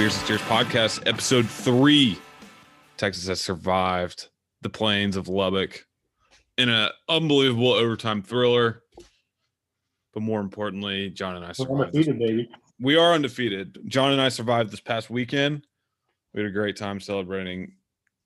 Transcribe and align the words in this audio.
Beers 0.00 0.16
and 0.16 0.24
Steers 0.24 0.40
podcast, 0.40 1.06
episode 1.06 1.46
three. 1.46 2.18
Texas 2.96 3.26
has 3.26 3.38
survived 3.38 4.28
the 4.62 4.70
plains 4.70 5.14
of 5.14 5.28
Lubbock 5.28 5.84
in 6.56 6.70
an 6.70 6.88
unbelievable 7.10 7.72
overtime 7.72 8.22
thriller. 8.22 8.82
But 10.14 10.22
more 10.22 10.40
importantly, 10.40 11.10
John 11.10 11.36
and 11.36 11.44
I 11.44 11.52
survived. 11.52 11.94
We 12.80 12.96
are 12.96 13.12
undefeated. 13.12 13.78
John 13.88 14.12
and 14.12 14.22
I 14.22 14.30
survived 14.30 14.72
this 14.72 14.80
past 14.80 15.10
weekend. 15.10 15.66
We 16.32 16.40
had 16.40 16.48
a 16.48 16.54
great 16.54 16.78
time 16.78 16.98
celebrating 16.98 17.72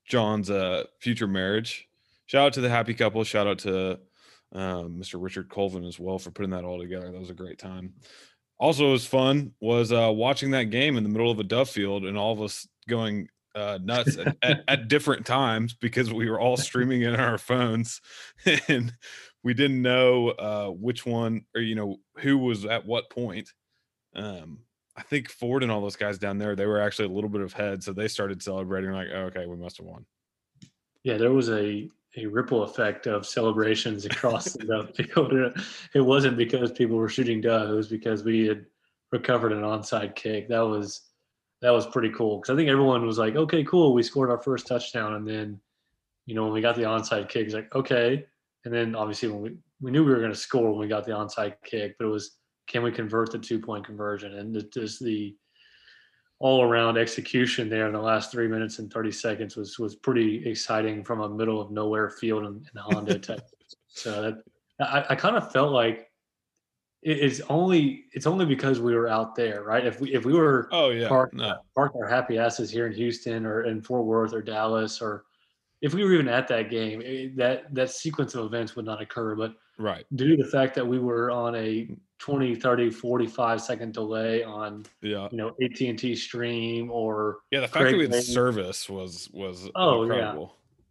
John's 0.07 0.51
uh, 0.51 0.85
future 1.01 1.27
marriage. 1.27 1.89
Shout 2.27 2.47
out 2.47 2.53
to 2.53 2.61
the 2.61 2.71
happy 2.71 2.95
couple. 2.95 3.25
Shout 3.25 3.49
out 3.49 3.59
to 3.59 3.99
um, 4.53 5.01
Mr. 5.01 5.21
Richard 5.21 5.49
Colvin 5.49 5.85
as 5.85 5.99
well 5.99 6.21
for 6.21 6.31
putting 6.31 6.53
that 6.53 6.63
all 6.63 6.79
together. 6.79 7.11
That 7.11 7.19
was 7.19 7.31
a 7.31 7.35
great 7.35 7.59
time. 7.59 7.95
Also, 8.59 8.93
was 8.93 9.07
fun 9.07 9.53
was 9.61 9.93
uh, 9.93 10.11
watching 10.13 10.53
that 10.53 10.65
game 10.65 10.97
in 10.97 11.03
the 11.03 11.09
middle 11.09 11.31
of 11.31 11.39
a 11.39 11.45
dove 11.45 11.69
field 11.69 12.05
and 12.05 12.17
all 12.17 12.33
of 12.33 12.41
us 12.41 12.69
going 12.89 13.29
uh, 13.55 13.79
nuts 13.83 14.17
at, 14.17 14.37
at, 14.43 14.65
at 14.67 14.89
different 14.89 15.27
times 15.27 15.75
because 15.75 16.13
we 16.13 16.29
were 16.29 16.41
all 16.41 16.57
streaming 16.57 17.03
in 17.03 17.15
our 17.15 17.39
phones 17.39 18.01
and 18.69 18.93
we 19.43 19.55
didn't 19.55 19.83
know 19.83 20.31
uh, 20.31 20.69
which 20.69 21.07
one 21.07 21.45
or 21.55 21.61
you 21.61 21.75
know 21.75 21.99
who 22.19 22.39
was 22.39 22.65
at 22.65 22.87
what 22.87 23.11
point. 23.11 23.53
Um, 24.17 24.61
I 24.97 25.03
think 25.03 25.29
Ford 25.29 25.63
and 25.63 25.73
all 25.73 25.81
those 25.81 25.97
guys 25.97 26.19
down 26.19 26.39
there 26.39 26.55
they 26.55 26.67
were 26.67 26.81
actually 26.81 27.09
a 27.09 27.13
little 27.13 27.31
bit 27.31 27.43
ahead, 27.43 27.83
so 27.83 27.93
they 27.93 28.09
started 28.09 28.43
celebrating 28.43 28.93
like, 28.93 29.09
oh, 29.13 29.25
okay, 29.25 29.47
we 29.47 29.57
must 29.57 29.79
have 29.79 29.87
won. 29.87 30.07
Yeah, 31.03 31.19
there 31.19 31.33
was 31.33 31.51
a, 31.51 31.89
a 32.17 32.27
ripple 32.27 32.63
effect 32.63 33.07
of 33.07 33.27
celebrations 33.27 34.05
across 34.05 34.53
the 34.53 34.89
field. 34.95 35.59
It 35.95 36.01
wasn't 36.01 36.37
because 36.37 36.73
people 36.73 36.97
were 36.97 37.09
shooting 37.09 37.41
dove; 37.41 37.71
it 37.71 37.75
was 37.75 37.89
because 37.89 38.25
we 38.25 38.47
had 38.47 38.67
recovered 39.13 39.53
an 39.53 39.63
onside 39.63 40.15
kick. 40.15 40.49
That 40.49 40.61
was 40.61 41.03
that 41.63 41.71
was 41.71 41.87
pretty 41.87 42.11
cool 42.11 42.39
because 42.39 42.53
I 42.53 42.57
think 42.57 42.69
everyone 42.69 43.07
was 43.07 43.19
like, 43.19 43.37
"Okay, 43.37 43.65
cool, 43.65 43.95
we 43.95 44.03
scored 44.03 44.31
our 44.31 44.43
first 44.43 44.67
touchdown," 44.67 45.15
and 45.15 45.27
then 45.27 45.61
you 46.27 46.35
know 46.35 46.45
when 46.45 46.53
we 46.53 46.61
got 46.61 46.77
the 46.77 46.83
onside 46.83 47.29
kick, 47.29 47.47
it's 47.47 47.55
like, 47.55 47.75
"Okay," 47.75 48.27
and 48.65 48.75
then 48.75 48.95
obviously 48.95 49.29
when 49.29 49.43
we 49.43 49.57
we 49.81 49.91
knew 49.91 50.05
we 50.05 50.13
were 50.13 50.21
going 50.21 50.33
to 50.33 50.37
score 50.37 50.71
when 50.71 50.81
we 50.81 50.89
got 50.89 51.05
the 51.05 51.13
onside 51.13 51.57
kick, 51.65 51.97
but 51.99 52.07
it 52.07 52.11
was 52.11 52.37
can 52.67 52.83
we 52.83 52.91
convert 52.91 53.31
the 53.31 53.39
two 53.39 53.59
point 53.59 53.85
conversion 53.85 54.35
and 54.39 54.55
just 54.73 55.03
the 55.03 55.37
all 56.45 56.63
around 56.63 56.99
execution 56.99 57.71
there 57.71 57.87
in 57.87 57.95
the 57.95 57.99
last 57.99 58.31
three 58.31 58.47
minutes 58.47 58.79
and 58.79 58.93
30 58.93 59.11
seconds 59.13 59.57
was 59.57 59.79
was 59.79 59.97
pretty 59.97 60.47
exciting 60.47 61.03
from 61.03 61.23
a 61.23 61.29
middle 61.29 61.59
of 61.59 61.71
nowhere 61.71 62.11
field 62.11 62.45
in, 62.45 62.57
in 62.57 62.81
Hondo, 62.83 63.17
Texas. 63.31 63.77
So 63.89 64.21
that 64.21 64.43
I, 64.79 65.07
I 65.09 65.15
kind 65.15 65.37
of 65.37 65.51
felt 65.53 65.73
like 65.73 66.11
it's 67.01 67.41
only 67.49 68.05
it's 68.13 68.27
only 68.27 68.45
because 68.45 68.79
we 68.79 68.95
were 68.95 69.09
out 69.09 69.35
there, 69.35 69.63
right? 69.63 69.87
If 69.87 70.01
we 70.01 70.13
if 70.13 70.27
we 70.27 70.35
were 70.35 70.69
Oh 70.71 70.91
yeah, 70.91 71.09
parked, 71.09 71.33
no, 71.33 71.57
parked 71.75 71.97
our 71.97 72.07
happy 72.07 72.37
asses 72.37 72.71
here 72.71 72.87
in 72.87 72.93
Houston 72.93 73.47
or 73.47 73.63
in 73.63 73.81
Fort 73.81 74.05
Worth 74.05 74.35
or 74.35 74.43
Dallas 74.43 75.01
or 75.01 75.25
if 75.81 75.95
we 75.95 76.05
were 76.05 76.13
even 76.13 76.29
at 76.29 76.47
that 76.49 76.69
game, 76.69 77.01
it, 77.01 77.39
that 77.39 77.75
that 77.75 77.89
sequence 77.89 78.35
of 78.35 78.45
events 78.45 78.77
would 78.77 78.85
not 78.85 79.01
occur. 79.01 79.35
But 79.35 79.55
right, 79.79 80.05
due 80.15 80.37
to 80.37 80.43
the 80.43 80.51
fact 80.51 80.75
that 80.75 80.87
we 80.87 80.99
were 80.99 81.31
on 81.31 81.55
a 81.55 81.89
20, 82.21 82.55
30, 82.55 82.91
45 82.91 83.61
second 83.61 83.93
delay 83.93 84.43
on 84.45 84.85
yeah, 85.03 85.29
you 85.31 85.37
know 85.37 85.55
AT&T 85.63 86.15
stream 86.17 86.91
or 86.91 87.39
yeah. 87.51 87.61
The 87.61 87.69
fact 87.69 87.85
that 87.85 87.93
we 87.93 87.99
Craig 87.99 88.03
had 88.03 88.13
Way- 88.13 88.21
service 88.21 88.89
was 88.89 89.29
was 89.33 89.69
Oh, 89.75 90.05
yeah. 90.11 90.37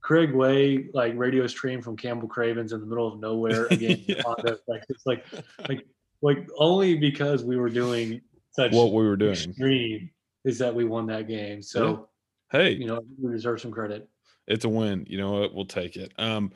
Craig 0.01 0.33
Way 0.33 0.89
like 0.93 1.13
radio 1.15 1.47
stream 1.47 1.81
from 1.81 1.95
Campbell 1.95 2.27
Cravens 2.27 2.73
in 2.73 2.81
the 2.81 2.85
middle 2.85 3.07
of 3.07 3.19
nowhere 3.19 3.67
again. 3.71 4.03
Yeah. 4.07 4.21
Like 4.67 4.83
it's 4.89 5.05
like 5.05 5.25
like 5.69 5.87
like 6.21 6.47
only 6.57 6.95
because 6.97 7.43
we 7.43 7.55
were 7.57 7.69
doing 7.69 8.19
such 8.51 8.73
What 8.73 8.91
we 8.91 9.05
were 9.07 9.15
doing. 9.15 9.31
extreme 9.33 10.09
is 10.45 10.59
that 10.59 10.75
we 10.75 10.83
won 10.85 11.07
that 11.07 11.27
game. 11.29 11.61
So 11.61 12.09
Hey, 12.51 12.71
you 12.71 12.85
know 12.85 12.99
we 13.19 13.31
deserve 13.31 13.61
some 13.61 13.71
credit. 13.71 14.07
it's 14.45 14.65
a 14.65 14.69
win. 14.69 15.05
You 15.09 15.17
know 15.17 15.31
what? 15.39 15.55
We'll 15.55 15.65
take 15.65 15.95
it. 15.95 16.11
Um, 16.19 16.51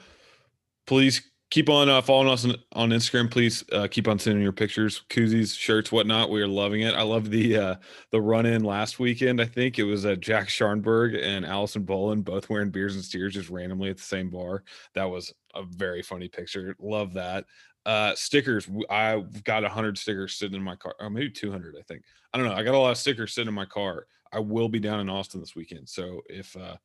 please 0.86 1.22
keep 1.50 1.70
on 1.70 1.90
uh, 1.90 2.02
following 2.02 2.30
us 2.30 2.46
on, 2.46 2.56
on 2.74 2.90
Instagram. 2.90 3.30
Please 3.32 3.64
uh, 3.72 3.88
keep 3.90 4.08
on 4.08 4.20
sending 4.20 4.44
your 4.44 4.52
pictures, 4.52 5.04
koozies, 5.10 5.58
shirts, 5.58 5.92
whatnot. 5.92 6.30
We 6.30 6.42
are 6.42 6.48
loving 6.48 6.82
it. 6.82 6.94
I 6.94 7.04
love 7.04 7.30
the 7.30 7.58
uh, 7.58 7.76
the 8.12 8.22
run 8.22 8.46
in 8.46 8.64
last 8.64 9.00
weekend. 9.00 9.42
I 9.42 9.46
think 9.46 9.80
it 9.80 9.84
was 9.84 10.06
uh, 10.06 10.16
Jack 10.16 10.48
Scharnberg 10.48 11.22
and 11.22 11.46
Allison 11.46 11.84
Bolin 11.84 12.24
both 12.24 12.50
wearing 12.50 12.70
beers 12.70 12.96
and 12.96 13.04
steers 13.04 13.34
just 13.34 13.50
randomly 13.50 13.90
at 13.90 13.98
the 13.98 14.04
same 14.04 14.30
bar. 14.30 14.64
That 14.94 15.06
was 15.06 15.34
a 15.56 15.64
very 15.64 16.02
funny 16.02 16.28
picture. 16.28 16.76
Love 16.80 17.14
that. 17.14 17.46
Uh, 17.86 18.14
stickers. 18.16 18.68
I've 18.90 19.44
got 19.44 19.64
hundred 19.64 19.98
stickers 19.98 20.36
sitting 20.36 20.58
in 20.58 20.64
my 20.64 20.76
car, 20.76 20.96
or 21.00 21.10
maybe 21.10 21.30
two 21.30 21.52
hundred. 21.52 21.76
I 21.80 21.84
think. 21.84 22.04
I 22.34 22.38
don't 22.38 22.48
know. 22.48 22.54
I 22.54 22.64
got 22.64 22.76
a 22.76 22.78
lot 22.78 22.92
of 22.92 22.98
stickers 22.98 23.34
sitting 23.34 23.48
in 23.48 23.54
my 23.54 23.66
car. 23.66 24.06
I 24.32 24.40
will 24.40 24.70
be 24.70 24.80
down 24.80 25.00
in 25.00 25.10
Austin 25.10 25.40
this 25.40 25.56
weekend, 25.56 25.88
so 25.90 26.22
if 26.28 26.56
uh, 26.56 26.78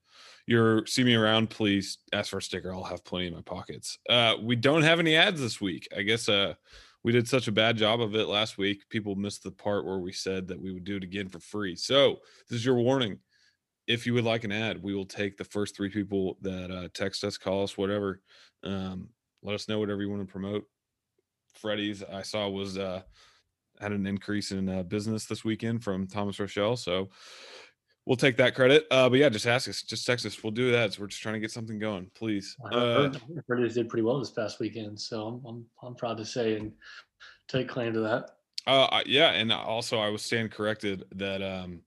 you're 0.47 0.87
see 0.87 1.05
me 1.05 1.15
around, 1.15 1.51
please 1.51 1.99
ask 2.13 2.31
for 2.31 2.39
a 2.39 2.43
sticker. 2.43 2.73
I'll 2.73 2.83
have 2.85 3.05
plenty 3.05 3.27
in 3.27 3.35
my 3.35 3.43
pockets. 3.43 3.99
Uh, 4.09 4.35
we 4.43 4.57
don't 4.57 4.83
have 4.83 5.01
any 5.01 5.17
ads 5.17 5.41
this 5.41 5.61
week. 5.61 5.89
I 5.97 6.03
guess 6.03 6.29
uh, 6.29 6.55
we 7.05 7.13
did 7.13 7.29
such 7.29 7.49
a 7.49 7.53
bad 7.53 7.77
job 7.77 8.01
of 8.01 8.15
it 8.15 8.29
last 8.29 8.59
week. 8.59 8.89
People 8.89 9.17
missed 9.17 9.43
the 9.43 9.51
part 9.51 9.85
where 9.85 9.99
we 9.99 10.13
said 10.13 10.47
that 10.49 10.61
we 10.61 10.73
would 10.73 10.85
do 10.85 10.97
it 10.97 11.05
again 11.05 11.29
for 11.29 11.41
free. 11.41 11.75
So 11.75 12.21
this 12.49 12.61
is 12.61 12.65
your 12.65 12.77
warning. 12.77 13.19
If 13.89 14.07
you 14.07 14.15
would 14.15 14.25
like 14.25 14.45
an 14.45 14.53
ad, 14.53 14.81
we 14.83 14.95
will 14.95 15.05
take 15.05 15.37
the 15.37 15.45
first 15.45 15.77
three 15.77 15.91
people 15.91 16.39
that 16.43 16.71
uh, 16.71 16.89
text 16.95 17.25
us, 17.25 17.37
call 17.37 17.65
us, 17.65 17.77
whatever. 17.77 18.21
Um, 18.63 19.09
let 19.43 19.55
us 19.55 19.69
know 19.69 19.81
whatever 19.81 20.03
you 20.03 20.11
want 20.11 20.27
to 20.27 20.33
promote. 20.33 20.65
Freddy's 21.55 22.03
I 22.03 22.23
saw 22.23 22.49
was 22.49 22.79
uh, 22.79 23.03
had 23.81 23.93
an 23.93 24.07
increase 24.07 24.53
in 24.53 24.69
uh, 24.69 24.83
business 24.83 25.27
this 25.27 25.45
weekend 25.45 25.83
from 25.83 26.07
Thomas 26.07 26.39
Rochelle. 26.39 26.77
So 26.77 27.09
we'll 28.07 28.17
take 28.17 28.37
that 28.37 28.55
credit. 28.55 28.87
Uh, 28.91 29.09
but 29.09 29.19
yeah, 29.19 29.29
just 29.29 29.47
ask 29.47 29.69
us, 29.69 29.83
just 29.83 30.07
text 30.07 30.27
us. 30.27 30.43
We'll 30.43 30.53
do 30.53 30.71
that. 30.73 30.95
So 30.95 31.03
we're 31.03 31.09
just 31.09 31.23
trying 31.23 31.35
to 31.35 31.41
get 31.41 31.51
something 31.51 31.79
going, 31.79 32.11
please. 32.15 32.57
I 32.65 32.69
Uh, 32.75 32.81
heard, 32.95 33.17
I 33.17 33.41
heard 33.49 33.73
did 33.73 33.89
pretty 33.89 34.03
well 34.03 34.19
this 34.19 34.31
past 34.31 34.61
weekend, 34.61 35.01
so 35.01 35.27
I'm, 35.27 35.47
I'm 35.47 35.67
I'm 35.83 35.95
proud 35.95 36.17
to 36.19 36.25
say 36.25 36.57
and 36.57 36.73
take 37.49 37.69
claim 37.69 37.93
to 37.95 38.01
that. 38.01 38.31
uh, 38.67 39.03
yeah, 39.07 39.31
and 39.33 39.53
also 39.53 39.99
I 39.99 40.09
was 40.09 40.23
stand 40.23 40.51
corrected 40.53 41.05
that 41.17 41.43
um, 41.43 41.81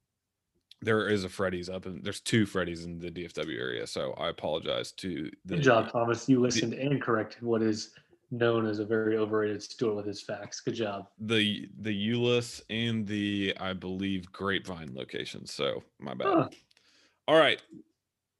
there 0.81 1.07
is 1.07 1.23
a 1.23 1.29
Freddy's 1.29 1.69
up, 1.69 1.85
and 1.85 2.03
there's 2.03 2.19
two 2.19 2.45
Freddy's 2.45 2.85
in 2.85 2.99
the 2.99 3.09
DFW 3.09 3.57
area. 3.57 3.87
So 3.87 4.13
I 4.13 4.29
apologize 4.29 4.91
to 4.93 5.31
the 5.45 5.55
Good 5.55 5.63
job, 5.63 5.91
Thomas. 5.91 6.27
You 6.27 6.41
listened 6.41 6.73
and 6.73 7.01
corrected 7.01 7.41
what 7.43 7.61
is 7.61 7.91
known 8.31 8.65
as 8.65 8.79
a 8.79 8.85
very 8.85 9.17
overrated 9.17 9.61
Stuart 9.61 9.95
with 9.95 10.05
his 10.05 10.21
facts. 10.21 10.59
Good 10.61 10.75
job. 10.75 11.07
the 11.19 11.69
the 11.79 12.09
Euless 12.11 12.61
and 12.69 13.05
the 13.07 13.53
I 13.59 13.73
believe 13.73 14.31
Grapevine 14.31 14.93
location. 14.93 15.45
So 15.45 15.83
my 15.99 16.13
bad. 16.13 16.27
Huh. 16.27 16.49
All 17.27 17.37
right, 17.37 17.61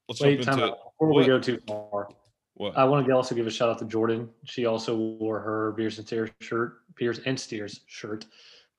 let's 0.08 0.20
Wait, 0.20 0.40
jump 0.42 0.58
into. 0.58 0.70
Before 0.70 1.08
What? 1.08 1.16
we 1.16 1.26
go 1.26 1.38
too 1.40 1.58
far, 1.66 2.08
What? 2.54 2.76
I 2.78 2.84
want 2.84 3.06
to 3.06 3.12
also 3.12 3.34
give 3.34 3.46
a 3.46 3.50
shout 3.50 3.68
out 3.68 3.78
to 3.80 3.84
Jordan. 3.86 4.28
She 4.44 4.64
also 4.66 4.96
wore 4.96 5.40
her 5.40 5.72
Beers 5.72 5.98
and 5.98 6.06
Steers 6.06 6.30
shirt, 6.40 6.78
Beers 6.96 7.18
and 7.26 7.38
Steers 7.38 7.80
shirt. 7.86 8.26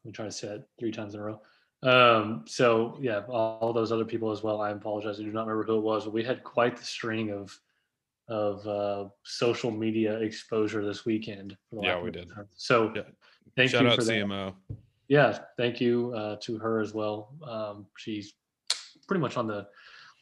I'm 0.05 0.11
trying 0.13 0.29
to 0.29 0.35
say 0.35 0.47
it 0.47 0.67
three 0.79 0.91
times 0.91 1.13
in 1.13 1.19
a 1.19 1.23
row. 1.23 1.41
Um, 1.83 2.45
so 2.47 2.97
yeah, 3.01 3.21
all, 3.27 3.59
all 3.61 3.73
those 3.73 3.91
other 3.91 4.05
people 4.05 4.31
as 4.31 4.41
well. 4.41 4.61
I 4.61 4.71
apologize. 4.71 5.19
I 5.19 5.23
do 5.23 5.31
not 5.31 5.45
remember 5.45 5.63
who 5.65 5.77
it 5.77 5.81
was, 5.83 6.05
but 6.05 6.13
we 6.13 6.23
had 6.23 6.43
quite 6.43 6.77
the 6.77 6.83
string 6.85 7.31
of 7.31 7.57
of 8.27 8.67
uh, 8.67 9.09
social 9.23 9.71
media 9.71 10.19
exposure 10.19 10.85
this 10.85 11.05
weekend. 11.05 11.55
Yeah, 11.71 12.01
we 12.01 12.11
did. 12.11 12.29
So 12.55 12.91
Yeah. 12.95 13.03
thank 13.55 13.71
Shout 13.71 13.83
you 13.83 13.89
out 13.89 13.95
for 13.95 14.03
that. 14.03 14.11
CMO. 14.13 14.53
Yeah, 15.07 15.39
thank 15.55 15.79
you 15.79 16.13
uh, 16.13 16.35
to 16.41 16.57
her 16.57 16.79
as 16.81 16.93
well. 16.93 17.33
Um, 17.47 17.87
she's 17.97 18.33
pretty 19.07 19.21
much 19.21 19.37
on 19.37 19.47
the 19.47 19.67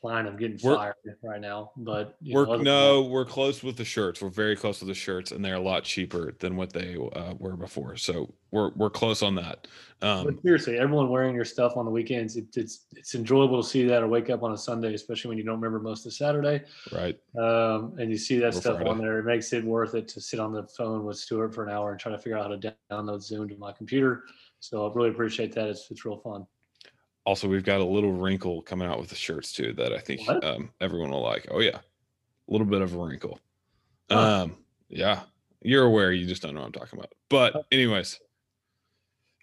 line 0.05 0.25
of 0.27 0.37
getting 0.37 0.57
We're- 0.63 0.77
fired 0.77 0.95
right 1.23 1.41
now, 1.41 1.71
but 1.75 2.15
We're 2.25 2.45
know, 2.45 2.57
no, 2.57 3.01
we're 3.03 3.25
close 3.25 3.63
with 3.63 3.75
the 3.75 3.83
shirts. 3.83 4.21
We're 4.21 4.29
very 4.29 4.55
close 4.55 4.79
with 4.79 4.87
the 4.87 4.93
shirts, 4.95 5.31
and 5.31 5.43
they're 5.43 5.55
a 5.55 5.59
lot 5.59 5.83
cheaper 5.83 6.35
than 6.39 6.55
what 6.55 6.71
they 6.71 6.95
uh, 6.95 7.33
were 7.37 7.57
before. 7.57 7.97
So 7.97 8.33
we're 8.51 8.71
we're 8.75 8.89
close 8.89 9.21
on 9.21 9.35
that. 9.35 9.67
Um, 10.01 10.25
But 10.25 10.41
seriously, 10.41 10.77
everyone 10.77 11.09
wearing 11.09 11.35
your 11.35 11.45
stuff 11.45 11.75
on 11.75 11.85
the 11.85 11.91
weekends, 11.91 12.37
it, 12.37 12.45
it's 12.55 12.85
it's 12.95 13.15
enjoyable 13.15 13.61
to 13.61 13.67
see 13.67 13.85
that 13.87 14.03
or 14.03 14.07
wake 14.07 14.29
up 14.29 14.43
on 14.43 14.53
a 14.53 14.57
Sunday, 14.57 14.93
especially 14.93 15.29
when 15.29 15.37
you 15.37 15.43
don't 15.43 15.55
remember 15.59 15.79
most 15.79 16.05
of 16.05 16.13
Saturday, 16.13 16.63
right. 16.93 17.19
um, 17.37 17.95
and 17.99 18.09
you 18.09 18.17
see 18.17 18.37
that 18.39 18.55
Or 18.55 18.61
stuff 18.61 18.81
on 18.85 18.97
there. 18.97 19.19
It 19.19 19.25
makes 19.25 19.51
it 19.51 19.63
worth 19.65 19.95
it 19.95 20.07
to 20.09 20.21
sit 20.21 20.39
on 20.39 20.53
the 20.53 20.63
phone 20.77 21.03
with 21.05 21.17
Stuart 21.17 21.53
for 21.53 21.63
an 21.65 21.71
hour 21.71 21.91
and 21.91 21.99
try 21.99 22.11
to 22.11 22.17
figure 22.17 22.37
out 22.37 22.51
how 22.51 22.55
to 22.55 22.75
download 22.91 23.21
Zoom 23.21 23.49
to 23.49 23.57
my 23.57 23.71
computer. 23.71 24.23
So 24.59 24.89
I 24.89 24.93
really 24.93 25.09
appreciate 25.09 25.51
that. 25.55 25.67
It's 25.67 25.89
it's 25.91 26.05
real 26.05 26.17
fun. 26.17 26.45
Also, 27.25 27.47
we've 27.47 27.63
got 27.63 27.81
a 27.81 27.85
little 27.85 28.11
wrinkle 28.11 28.61
coming 28.61 28.87
out 28.87 28.99
with 28.99 29.09
the 29.09 29.15
shirts 29.15 29.51
too 29.51 29.73
that 29.73 29.91
I 29.91 29.99
think 29.99 30.27
um, 30.43 30.69
everyone 30.79 31.09
will 31.09 31.23
like. 31.23 31.47
Oh 31.49 31.59
yeah, 31.59 31.77
a 31.77 32.51
little 32.51 32.67
bit 32.67 32.81
of 32.81 32.93
a 32.93 32.97
wrinkle. 32.97 33.39
Huh. 34.11 34.43
Um, 34.43 34.57
yeah, 34.89 35.21
you're 35.61 35.85
aware. 35.85 36.11
You 36.11 36.27
just 36.27 36.43
don't 36.43 36.53
know 36.53 36.61
what 36.61 36.67
I'm 36.67 36.71
talking 36.73 36.99
about. 36.99 37.13
But 37.29 37.65
anyways, 37.71 38.19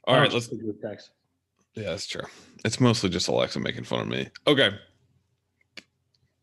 all 0.05 0.19
right, 0.19 0.33
let's. 0.33 0.49
text? 0.81 1.11
Yeah, 1.75 1.91
that's 1.91 2.07
true. 2.07 2.25
It's 2.65 2.81
mostly 2.81 3.09
just 3.09 3.29
Alexa 3.29 3.59
making 3.59 3.85
fun 3.85 4.01
of 4.01 4.09
me. 4.09 4.29
Okay, 4.47 4.71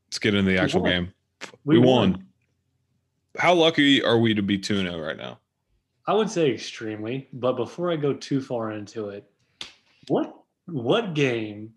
let's 0.08 0.20
get 0.20 0.34
into 0.34 0.52
the 0.52 0.60
actual 0.60 0.82
won. 0.82 0.92
game. 0.92 1.14
We, 1.64 1.80
won. 1.80 2.26
How 3.38 3.54
lucky 3.54 4.04
are 4.04 4.18
we 4.18 4.34
to 4.34 4.42
be 4.42 4.58
2 4.58 4.82
0 4.82 5.00
right 5.00 5.18
now? 5.18 5.40
I 6.08 6.14
would 6.14 6.30
say 6.30 6.52
extremely, 6.52 7.30
but 7.32 7.54
before 7.54 7.92
I 7.92 7.96
go 7.96 8.14
too 8.14 8.42
far 8.42 8.72
into 8.72 9.10
it, 9.10 9.30
what 10.08 10.39
what 10.72 11.14
game 11.14 11.74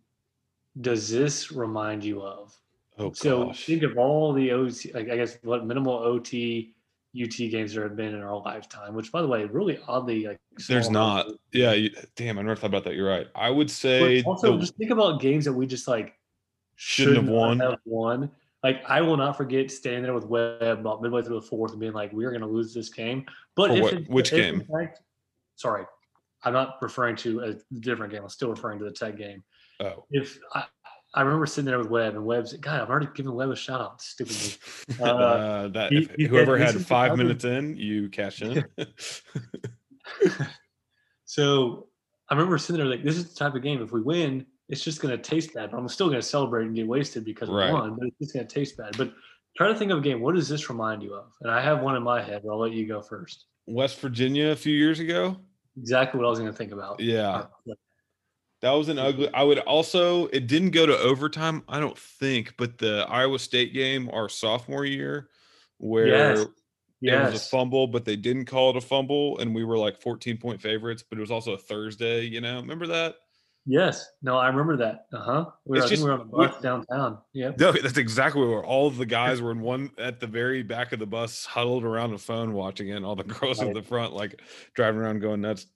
does 0.81 1.09
this 1.11 1.53
remind 1.53 2.05
you 2.05 2.23
of? 2.23 2.57
Oh 2.99 3.13
So 3.13 3.47
gosh. 3.47 3.65
think 3.67 3.83
of 3.83 3.97
all 3.99 4.33
the 4.33 4.51
OT, 4.53 4.93
like 4.93 5.11
I 5.11 5.17
guess 5.17 5.39
what 5.43 5.67
minimal 5.67 5.95
OT, 5.95 6.75
UT 7.21 7.37
games 7.37 7.75
there 7.75 7.83
have 7.85 7.97
been 7.97 8.15
in 8.15 8.23
our 8.23 8.39
lifetime. 8.39 8.95
Which, 8.95 9.11
by 9.13 9.21
the 9.23 9.29
way, 9.29 9.45
really 9.45 9.79
oddly 9.87 10.27
like 10.27 10.39
There's 10.69 10.91
not. 10.91 11.27
numbers. 11.27 11.39
Yeah. 11.53 11.73
You, 11.73 11.91
damn, 12.17 12.39
I 12.39 12.43
never 12.43 12.57
thought 12.57 12.67
about 12.69 12.85
that. 12.85 12.95
You're 12.95 13.09
right. 13.09 13.27
I 13.35 13.51
would 13.51 13.67
But 13.69 13.71
say 13.71 14.23
also, 14.23 14.53
the- 14.53 14.59
just 14.61 14.77
think 14.77 14.91
about 14.91 15.21
games 15.21 15.45
that 15.47 15.53
we 15.53 15.67
just 15.67 15.89
like 15.89 16.15
Shouldn't 16.77 17.17
have 17.17 17.29
won. 17.29 17.61
Have 17.61 17.79
won. 17.85 18.31
Like 18.63 18.83
I 18.89 19.01
will 19.03 19.17
not 19.17 19.37
forget 19.37 19.71
standing 19.71 20.03
there 20.05 20.15
with 20.15 20.25
Webb 20.27 20.63
about 20.81 21.03
midway 21.03 21.23
through 21.23 21.41
the 21.41 21.47
fourth 21.47 21.73
and 21.73 21.81
being 21.81 21.93
like, 21.93 22.13
"We 22.13 22.25
are 22.25 22.31
going 22.31 22.41
to 22.43 22.47
lose 22.47 22.73
this 22.73 22.89
game." 22.89 23.27
But 23.57 23.73
if 23.73 23.83
what- 23.83 23.93
it- 23.95 24.09
which 24.09 24.33
if 24.33 24.39
game? 24.39 24.61
fact- 24.73 25.01
sorry, 25.57 25.85
I'm 26.45 26.53
not 26.53 26.77
referring 26.83 27.17
to 27.17 27.41
a 27.41 27.55
different 27.81 28.13
game. 28.13 28.23
I'm 28.23 28.29
still 28.29 28.51
referring 28.51 28.79
to 28.81 28.85
the 28.85 28.91
Tech 28.93 29.17
game. 29.17 29.43
oh. 29.81 30.05
If 30.11 30.39
I, 30.55 30.65
I 31.15 31.23
remember 31.23 31.45
sitting 31.47 31.67
there 31.67 31.79
with 31.79 31.89
Webb 31.91 32.15
and 32.15 32.25
Webb's 32.25 32.55
God, 32.55 32.81
I've 32.81 32.89
already 32.91 33.07
given 33.15 33.35
Webb 33.35 33.51
a 33.51 33.57
shout 33.57 33.81
out. 33.81 34.01
Stupid 34.03 34.35
me. 34.35 34.97
Uh, 35.05 35.05
Uh, 35.05 35.69
that 35.69 35.93
he- 35.93 36.09
he 36.17 36.25
whoever 36.25 36.59
this 36.59 36.73
had 36.73 36.87
five 36.87 37.17
minutes 37.17 37.45
in, 37.45 37.77
you 37.77 38.09
cash 38.09 38.41
in. 38.43 38.65
So 41.25 41.87
I 42.29 42.35
remember 42.35 42.59
sitting 42.59 42.81
there 42.83 42.91
like, 42.91 43.05
this 43.05 43.17
is 43.17 43.33
the 43.33 43.39
type 43.39 43.55
of 43.55 43.63
game. 43.63 43.83
If 43.83 43.93
we 43.93 44.03
win, 44.03 44.45
it's 44.69 44.83
just 44.85 45.01
going 45.01 45.17
to 45.17 45.23
taste 45.23 45.55
bad. 45.55 45.71
But 45.71 45.79
I'm 45.79 45.89
still 45.89 46.09
going 46.09 46.21
to 46.21 46.27
celebrate 46.27 46.67
and 46.67 46.75
get 46.75 46.87
wasted 46.87 47.25
because 47.25 47.49
we 47.49 47.55
won. 47.73 47.97
But 47.99 48.09
it's 48.09 48.19
just 48.19 48.35
going 48.35 48.47
to 48.47 48.55
taste 48.55 48.77
bad. 48.77 48.97
But 48.99 49.13
try 49.57 49.69
to 49.69 49.75
think 49.75 49.91
of 49.93 49.99
a 49.99 50.01
game. 50.03 50.21
What 50.21 50.35
does 50.35 50.49
this 50.49 50.69
remind 50.69 51.03
you 51.03 51.15
of? 51.15 51.33
And 51.41 51.51
I 51.51 51.61
have 51.63 51.81
one 51.81 51.97
in 51.97 52.03
my 52.03 52.21
head. 52.21 52.43
But 52.45 52.53
I'll 52.53 52.59
let 52.61 52.73
you 52.73 52.87
go 52.87 53.01
first. 53.01 53.47
West 53.67 53.99
Virginia 54.01 54.49
a 54.49 54.57
few 54.57 54.75
years 54.75 55.01
ago. 55.01 55.37
Exactly 55.77 56.19
what 56.19 56.27
I 56.27 56.31
was 56.31 56.39
going 56.39 56.51
to 56.51 56.57
think 56.57 56.73
about. 56.73 57.01
Yeah. 57.01 57.31
Uh, 57.67 57.75
that 58.61 58.71
was 58.71 58.89
an 58.89 58.99
ugly. 58.99 59.29
I 59.35 59.43
would 59.43 59.59
also. 59.59 60.27
It 60.27 60.47
didn't 60.47 60.71
go 60.71 60.87
to 60.87 60.97
overtime. 60.97 61.65
I 61.69 61.81
don't 61.81 61.99
think, 61.99 62.55
but 62.57 62.79
the 62.79 63.07
Iowa 63.09 63.39
State 63.39 63.73
game, 63.75 64.09
our 64.11 64.29
sophomore 64.29 64.85
year, 64.85 65.29
where 65.79 66.07
Yes. 66.07 66.47
it 67.01 67.33
was 67.33 67.35
a 67.35 67.49
fumble, 67.49 67.89
but 67.89 68.05
they 68.05 68.15
didn't 68.15 68.45
call 68.45 68.71
it 68.71 68.77
a 68.77 68.81
fumble, 68.81 69.39
and 69.39 69.53
we 69.53 69.65
were 69.65 69.79
like 69.79 70.01
14 70.01 70.37
point 70.37 70.61
favorites. 70.63 71.03
But 71.09 71.19
it 71.19 71.21
was 71.21 71.33
also 71.33 71.55
a 71.55 71.59
Thursday. 71.59 72.23
You 72.25 72.41
know, 72.41 72.61
remember 72.61 72.87
that? 72.89 73.17
Yes. 73.65 74.09
No, 74.23 74.37
I 74.39 74.49
remember 74.49 74.77
that. 74.79 75.07
Uh 75.13 75.21
huh. 75.23 75.45
We 75.65 75.71
were, 75.71 75.77
It's 75.77 75.87
I 75.87 75.89
think 75.89 75.91
just- 75.99 76.03
we 76.05 76.11
were 76.11 76.21
on 76.21 76.31
we- 76.31 76.47
bus 76.49 76.61
downtown. 76.63 77.19
Yeah. 77.33 77.53
No, 77.59 77.73
that's 77.73 77.97
exactly 77.99 78.45
where 78.47 78.65
all 78.65 78.87
of 78.89 78.97
the 78.97 79.07
guys 79.07 79.41
were 79.43 79.53
in 79.53 79.61
one 79.61 79.91
at 79.99 80.19
the 80.21 80.27
very 80.27 80.63
back 80.63 80.93
of 80.93 80.99
the 80.99 81.07
bus, 81.07 81.45
huddled 81.45 81.85
around 81.85 82.11
the 82.11 82.19
phone 82.19 82.53
watching 82.53 82.89
it. 82.89 82.93
And 82.97 83.07
all 83.07 83.15
the 83.17 83.25
girls 83.25 83.61
at 83.61 83.67
Right. 83.67 83.75
the 83.75 83.83
front, 83.83 84.13
like 84.15 84.41
driving 84.75 85.01
around 85.01 85.21
going 85.21 85.41
nuts, 85.43 85.67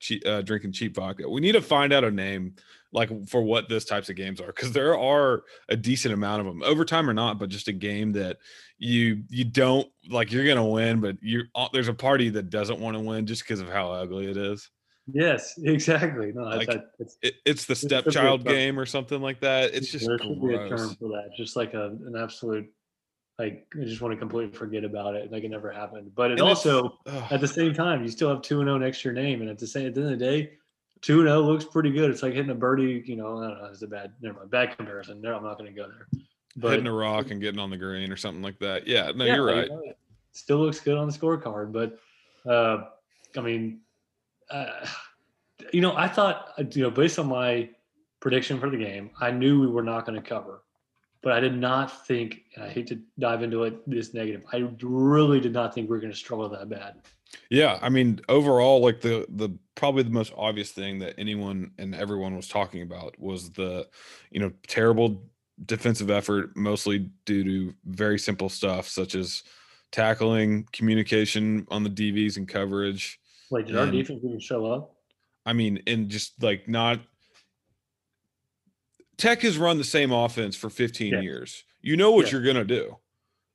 cheap, 0.00 0.22
uh, 0.26 0.42
drinking 0.42 0.72
cheap 0.72 0.94
vodka. 0.94 1.28
We 1.28 1.40
need 1.40 1.52
to 1.52 1.62
find 1.62 1.92
out 1.92 2.04
a 2.04 2.10
name 2.10 2.56
like 2.92 3.08
for 3.28 3.40
what 3.40 3.68
this 3.68 3.84
types 3.84 4.10
of 4.10 4.16
games 4.16 4.40
are 4.40 4.46
because 4.48 4.72
there 4.72 4.98
are 4.98 5.44
a 5.68 5.76
decent 5.76 6.12
amount 6.12 6.40
of 6.40 6.46
them, 6.46 6.62
overtime 6.64 7.08
or 7.08 7.14
not, 7.14 7.38
but 7.38 7.48
just 7.48 7.68
a 7.68 7.72
game 7.72 8.12
that 8.12 8.38
you 8.78 9.22
you 9.28 9.44
don't 9.44 9.88
like. 10.08 10.32
You're 10.32 10.46
gonna 10.46 10.66
win, 10.66 11.00
but 11.00 11.16
you 11.22 11.44
uh, 11.54 11.68
there's 11.72 11.86
a 11.88 11.94
party 11.94 12.30
that 12.30 12.50
doesn't 12.50 12.80
want 12.80 12.96
to 12.96 13.00
win 13.00 13.26
just 13.26 13.44
because 13.44 13.60
of 13.60 13.68
how 13.68 13.92
ugly 13.92 14.28
it 14.28 14.36
is. 14.36 14.68
Yes. 15.14 15.58
Exactly. 15.64 16.32
No, 16.32 16.42
Like, 16.42 16.66
that's, 16.66 16.78
that, 16.78 16.90
that's 16.98 17.16
It, 17.22 17.34
it's 17.44 17.64
the 17.64 17.74
should 17.74 17.88
be 17.88 17.96
a 17.96 18.00
stepchild 18.02 18.44
game 18.44 18.78
or 18.78 18.86
something 18.86 19.20
like 19.20 19.40
that. 19.40 19.74
It's 19.74 19.90
just 19.90 20.06
there 20.06 20.18
should 20.18 20.40
be 20.40 20.54
a 20.54 20.68
term 20.68 20.94
for 20.96 21.08
that. 21.10 21.30
Just 21.36 21.56
like 21.56 21.74
a 21.74 21.86
an 22.06 22.14
absolute. 22.16 22.70
Like 23.38 23.66
I 23.80 23.84
just 23.84 24.02
want 24.02 24.12
to 24.12 24.18
completely 24.18 24.54
forget 24.54 24.84
about 24.84 25.14
it, 25.14 25.32
like 25.32 25.44
it 25.44 25.50
never 25.50 25.70
happened. 25.70 26.14
But 26.14 26.30
it 26.30 26.40
And 26.40 26.42
also, 26.42 26.98
at 27.30 27.40
the 27.40 27.48
same 27.48 27.72
time, 27.72 28.02
you 28.02 28.10
still 28.10 28.28
have 28.28 28.42
two 28.42 28.60
and 28.60 28.68
zero 28.68 28.76
next 28.76 29.00
to 29.00 29.08
your 29.08 29.14
name, 29.14 29.40
and 29.40 29.48
at 29.48 29.58
the 29.58 29.66
same 29.66 29.86
at 29.86 29.94
the 29.94 30.02
end 30.02 30.12
of 30.12 30.18
the 30.18 30.24
day, 30.24 30.52
two 31.00 31.20
and 31.20 31.28
zero 31.28 31.40
looks 31.40 31.64
pretty 31.64 31.90
good. 31.90 32.10
It's 32.10 32.22
like 32.22 32.34
hitting 32.34 32.50
a 32.50 32.54
birdie. 32.54 33.02
You 33.06 33.16
know, 33.16 33.38
I 33.38 33.48
don't 33.48 33.62
know. 33.62 33.68
It's 33.70 33.80
a 33.80 33.86
bad, 33.86 34.12
never 34.20 34.40
mind, 34.40 34.50
bad 34.50 34.76
comparison. 34.76 35.22
No, 35.22 35.34
I'm 35.34 35.42
not 35.42 35.56
going 35.58 35.74
to 35.74 35.76
go 35.76 35.88
there. 35.88 36.06
But 36.56 36.70
hitting 36.72 36.86
a 36.86 36.92
rock 36.92 37.30
and 37.30 37.40
getting 37.40 37.60
on 37.60 37.70
the 37.70 37.78
green 37.78 38.12
or 38.12 38.16
something 38.16 38.42
like 38.42 38.58
that. 38.58 38.86
Yeah, 38.86 39.10
no, 39.14 39.24
yeah, 39.24 39.36
you're 39.36 39.46
right. 39.46 39.70
uh, 39.70 39.92
Still 40.32 40.58
looks 40.58 40.80
good 40.80 40.98
on 40.98 41.08
the 41.08 41.16
scorecard, 41.16 41.72
but 41.72 41.98
uh, 42.50 42.84
I 43.36 43.40
mean, 43.40 43.80
uh, 44.50 44.86
you 45.72 45.80
know, 45.80 45.96
I 45.96 46.08
thought 46.08 46.52
uh, 46.58 46.64
you 46.72 46.82
know 46.82 46.90
based 46.90 47.18
on 47.18 47.28
my 47.28 47.68
prediction 48.20 48.60
for 48.60 48.70
the 48.70 48.76
game, 48.76 49.10
I 49.20 49.30
knew 49.30 49.60
we 49.60 49.66
were 49.66 49.82
not 49.82 50.06
going 50.06 50.20
to 50.20 50.26
cover, 50.26 50.62
but 51.22 51.32
I 51.32 51.40
did 51.40 51.56
not 51.56 52.06
think. 52.06 52.42
And 52.54 52.64
I 52.64 52.68
hate 52.68 52.86
to 52.88 53.00
dive 53.18 53.42
into 53.42 53.64
it 53.64 53.88
this 53.88 54.14
negative. 54.14 54.42
I 54.52 54.68
really 54.82 55.40
did 55.40 55.52
not 55.52 55.74
think 55.74 55.88
we 55.88 55.96
were 55.96 56.00
going 56.00 56.12
to 56.12 56.18
struggle 56.18 56.48
that 56.50 56.68
bad. 56.68 56.96
Yeah, 57.48 57.78
I 57.80 57.88
mean, 57.88 58.20
overall, 58.28 58.80
like 58.80 59.00
the 59.00 59.26
the 59.28 59.50
probably 59.74 60.02
the 60.02 60.10
most 60.10 60.32
obvious 60.36 60.72
thing 60.72 60.98
that 60.98 61.14
anyone 61.18 61.70
and 61.78 61.94
everyone 61.94 62.36
was 62.36 62.48
talking 62.48 62.82
about 62.82 63.18
was 63.18 63.50
the, 63.50 63.88
you 64.30 64.40
know, 64.40 64.52
terrible 64.66 65.24
defensive 65.64 66.10
effort, 66.10 66.56
mostly 66.56 67.10
due 67.24 67.44
to 67.44 67.74
very 67.84 68.18
simple 68.18 68.48
stuff 68.48 68.88
such 68.88 69.14
as 69.14 69.42
tackling, 69.92 70.66
communication 70.72 71.66
on 71.70 71.82
the 71.82 71.90
DBs 71.90 72.36
and 72.36 72.48
coverage. 72.48 73.19
Did 73.50 73.76
our 73.76 73.90
defense 73.90 74.22
even 74.24 74.38
show 74.40 74.66
up? 74.66 74.94
I 75.44 75.52
mean, 75.52 75.82
and 75.86 76.08
just 76.08 76.42
like 76.42 76.68
not 76.68 77.00
Tech 79.16 79.42
has 79.42 79.58
run 79.58 79.76
the 79.78 79.84
same 79.84 80.12
offense 80.12 80.56
for 80.56 80.70
15 80.70 81.12
Yeah. 81.12 81.20
years. 81.20 81.64
You 81.82 81.96
know 81.96 82.10
what 82.12 82.26
Yeah. 82.26 82.32
you're 82.32 82.42
gonna 82.42 82.64
do. 82.64 82.98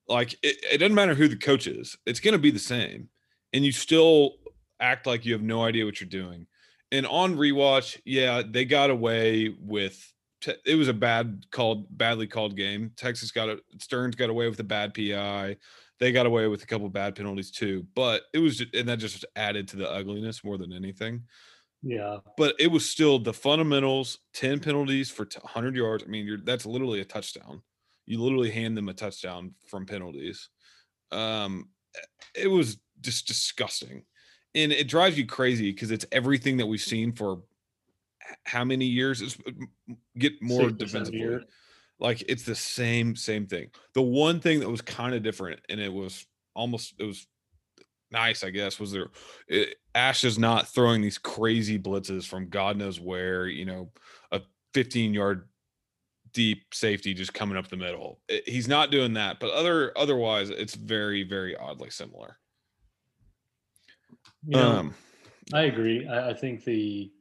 Like 0.07 0.33
it, 0.43 0.57
it 0.71 0.77
doesn't 0.77 0.93
matter 0.95 1.15
who 1.15 1.27
the 1.27 1.35
coach 1.37 1.67
is, 1.67 1.97
it's 2.05 2.19
gonna 2.19 2.37
be 2.37 2.51
the 2.51 2.59
same. 2.59 3.09
And 3.53 3.65
you 3.65 3.71
still 3.71 4.37
act 4.79 5.07
like 5.07 5.25
you 5.25 5.33
have 5.33 5.41
no 5.41 5.63
idea 5.63 5.85
what 5.85 5.99
you're 6.01 6.09
doing. 6.09 6.47
And 6.91 7.07
on 7.07 7.35
rewatch, 7.35 7.99
yeah, 8.05 8.43
they 8.47 8.65
got 8.65 8.89
away 8.89 9.55
with 9.59 10.11
it 10.65 10.75
was 10.75 10.87
a 10.87 10.93
bad 10.93 11.45
called 11.49 11.87
badly 11.97 12.27
called 12.27 12.55
game. 12.55 12.91
Texas 12.95 13.31
got 13.31 13.49
a 13.49 13.59
Sterns 13.79 14.15
got 14.15 14.29
away 14.29 14.47
with 14.47 14.59
a 14.59 14.63
bad 14.63 14.93
PI. 14.93 15.57
They 15.99 16.11
got 16.11 16.25
away 16.25 16.47
with 16.47 16.63
a 16.63 16.65
couple 16.65 16.89
bad 16.89 17.15
penalties 17.15 17.51
too, 17.51 17.87
but 17.95 18.23
it 18.33 18.39
was 18.39 18.61
and 18.73 18.89
that 18.89 18.99
just 18.99 19.25
added 19.35 19.67
to 19.69 19.77
the 19.77 19.89
ugliness 19.89 20.43
more 20.43 20.57
than 20.57 20.73
anything. 20.73 21.23
Yeah, 21.81 22.17
but 22.37 22.55
it 22.59 22.67
was 22.67 22.89
still 22.89 23.19
the 23.19 23.33
fundamentals 23.33 24.19
10 24.33 24.59
penalties 24.59 25.11
for 25.11 25.25
100 25.25 25.75
yards 25.75 26.03
i 26.03 26.07
mean 26.07 26.25
you're 26.25 26.39
that's 26.39 26.65
literally 26.65 26.99
a 27.01 27.05
touchdown. 27.05 27.61
You 28.05 28.21
literally 28.21 28.51
hand 28.51 28.75
them 28.77 28.89
a 28.89 28.93
touchdown 28.93 29.55
from 29.67 29.85
penalties. 29.85 30.49
Um 31.11 31.69
it 32.35 32.47
was 32.47 32.77
just 33.01 33.27
disgusting. 33.27 34.05
And 34.53 34.71
it 34.71 34.87
drives 34.87 35.17
you 35.17 35.25
crazy 35.25 35.71
because 35.71 35.91
it's 35.91 36.05
everything 36.11 36.57
that 36.57 36.65
we've 36.65 36.81
seen 36.81 37.11
for 37.13 37.43
how 38.45 38.63
many 38.63 38.85
years 38.85 39.21
it's 39.21 39.37
get 40.17 40.41
more 40.41 40.69
Six 40.69 40.83
or 40.83 40.87
seven 40.87 41.11
defensively. 41.11 41.45
Like 41.99 42.23
it's 42.27 42.43
the 42.43 42.55
same 42.55 43.15
same 43.15 43.47
thing. 43.47 43.69
The 43.93 44.01
one 44.01 44.39
thing 44.39 44.59
that 44.59 44.69
was 44.69 44.81
kind 44.81 45.15
of 45.15 45.23
different 45.23 45.59
and 45.69 45.79
it 45.79 45.91
was 45.93 46.25
almost 46.53 46.93
it 46.99 47.03
was 47.03 47.27
nice 48.11 48.43
i 48.45 48.49
guess 48.49 48.79
was 48.79 48.91
there 48.93 49.07
it, 49.47 49.75
ash 49.93 50.23
is 50.23 50.37
not 50.39 50.67
throwing 50.67 51.01
these 51.01 51.17
crazy 51.17 51.77
blitzes 51.77 52.25
from 52.25 52.47
god 52.47 52.77
knows 52.77 52.97
where 52.99 53.47
you 53.47 53.65
know 53.65 53.89
a 54.31 54.39
15 54.73 55.13
yard 55.13 55.49
deep 56.31 56.63
safety 56.73 57.13
just 57.13 57.33
coming 57.33 57.57
up 57.57 57.67
the 57.67 57.75
middle. 57.77 58.19
It- 58.29 58.47
he's 58.47 58.67
not 58.67 58.91
doing 58.91 59.13
that 59.13 59.39
but 59.39 59.51
other 59.51 59.91
otherwise 59.97 60.49
it's 60.49 60.75
very 60.75 61.23
very 61.23 61.57
oddly 61.57 61.89
similar. 61.89 62.37
You 64.47 64.57
know, 64.57 64.71
um. 64.71 64.95
I 65.53 65.61
agree. 65.63 66.07
I, 66.07 66.29
I 66.29 66.33
think 66.33 66.63
the 66.63 67.11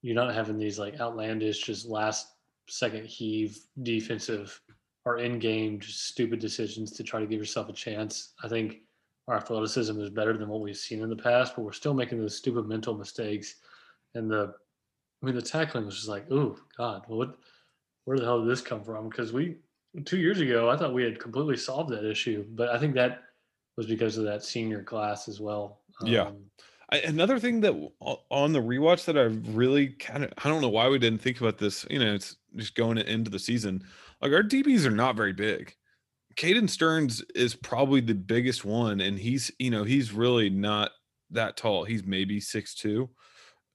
you're 0.00 0.14
not 0.14 0.34
having 0.34 0.58
these 0.58 0.78
like 0.78 0.98
outlandish, 1.00 1.62
just 1.62 1.86
last 1.86 2.26
second 2.68 3.06
heave 3.06 3.58
defensive 3.82 4.60
or 5.04 5.18
in 5.18 5.38
game, 5.38 5.80
just 5.80 6.06
stupid 6.06 6.38
decisions 6.38 6.92
to 6.92 7.02
try 7.02 7.20
to 7.20 7.26
give 7.26 7.40
yourself 7.40 7.68
a 7.68 7.72
chance. 7.72 8.34
I 8.42 8.48
think 8.48 8.82
our 9.28 9.36
athleticism 9.36 10.00
is 10.00 10.10
better 10.10 10.36
than 10.36 10.48
what 10.48 10.60
we've 10.60 10.76
seen 10.76 11.02
in 11.02 11.10
the 11.10 11.16
past, 11.16 11.54
but 11.56 11.62
we're 11.62 11.72
still 11.72 11.94
making 11.94 12.18
those 12.18 12.36
stupid 12.36 12.66
mental 12.66 12.94
mistakes. 12.94 13.56
And 14.14 14.30
the, 14.30 14.54
I 15.22 15.26
mean, 15.26 15.34
the 15.34 15.42
tackling 15.42 15.86
was 15.86 15.96
just 15.96 16.08
like, 16.08 16.26
oh 16.30 16.56
God, 16.76 17.02
what, 17.08 17.36
where 18.04 18.18
the 18.18 18.24
hell 18.24 18.40
did 18.40 18.50
this 18.50 18.60
come 18.60 18.82
from? 18.82 19.08
Because 19.08 19.32
we 19.32 19.56
two 20.04 20.18
years 20.18 20.40
ago, 20.40 20.70
I 20.70 20.76
thought 20.76 20.94
we 20.94 21.04
had 21.04 21.20
completely 21.20 21.56
solved 21.56 21.90
that 21.90 22.08
issue, 22.08 22.44
but 22.50 22.70
I 22.70 22.78
think 22.78 22.94
that 22.94 23.22
was 23.76 23.86
because 23.86 24.16
of 24.16 24.24
that 24.24 24.44
senior 24.44 24.82
class 24.82 25.28
as 25.28 25.40
well. 25.40 25.80
Yeah. 26.04 26.26
Um, 26.26 26.38
I, 26.92 26.98
another 26.98 27.38
thing 27.38 27.62
that 27.62 27.72
on 28.30 28.52
the 28.52 28.60
rewatch 28.60 29.06
that 29.06 29.16
I 29.16 29.22
really 29.52 29.88
kind 29.88 30.24
of 30.24 30.32
I 30.44 30.48
don't 30.50 30.60
know 30.60 30.68
why 30.68 30.88
we 30.88 30.98
didn't 30.98 31.22
think 31.22 31.40
about 31.40 31.56
this. 31.56 31.86
You 31.90 31.98
know, 31.98 32.14
it's 32.14 32.36
just 32.56 32.74
going 32.74 32.98
into 32.98 33.30
the 33.30 33.38
season. 33.38 33.82
Like 34.20 34.32
our 34.32 34.42
DBs 34.42 34.84
are 34.84 34.90
not 34.90 35.16
very 35.16 35.32
big. 35.32 35.74
Caden 36.36 36.68
Sterns 36.68 37.22
is 37.34 37.54
probably 37.54 38.00
the 38.02 38.14
biggest 38.14 38.64
one, 38.66 39.00
and 39.00 39.18
he's 39.18 39.50
you 39.58 39.70
know 39.70 39.84
he's 39.84 40.12
really 40.12 40.50
not 40.50 40.90
that 41.30 41.56
tall. 41.56 41.84
He's 41.84 42.04
maybe 42.04 42.40
six 42.40 42.74
two, 42.74 43.08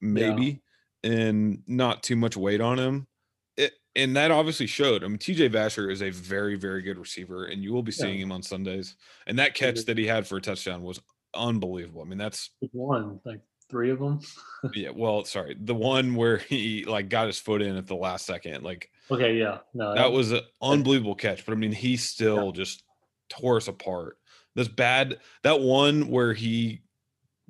maybe, 0.00 0.62
and 1.02 1.62
not 1.66 2.04
too 2.04 2.16
much 2.16 2.36
weight 2.36 2.60
on 2.60 2.78
him. 2.78 3.08
It, 3.56 3.72
and 3.96 4.16
that 4.16 4.30
obviously 4.30 4.66
showed. 4.68 5.02
I 5.02 5.08
mean, 5.08 5.18
TJ 5.18 5.50
Vasher 5.50 5.90
is 5.90 6.02
a 6.02 6.10
very 6.10 6.54
very 6.54 6.82
good 6.82 6.98
receiver, 6.98 7.46
and 7.46 7.64
you 7.64 7.72
will 7.72 7.82
be 7.82 7.92
Yeah. 7.92 8.04
seeing 8.04 8.20
him 8.20 8.30
on 8.30 8.44
Sundays. 8.44 8.94
And 9.26 9.36
that 9.40 9.54
catch 9.54 9.84
that 9.86 9.98
he 9.98 10.06
had 10.06 10.24
for 10.24 10.36
a 10.36 10.40
touchdown 10.40 10.82
was 10.82 11.00
unbelievable. 11.34 12.02
I 12.02 12.04
mean, 12.04 12.18
that's 12.18 12.50
one, 12.72 13.20
like 13.24 13.40
three 13.70 13.90
of 13.90 13.98
them. 13.98 14.20
yeah, 14.74 14.90
well, 14.94 15.24
sorry, 15.24 15.56
the 15.60 15.74
one 15.74 16.14
where 16.14 16.38
he 16.38 16.84
like 16.84 17.08
got 17.08 17.26
his 17.26 17.38
foot 17.38 17.62
in 17.62 17.76
at 17.76 17.86
the 17.86 17.96
last 17.96 18.26
second, 18.26 18.64
like 18.64 18.90
Okay, 19.10 19.36
yeah, 19.36 19.58
no, 19.74 19.94
that 19.94 20.12
was 20.12 20.32
an 20.32 20.40
unbelievable 20.60 21.14
catch. 21.14 21.46
But 21.46 21.52
I 21.52 21.56
mean, 21.56 21.72
he 21.72 21.96
still 21.96 22.52
just 22.52 22.82
tore 23.30 23.56
us 23.56 23.68
apart. 23.68 24.18
This 24.54 24.68
bad 24.68 25.18
that 25.44 25.60
one 25.60 26.08
where 26.08 26.34
he, 26.34 26.82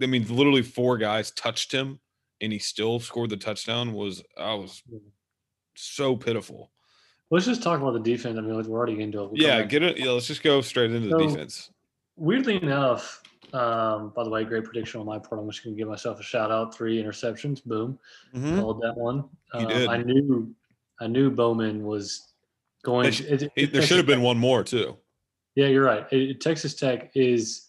I 0.01 0.07
mean, 0.07 0.27
literally 0.29 0.63
four 0.63 0.99
guys 0.99 1.31
touched 1.33 1.73
him, 1.73 1.99
and 2.41 2.53
he 2.53 2.59
still 2.59 3.01
scored 3.01 3.31
the 3.31 3.37
touchdown. 3.37 3.93
Was 3.93 4.23
I 4.37 4.55
was 4.55 4.83
so 5.75 6.17
pitiful. 6.17 6.71
Let's 7.31 7.45
just 7.45 7.63
talk 7.63 7.81
about 7.81 7.93
the 7.93 8.01
defense. 8.01 8.39
I 8.39 8.41
mean, 8.41 8.55
we're 8.55 8.79
already 8.79 9.01
into 9.03 9.23
it. 9.23 9.33
We'll 9.33 9.41
Yeah, 9.41 9.63
get 9.63 9.83
it. 9.83 9.99
Yeah, 9.99 10.13
let's 10.13 10.27
just 10.27 10.43
go 10.43 10.61
straight 10.63 10.93
into 10.93 11.09
the 11.09 11.19
defense. 11.19 11.71
Weirdly 12.17 12.61
enough, 12.63 13.23
um, 13.55 14.13
by 14.15 14.25
the 14.25 14.31
way, 14.31 14.45
great 14.45 14.65
prediction 14.65 15.01
on 15.01 15.07
my 15.07 15.19
part. 15.19 15.41
I'm 15.41 15.49
just 15.51 15.65
going 15.65 15.75
to 15.75 15.79
give 15.81 15.89
myself 15.89 16.21
a 16.21 16.23
shout 16.23 16.51
out. 16.51 16.75
Three 16.75 17.03
interceptions. 17.03 17.65
Boom. 17.65 17.99
Mhm. 18.35 18.61
Called 18.61 18.81
that 18.83 18.97
one. 18.97 19.25
You 19.55 19.61
Um, 19.61 19.69
did. 19.69 19.89
I 19.89 19.97
knew. 20.03 20.55
I 21.01 21.07
knew 21.07 21.31
Bowman 21.31 21.85
was 21.85 22.33
going. 22.83 23.11
Sh- 23.11 23.21
it- 23.23 23.53
it- 23.57 23.73
there 23.73 23.83
should 23.83 23.97
have 23.99 24.07
been 24.07 24.19
Tech- 24.19 24.25
one 24.27 24.39
more 24.39 24.63
too. 24.65 24.97
Yeah, 25.55 25.67
you're 25.67 25.85
right. 25.85 26.41
Texas 26.41 26.75
Tech 26.75 27.11
is 27.15 27.69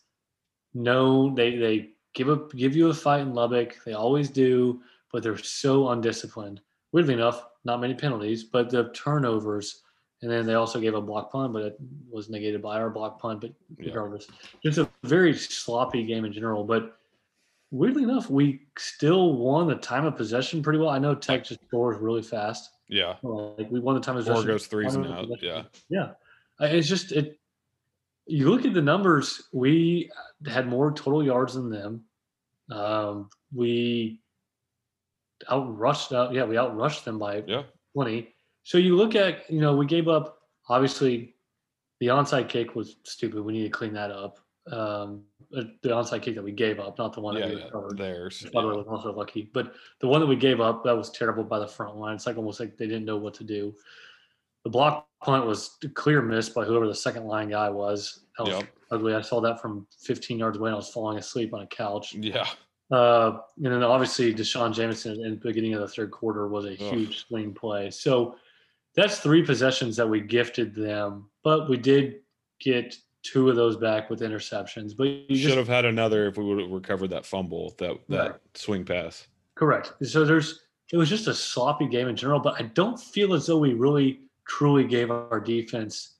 known. 0.73 1.35
They 1.35 1.55
they 1.57 1.89
give 2.13 2.29
up 2.29 2.51
give 2.55 2.75
you 2.75 2.89
a 2.89 2.93
fight 2.93 3.21
in 3.21 3.33
Lubbock. 3.33 3.77
They 3.85 3.93
always 3.93 4.29
do, 4.29 4.81
but 5.11 5.23
they're 5.23 5.37
so 5.37 5.89
undisciplined. 5.89 6.61
Weirdly 6.91 7.13
enough, 7.13 7.45
not 7.65 7.79
many 7.81 7.93
penalties, 7.93 8.43
but 8.43 8.69
the 8.69 8.89
turnovers. 8.93 9.83
And 10.21 10.29
then 10.29 10.45
they 10.45 10.55
also 10.55 10.79
gave 10.81 10.95
a 10.95 11.01
block 11.01 11.31
punt, 11.31 11.53
but 11.53 11.63
it 11.63 11.77
was 12.09 12.29
negated 12.29 12.61
by 12.61 12.79
our 12.79 12.89
block 12.89 13.19
punt. 13.21 13.41
But 13.41 13.51
Yeah. 13.77 13.87
regardless, 13.87 14.27
just 14.63 14.77
a 14.77 14.89
very 15.03 15.33
sloppy 15.33 16.03
game 16.03 16.25
in 16.25 16.33
general. 16.33 16.63
But 16.65 16.97
weirdly 17.71 18.03
enough, 18.03 18.29
we 18.29 18.67
still 18.77 19.37
won 19.37 19.67
the 19.67 19.75
time 19.75 20.05
of 20.05 20.17
possession 20.17 20.61
pretty 20.61 20.79
well. 20.79 20.89
I 20.89 20.99
know 20.99 21.15
Tech 21.15 21.45
just 21.45 21.61
scores 21.67 21.97
really 22.01 22.21
fast. 22.21 22.71
Yeah, 22.89 23.15
Like 23.21 23.69
we 23.71 23.79
won 23.79 23.95
the 23.95 24.01
time 24.01 24.17
of 24.17 24.21
possession. 24.25 24.41
four 24.43 24.51
goes 24.51 24.67
threes 24.67 24.95
and 24.95 25.05
out. 25.05 25.27
Yeah, 25.41 25.63
Yeah, 25.89 26.13
it's 26.59 26.87
just 26.89 27.11
it. 27.11 27.39
You 28.25 28.49
look 28.49 28.65
at 28.65 28.73
the 28.73 28.81
numbers. 28.81 29.47
We 29.53 30.11
had 30.45 30.67
more 30.67 30.91
total 30.91 31.23
yards 31.23 31.53
than 31.53 31.69
them. 31.69 32.03
Um, 32.71 33.29
we 33.53 34.21
outrushed. 35.49 36.11
Uh, 36.11 36.31
yeah, 36.31 36.45
we 36.45 36.55
outrushed 36.55 37.03
them 37.05 37.19
by 37.19 37.43
yeah, 37.47 37.63
twenty. 37.93 38.33
So 38.69 38.77
you 38.77 38.95
look 38.95 39.15
at 39.15 39.49
you 39.49 39.59
know 39.61 39.75
we 39.75 39.87
gave 39.87 40.07
up. 40.07 40.41
Obviously, 40.67 41.33
the 41.99 42.07
onside 42.07 42.49
kick 42.49 42.75
was 42.75 42.97
stupid. 43.03 43.41
We 43.43 43.51
need 43.51 43.63
to 43.63 43.69
clean 43.69 43.93
that 43.93 44.11
up. 44.11 44.37
Um, 44.71 45.23
uh, 45.57 45.63
the 45.81 45.89
onside 45.89 46.21
kick 46.21 46.35
that 46.35 46.43
we 46.43 46.51
gave 46.51 46.79
up, 46.79 46.99
not 46.99 47.13
the 47.13 47.19
one 47.19 47.33
that 47.33 47.39
yeah, 47.39 47.55
we 47.55 47.55
yeah. 47.57 47.65
recovered. 47.65 47.97
Theirs. 47.97 48.45
By 48.53 48.61
the 48.61 48.67
way, 48.67 48.75
was 48.75 48.85
also 48.85 49.11
lucky. 49.11 49.49
But 49.55 49.73
the 50.01 50.07
one 50.07 50.21
that 50.21 50.27
we 50.27 50.35
gave 50.35 50.61
up, 50.61 50.83
that 50.83 50.95
was 50.95 51.09
terrible 51.09 51.43
by 51.43 51.57
the 51.57 51.67
front 51.67 51.95
line. 51.95 52.13
It's 52.13 52.27
like 52.27 52.37
almost 52.37 52.59
like 52.59 52.77
they 52.77 52.85
didn't 52.85 53.05
know 53.05 53.17
what 53.17 53.33
to 53.35 53.43
do. 53.43 53.73
The 54.65 54.69
block 54.69 55.07
punt 55.23 55.47
was 55.47 55.75
a 55.83 55.89
clear 55.89 56.21
miss 56.21 56.49
by 56.49 56.63
whoever 56.63 56.85
the 56.85 56.93
second 56.93 57.23
line 57.25 57.49
guy 57.49 57.71
was. 57.71 58.25
That 58.37 58.43
was 58.43 58.53
Yep. 58.53 58.67
ugly. 58.91 59.15
I 59.15 59.21
saw 59.21 59.41
that 59.41 59.59
from 59.59 59.87
15 60.01 60.37
yards 60.37 60.59
away. 60.59 60.69
and 60.69 60.75
I 60.75 60.77
was 60.77 60.89
falling 60.89 61.17
asleep 61.17 61.55
on 61.55 61.61
a 61.63 61.67
couch. 61.67 62.13
Yeah, 62.13 62.45
Uh, 62.91 63.39
and 63.57 63.73
then 63.73 63.81
obviously 63.81 64.31
D'Shawn 64.31 64.73
Jamison 64.73 65.25
in 65.25 65.31
the 65.31 65.37
beginning 65.37 65.73
of 65.73 65.81
the 65.81 65.87
third 65.87 66.11
quarter 66.11 66.47
was 66.47 66.65
a 66.65 66.73
Ugh. 66.73 66.93
huge 66.93 67.25
swing 67.25 67.51
play. 67.51 67.89
So 67.89 68.35
that's 68.99 69.19
three 69.19 69.43
possessions 69.43 69.95
that 69.95 70.07
we 70.07 70.19
gifted 70.19 70.75
them, 70.75 71.29
but 71.43 71.69
we 71.69 71.77
did 71.77 72.19
get 72.59 72.95
two 73.23 73.49
of 73.49 73.55
those 73.55 73.77
back 73.77 74.09
with 74.09 74.21
interceptions. 74.21 74.95
But 74.95 75.07
you 75.07 75.37
should 75.37 75.47
just 75.47 75.57
have 75.57 75.67
had 75.67 75.85
another 75.85 76.27
if 76.27 76.37
we 76.37 76.43
would 76.43 76.59
have 76.59 76.71
recovered 76.71 77.09
that 77.09 77.25
fumble, 77.25 77.73
that 77.77 77.97
that 78.09 78.31
Right. 78.31 78.39
swing 78.55 78.85
pass. 78.85 79.27
Correct. 79.55 79.93
So 80.03 80.25
there's 80.25 80.61
it 80.91 80.97
was 80.97 81.07
just 81.09 81.27
a 81.27 81.33
sloppy 81.33 81.87
game 81.87 82.07
in 82.07 82.15
general, 82.15 82.39
but 82.39 82.59
I 82.59 82.63
don't 82.63 82.99
feel 82.99 83.33
as 83.33 83.45
though 83.45 83.59
we 83.59 83.73
really 83.73 84.21
truly 84.47 84.83
gave 84.83 85.11
our 85.11 85.39
defense 85.39 86.15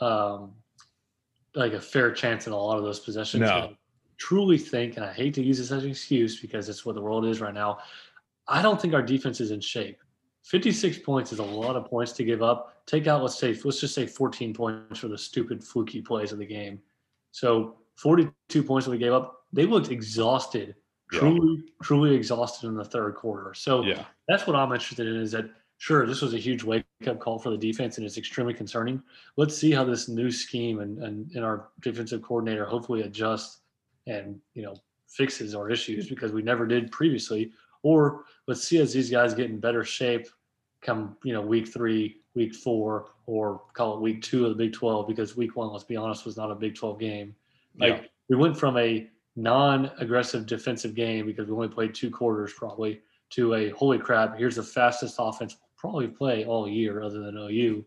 um, 0.00 0.52
like 1.54 1.72
a 1.72 1.80
fair 1.80 2.12
chance 2.12 2.46
in 2.46 2.52
a 2.52 2.56
lot 2.56 2.78
of 2.78 2.84
those 2.84 3.00
possessions. 3.00 3.40
No. 3.40 3.48
I 3.48 3.76
truly 4.16 4.56
think, 4.56 4.96
and 4.96 5.04
I 5.04 5.12
hate 5.12 5.34
to 5.34 5.42
use 5.42 5.58
this 5.58 5.72
as 5.72 5.82
an 5.82 5.90
excuse 5.90 6.40
because 6.40 6.68
it's 6.68 6.86
what 6.86 6.94
the 6.94 7.02
world 7.02 7.26
is 7.26 7.40
right 7.40 7.54
now. 7.54 7.78
I 8.46 8.62
don't 8.62 8.80
think 8.80 8.94
our 8.94 9.02
defense 9.02 9.40
is 9.40 9.50
in 9.50 9.60
shape. 9.60 9.98
56 10.44 10.98
points 10.98 11.32
is 11.32 11.38
a 11.40 11.44
lot 11.44 11.76
of 11.76 11.84
points 11.86 12.12
to 12.12 12.24
give 12.24 12.42
up. 12.42 12.82
Take 12.86 13.06
out, 13.06 13.22
let's 13.22 13.38
say, 13.38 13.58
let's 13.64 13.80
just 13.80 13.94
say 13.94 14.06
14 14.06 14.54
points 14.54 14.98
for 14.98 15.08
the 15.08 15.18
stupid 15.18 15.62
fluky 15.62 16.00
plays 16.00 16.32
of 16.32 16.38
the 16.38 16.46
game. 16.46 16.80
So 17.32 17.76
42 17.96 18.62
points 18.62 18.86
that 18.86 18.90
we 18.92 18.98
gave 18.98 19.12
up. 19.12 19.44
They 19.52 19.66
looked 19.66 19.90
exhausted, 19.90 20.74
Yeah. 21.12 21.20
truly, 21.20 21.64
truly 21.82 22.14
exhausted 22.14 22.68
in 22.68 22.74
the 22.74 22.84
third 22.84 23.14
quarter. 23.14 23.52
So 23.54 23.82
Yeah, 23.82 24.04
that's 24.26 24.46
what 24.46 24.56
I'm 24.56 24.72
interested 24.72 25.06
in 25.06 25.16
is 25.16 25.32
that 25.32 25.50
sure, 25.78 26.06
this 26.06 26.22
was 26.22 26.34
a 26.34 26.38
huge 26.38 26.64
wake 26.64 26.84
up 27.06 27.20
call 27.20 27.38
for 27.38 27.50
the 27.50 27.56
defense 27.56 27.98
and 27.98 28.06
it's 28.06 28.18
extremely 28.18 28.52
concerning. 28.52 29.02
Let's 29.36 29.56
see 29.56 29.70
how 29.70 29.84
this 29.84 30.08
new 30.08 30.30
scheme 30.30 30.80
and, 30.80 30.98
and, 31.02 31.30
and 31.32 31.44
our 31.44 31.68
defensive 31.80 32.22
coordinator 32.22 32.64
hopefully 32.66 33.02
adjusts 33.02 33.60
and, 34.06 34.40
you 34.54 34.62
know, 34.62 34.74
fixes 35.08 35.54
our 35.54 35.70
issues 35.70 36.08
because 36.08 36.32
we 36.32 36.42
never 36.42 36.66
did 36.66 36.90
previously. 36.90 37.52
Or 37.82 38.24
let's 38.46 38.66
see 38.66 38.78
as 38.80 38.92
these 38.92 39.10
guys 39.10 39.34
get 39.34 39.50
in 39.50 39.60
better 39.60 39.84
shape 39.84 40.26
come, 40.80 41.16
you 41.24 41.32
know, 41.32 41.40
week 41.40 41.68
three, 41.68 42.20
week 42.34 42.54
four, 42.54 43.10
or 43.26 43.62
call 43.72 43.94
it 43.94 44.00
week 44.00 44.22
two 44.22 44.44
of 44.44 44.50
the 44.50 44.64
Big 44.64 44.72
12 44.72 45.06
because 45.06 45.36
week 45.36 45.56
one, 45.56 45.72
let's 45.72 45.84
be 45.84 45.96
honest, 45.96 46.24
was 46.24 46.36
not 46.36 46.50
a 46.50 46.54
Big 46.54 46.74
12 46.74 46.98
game. 46.98 47.34
Like 47.78 48.02
yeah, 48.02 48.08
we 48.28 48.36
went 48.36 48.56
from 48.56 48.76
a 48.76 49.08
non-aggressive 49.36 50.46
defensive 50.46 50.94
game 50.94 51.26
because 51.26 51.46
we 51.46 51.54
only 51.54 51.68
played 51.68 51.94
two 51.94 52.10
quarters 52.10 52.52
probably 52.52 53.00
to 53.30 53.54
a 53.54 53.70
holy 53.70 53.98
crap, 53.98 54.36
here's 54.38 54.56
the 54.56 54.62
fastest 54.62 55.16
offense 55.18 55.56
we'll 55.60 55.68
probably 55.76 56.08
play 56.08 56.44
all 56.44 56.68
year 56.68 57.02
other 57.02 57.20
than 57.20 57.36
OU 57.36 57.84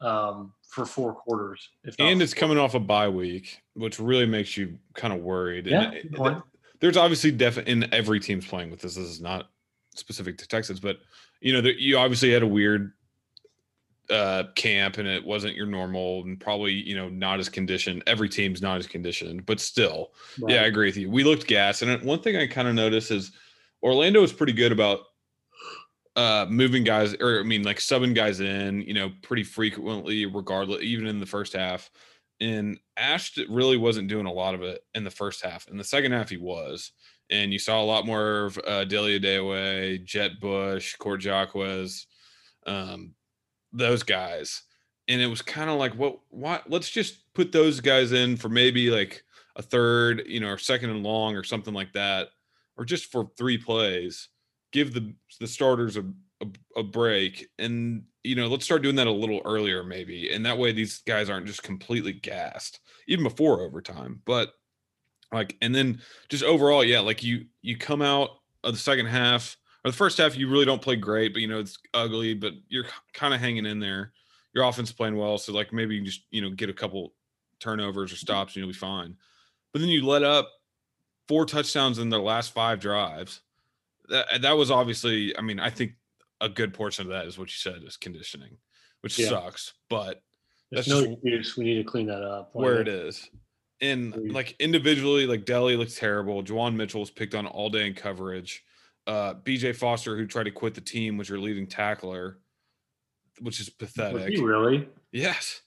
um, 0.00 0.52
for 0.62 0.86
four 0.86 1.14
quarters. 1.14 1.68
If 1.84 1.98
not 1.98 2.12
and 2.12 2.22
it's 2.22 2.32
four. 2.32 2.40
coming 2.40 2.58
off 2.58 2.74
a 2.74 2.80
bye 2.80 3.08
week, 3.08 3.62
which 3.74 3.98
really 3.98 4.26
makes 4.26 4.56
you 4.56 4.78
kind 4.94 5.12
of 5.12 5.20
worried. 5.20 5.66
Yeah, 5.66 5.90
And. 5.90 6.42
There's 6.80 6.96
obviously 6.96 7.30
def 7.30 7.58
in 7.58 7.92
every 7.92 8.20
team's 8.20 8.46
playing 8.46 8.70
with 8.70 8.80
this. 8.80 8.94
This 8.94 9.06
is 9.06 9.20
not 9.20 9.50
specific 9.94 10.38
to 10.38 10.48
Texas, 10.48 10.78
but 10.80 10.98
you 11.40 11.52
know, 11.52 11.60
there, 11.60 11.72
you 11.72 11.98
obviously 11.98 12.32
had 12.32 12.42
a 12.42 12.46
weird 12.46 12.92
uh 14.10 14.44
camp 14.54 14.98
and 14.98 15.08
it 15.08 15.24
wasn't 15.24 15.54
your 15.56 15.66
normal 15.66 16.22
and 16.22 16.38
probably 16.38 16.72
you 16.72 16.94
know 16.94 17.08
not 17.08 17.40
as 17.40 17.48
conditioned 17.48 18.04
every 18.06 18.28
team's 18.28 18.62
not 18.62 18.78
as 18.78 18.86
conditioned 18.86 19.44
but 19.46 19.58
still. 19.58 20.12
Yeah 20.46 20.62
i 20.62 20.66
agree 20.66 20.86
with 20.86 20.96
you. 20.96 21.10
We 21.10 21.24
looked 21.24 21.48
gas 21.48 21.82
and 21.82 22.00
one 22.02 22.20
thing 22.20 22.36
i 22.36 22.46
kind 22.46 22.68
of 22.68 22.74
noticed 22.74 23.10
is 23.10 23.32
orlando 23.82 24.22
is 24.22 24.32
pretty 24.32 24.52
good 24.52 24.70
about 24.70 25.00
uh 26.14 26.46
moving 26.48 26.84
guys 26.84 27.16
or 27.20 27.40
i 27.40 27.42
mean 27.42 27.64
like 27.64 27.78
subbing 27.78 28.14
guys 28.14 28.38
in 28.38 28.82
you 28.82 28.94
know 28.94 29.10
pretty 29.22 29.42
frequently 29.42 30.24
regardless 30.24 30.82
even 30.82 31.08
in 31.08 31.18
the 31.18 31.26
first 31.26 31.52
half 31.54 31.90
and 32.40 32.78
ash 32.96 33.36
really 33.48 33.76
wasn't 33.76 34.08
doing 34.08 34.26
a 34.26 34.32
lot 34.32 34.54
of 34.54 34.62
it 34.62 34.82
in 34.94 35.04
the 35.04 35.10
first 35.10 35.42
half. 35.42 35.68
In 35.68 35.76
the 35.76 35.84
second 35.84 36.12
half 36.12 36.30
he 36.30 36.36
was 36.36 36.92
and 37.30 37.52
you 37.52 37.58
saw 37.58 37.80
a 37.80 37.84
lot 37.84 38.06
more 38.06 38.44
of 38.44 38.58
uh 38.66 38.84
delia 38.84 39.18
Dewey, 39.18 39.98
Jett 40.04 40.40
Bush 40.40 40.94
Cort 40.96 41.20
Jaquess 41.20 42.06
um 42.66 43.14
those 43.72 44.02
guys. 44.02 44.62
And 45.08 45.20
it 45.20 45.26
was 45.26 45.42
kind 45.42 45.70
of 45.70 45.78
like 45.78 45.94
what 45.94 46.18
why 46.30 46.60
let's 46.68 46.90
just 46.90 47.32
put 47.34 47.52
those 47.52 47.80
guys 47.80 48.12
in 48.12 48.36
for 48.36 48.48
maybe 48.48 48.90
like 48.90 49.22
a 49.56 49.62
third 49.62 50.24
you 50.26 50.40
know 50.40 50.48
or 50.48 50.58
second 50.58 50.90
and 50.90 51.02
long 51.02 51.36
or 51.36 51.44
something 51.44 51.74
like 51.74 51.92
that 51.92 52.28
or 52.76 52.84
just 52.84 53.10
for 53.10 53.30
three 53.36 53.58
plays. 53.58 54.28
Give 54.72 54.92
the 54.92 55.14
the 55.40 55.46
starters 55.46 55.96
a, 55.96 56.04
a, 56.42 56.46
a 56.76 56.82
break 56.82 57.48
and 57.58 58.04
you 58.22 58.34
know 58.34 58.46
let's 58.46 58.64
start 58.64 58.82
doing 58.82 58.96
that 58.96 59.06
a 59.06 59.12
little 59.12 59.40
earlier 59.44 59.82
maybe 59.82 60.30
and 60.30 60.44
that 60.44 60.58
way 60.58 60.72
these 60.72 60.98
guys 61.06 61.30
aren't 61.30 61.46
just 61.46 61.62
completely 61.62 62.12
gassed 62.12 62.80
even 63.08 63.24
before 63.24 63.60
overtime 63.60 64.20
but 64.26 64.52
like 65.32 65.56
and 65.62 65.74
then 65.74 66.00
just 66.28 66.44
overall 66.44 66.84
yeah 66.84 67.00
like 67.00 67.22
you 67.22 67.46
you 67.62 67.76
come 67.76 68.02
out 68.02 68.30
of 68.64 68.74
the 68.74 68.78
second 68.78 69.06
half 69.06 69.56
or 69.84 69.90
the 69.90 69.96
first 69.96 70.18
half 70.18 70.36
you 70.36 70.48
really 70.48 70.64
don't 70.64 70.82
play 70.82 70.96
great 70.96 71.32
but 71.32 71.40
you 71.40 71.48
know 71.48 71.58
it's 71.58 71.78
ugly 71.94 72.34
but 72.34 72.52
you're 72.68 72.86
kind 73.14 73.32
of 73.32 73.40
hanging 73.40 73.66
in 73.66 73.80
there 73.80 74.12
your 74.54 74.64
offense 74.64 74.92
playing 74.92 75.16
well 75.16 75.38
so 75.38 75.52
like 75.52 75.72
maybe 75.72 75.94
you 75.94 76.02
just 76.02 76.22
you 76.30 76.42
know 76.42 76.50
get 76.50 76.68
a 76.70 76.74
couple 76.74 77.14
turnovers 77.60 78.12
or 78.12 78.14
mm-hmm. 78.14 78.20
stops 78.20 78.54
and 78.54 78.60
you'll 78.60 78.72
be 78.72 78.74
fine 78.74 79.16
but 79.72 79.80
then 79.80 79.88
you 79.88 80.04
let 80.04 80.22
up 80.22 80.50
four 81.28 81.46
touchdowns 81.46 81.98
in 81.98 82.10
their 82.10 82.20
last 82.20 82.52
five 82.52 82.78
drives 82.78 83.40
that, 84.08 84.42
that 84.42 84.56
was 84.56 84.70
obviously 84.70 85.36
i 85.38 85.40
mean 85.40 85.58
i 85.58 85.70
think 85.70 85.92
a 86.40 86.48
good 86.48 86.74
portion 86.74 87.02
of 87.06 87.10
that 87.10 87.26
is 87.26 87.38
what 87.38 87.48
you 87.48 87.54
said 87.56 87.82
is 87.84 87.96
conditioning 87.96 88.56
which 89.02 89.18
Yeah. 89.18 89.28
sucks 89.28 89.72
but 89.88 90.22
There's 90.70 90.86
that's 90.86 90.88
no 91.04 91.12
excuse. 91.12 91.56
We 91.56 91.64
need 91.64 91.76
to 91.76 91.84
clean 91.84 92.06
that 92.06 92.22
up. 92.22 92.50
Where 92.52 92.80
it 92.80 92.88
is. 92.88 93.30
And 93.80 94.32
like 94.32 94.56
individually, 94.58 95.26
like 95.26 95.44
Delhi 95.44 95.76
looks 95.76 95.96
terrible. 95.98 96.42
Juwan 96.42 96.74
Mitchell 96.74 97.00
was 97.00 97.10
picked 97.10 97.34
on 97.36 97.46
all 97.46 97.70
day 97.70 97.86
in 97.86 97.94
coverage. 97.94 98.64
Uh, 99.06 99.34
BJ 99.34 99.76
Foster, 99.76 100.16
who 100.16 100.26
tried 100.26 100.44
to 100.44 100.50
quit 100.50 100.74
the 100.74 100.80
team, 100.80 101.16
was 101.18 101.28
your 101.28 101.38
leading 101.38 101.66
tackler, 101.68 102.38
which 103.40 103.60
is 103.60 103.68
pathetic. 103.70 104.30
he 104.34 104.42
really? 104.42 104.88
Yes, 105.12 105.60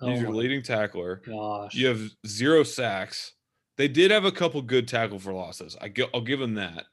Oh 0.00 0.08
he's 0.08 0.22
your 0.22 0.30
leading 0.32 0.62
tackler. 0.62 1.20
gosh. 1.26 1.74
You 1.74 1.88
have 1.88 2.00
zero 2.26 2.62
sacks. 2.62 3.34
They 3.76 3.88
did 3.88 4.10
have 4.10 4.24
a 4.24 4.32
couple 4.32 4.62
good 4.62 4.88
tackle 4.88 5.18
for 5.18 5.32
losses. 5.34 5.76
I 5.80 5.92
will 6.14 6.22
give 6.22 6.38
them 6.40 6.54
that. 6.54 6.86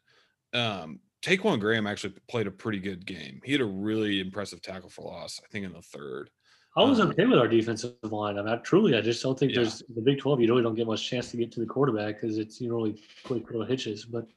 Um, 0.53 1.00
Ta'Quon 1.22 1.60
Graham 1.60 1.88
actually 1.88 2.13
played 2.27 2.48
a 2.48 2.51
pretty 2.51 2.79
good 2.79 3.05
game. 3.05 3.41
He 3.43 3.51
had 3.51 3.62
a 3.62 3.65
really 3.65 4.19
impressive 4.19 4.62
tackle 4.62 4.89
for 4.89 5.03
loss. 5.03 5.41
I 5.43 5.48
think 5.50 5.65
in 5.65 5.74
the 5.74 5.81
third. 5.81 6.29
I 6.77 6.84
was 6.84 7.00
um, 7.00 7.10
okay 7.10 7.25
with 7.25 7.39
our 7.39 7.48
defensive 7.48 7.95
line. 8.03 8.36
I 8.36 8.41
mean, 8.41 8.48
not 8.48 8.65
truly, 8.65 8.95
I 8.95 9.01
just 9.01 9.24
don't 9.24 9.39
think 9.39 9.53
yeah. 9.53 9.62
there's 9.62 9.81
the 9.95 10.01
Big 10.01 10.19
Twelve. 10.19 10.41
You 10.41 10.50
really 10.50 10.62
don't 10.62 10.75
get 10.75 10.88
much 10.88 11.10
chance 11.10 11.31
to 11.31 11.38
get 11.38 11.51
to 11.53 11.62
the 11.62 11.65
quarterback 11.65 12.19
because 12.19 12.38
it's 12.38 12.60
you 12.60 12.69
know 12.69 12.75
really 12.75 13.01
quick 13.24 13.50
little 13.50 13.65
hitches. 13.65 14.05
But 14.05 14.27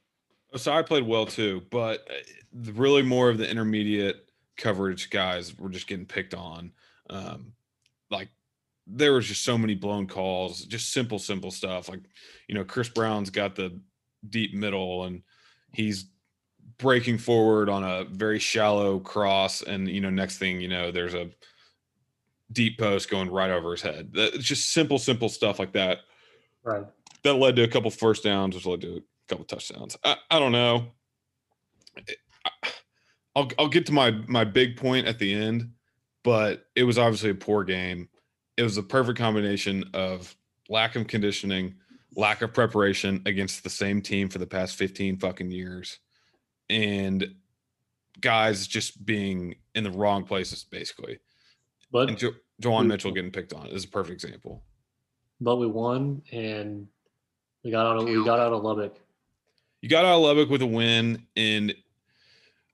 so 0.55 0.71
I 0.71 0.81
played 0.81 1.05
well 1.05 1.25
too, 1.25 1.63
but 1.69 2.07
uh, 2.09 2.71
really 2.73 3.01
more 3.01 3.29
of 3.29 3.37
the 3.37 3.49
intermediate 3.49 4.29
coverage 4.57 5.09
guys 5.09 5.57
were 5.57 5.69
just 5.69 5.87
getting 5.87 6.05
picked 6.05 6.33
on. 6.33 6.71
Um, 7.09 7.53
like 8.09 8.29
there 8.85 9.13
was 9.13 9.27
just 9.27 9.43
so 9.43 9.57
many 9.57 9.75
blown 9.75 10.07
calls, 10.07 10.63
just 10.65 10.91
simple, 10.91 11.19
simple 11.19 11.51
stuff. 11.51 11.89
Like, 11.89 12.01
you 12.47 12.55
know, 12.55 12.63
Chris 12.63 12.89
Brown's 12.89 13.29
got 13.29 13.55
the 13.55 13.79
deep 14.27 14.53
middle 14.53 15.05
and 15.05 15.23
he's 15.71 16.05
breaking 16.79 17.17
forward 17.17 17.69
on 17.69 17.83
a 17.83 18.05
very 18.05 18.39
shallow 18.39 18.99
cross. 18.99 19.61
And, 19.61 19.87
you 19.87 20.01
know, 20.01 20.09
next 20.09 20.37
thing 20.37 20.59
you 20.59 20.67
know, 20.67 20.91
there's 20.91 21.13
a 21.13 21.29
deep 22.51 22.79
post 22.79 23.09
going 23.09 23.29
right 23.29 23.51
over 23.51 23.71
his 23.71 23.81
head. 23.81 24.11
It's 24.13 24.45
just 24.45 24.71
simple, 24.71 24.97
simple 24.97 25.29
stuff 25.29 25.59
like 25.59 25.73
that. 25.73 25.99
Right. 26.63 26.85
That 27.23 27.35
led 27.35 27.55
to 27.57 27.63
a 27.63 27.67
couple 27.67 27.91
first 27.91 28.23
downs, 28.23 28.55
which 28.55 28.65
led 28.65 28.81
to 28.81 28.97
a 28.97 29.01
couple 29.27 29.45
touchdowns. 29.45 29.97
I, 30.03 30.15
I 30.31 30.39
don't 30.39 30.51
know. 30.51 30.87
I'll 33.35 33.49
I'll 33.59 33.67
get 33.67 33.85
to 33.87 33.91
my 33.91 34.11
my 34.27 34.43
big 34.43 34.77
point 34.77 35.05
at 35.05 35.19
the 35.19 35.33
end, 35.33 35.71
but 36.23 36.65
it 36.75 36.83
was 36.83 36.97
obviously 36.97 37.29
a 37.29 37.35
poor 37.35 37.63
game 37.63 38.09
it 38.59 38.63
was 38.63 38.75
a 38.75 38.83
perfect 38.83 39.17
combination 39.17 39.85
of 39.93 40.35
lack 40.67 40.97
of 40.97 41.07
conditioning, 41.07 41.75
lack 42.17 42.41
of 42.41 42.53
preparation 42.53 43.21
against 43.25 43.63
the 43.63 43.69
same 43.69 44.01
team 44.01 44.27
for 44.27 44.37
the 44.37 44.45
past 44.45 44.75
15 44.75 45.17
fucking 45.17 45.49
years, 45.49 45.99
and 46.69 47.35
guys 48.21 48.67
just 48.67 49.05
being 49.05 49.55
in 49.75 49.83
the 49.83 49.91
wrong 49.91 50.23
places, 50.23 50.63
basically. 50.63 51.19
But 51.91 52.09
and 52.09 52.17
jo- 52.17 52.35
Juwan 52.61 52.87
Mitchell 52.87 53.11
getting 53.11 53.31
picked 53.31 53.53
on 53.53 53.67
is 53.67 53.85
a 53.85 53.87
perfect 53.87 54.23
example. 54.23 54.63
But 55.41 55.55
we 55.55 55.67
won, 55.67 56.21
and 56.31 56.87
we 57.63 57.71
got 57.71 57.85
out. 57.85 57.97
Of, 57.97 58.03
we 58.05 58.23
got 58.23 58.39
out 58.39 58.53
of 58.53 58.63
Lubbock. 58.63 58.95
You 59.81 59.89
got 59.89 60.05
out 60.05 60.15
of 60.15 60.21
Lubbock 60.21 60.49
with 60.49 60.61
a 60.61 60.67
win, 60.67 61.25
and 61.37 61.73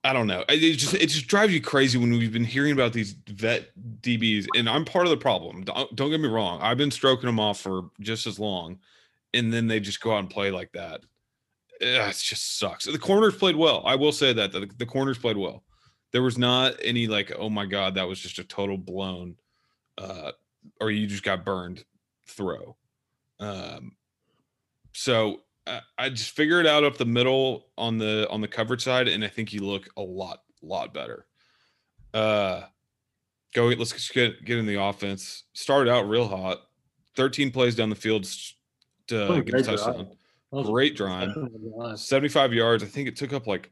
I 0.02 0.12
don't 0.12 0.26
know. 0.26 0.44
It 0.48 0.76
just 0.76 0.94
it 0.94 1.08
just 1.08 1.26
drives 1.26 1.52
you 1.52 1.60
crazy 1.60 1.98
when 1.98 2.10
we've 2.12 2.32
been 2.32 2.44
hearing 2.44 2.72
about 2.72 2.92
these 2.92 3.12
vet 3.28 3.70
DBs, 4.02 4.46
and 4.56 4.68
I'm 4.68 4.84
part 4.84 5.06
of 5.06 5.10
the 5.10 5.16
problem. 5.16 5.64
Don't, 5.64 5.94
don't 5.96 6.10
get 6.10 6.20
me 6.20 6.28
wrong. 6.28 6.60
I've 6.60 6.78
been 6.78 6.90
stroking 6.90 7.26
them 7.26 7.40
off 7.40 7.60
for 7.60 7.90
just 8.00 8.26
as 8.26 8.38
long, 8.38 8.78
and 9.34 9.52
then 9.52 9.66
they 9.68 9.80
just 9.80 10.00
go 10.00 10.12
out 10.12 10.20
and 10.20 10.30
play 10.30 10.50
like 10.50 10.72
that. 10.72 11.00
It 11.80 12.16
just 12.16 12.58
sucks. 12.58 12.84
The 12.84 12.98
corners 12.98 13.36
played 13.36 13.56
well. 13.56 13.82
I 13.84 13.94
will 13.94 14.12
say 14.12 14.32
that 14.32 14.52
the, 14.52 14.68
the 14.78 14.86
corners 14.86 15.18
played 15.18 15.36
well. 15.36 15.62
There 16.12 16.22
was 16.22 16.38
not 16.38 16.74
any 16.82 17.06
like, 17.06 17.32
oh 17.38 17.50
my 17.50 17.66
god, 17.66 17.94
that 17.94 18.08
was 18.08 18.18
just 18.18 18.38
a 18.38 18.44
total 18.44 18.78
blown, 18.78 19.36
uh, 19.98 20.32
or 20.80 20.90
you 20.90 21.06
just 21.06 21.22
got 21.22 21.44
burned 21.44 21.84
throw. 22.26 22.76
Um, 23.38 23.96
so 24.92 25.42
I 25.98 26.10
just 26.10 26.30
figure 26.30 26.60
it 26.60 26.66
out 26.66 26.84
up 26.84 26.96
the 26.96 27.04
middle 27.04 27.66
on 27.76 27.98
the 27.98 28.28
on 28.30 28.40
the 28.40 28.48
coverage 28.48 28.84
side, 28.84 29.08
and 29.08 29.24
I 29.24 29.28
think 29.28 29.52
you 29.52 29.60
look 29.60 29.88
a 29.96 30.02
lot 30.02 30.42
lot 30.62 30.94
better. 30.94 31.26
Uh, 32.14 32.62
go 33.52 33.66
let's 33.66 34.10
get 34.10 34.44
get 34.44 34.58
in 34.58 34.66
the 34.66 34.80
offense. 34.80 35.44
Started 35.54 35.90
out 35.90 36.08
real 36.08 36.28
hot, 36.28 36.62
thirteen 37.16 37.50
plays 37.50 37.74
down 37.74 37.90
the 37.90 37.96
field 37.96 38.26
to 39.08 39.26
oh, 39.26 39.40
get 39.40 39.60
a 39.60 39.62
touchdown. 39.62 40.08
Great 40.52 40.96
drive, 40.96 41.36
seventy 41.96 42.28
five 42.28 42.52
yards. 42.52 42.82
I 42.82 42.86
think 42.86 43.08
it 43.08 43.16
took 43.16 43.32
up 43.32 43.46
like 43.46 43.70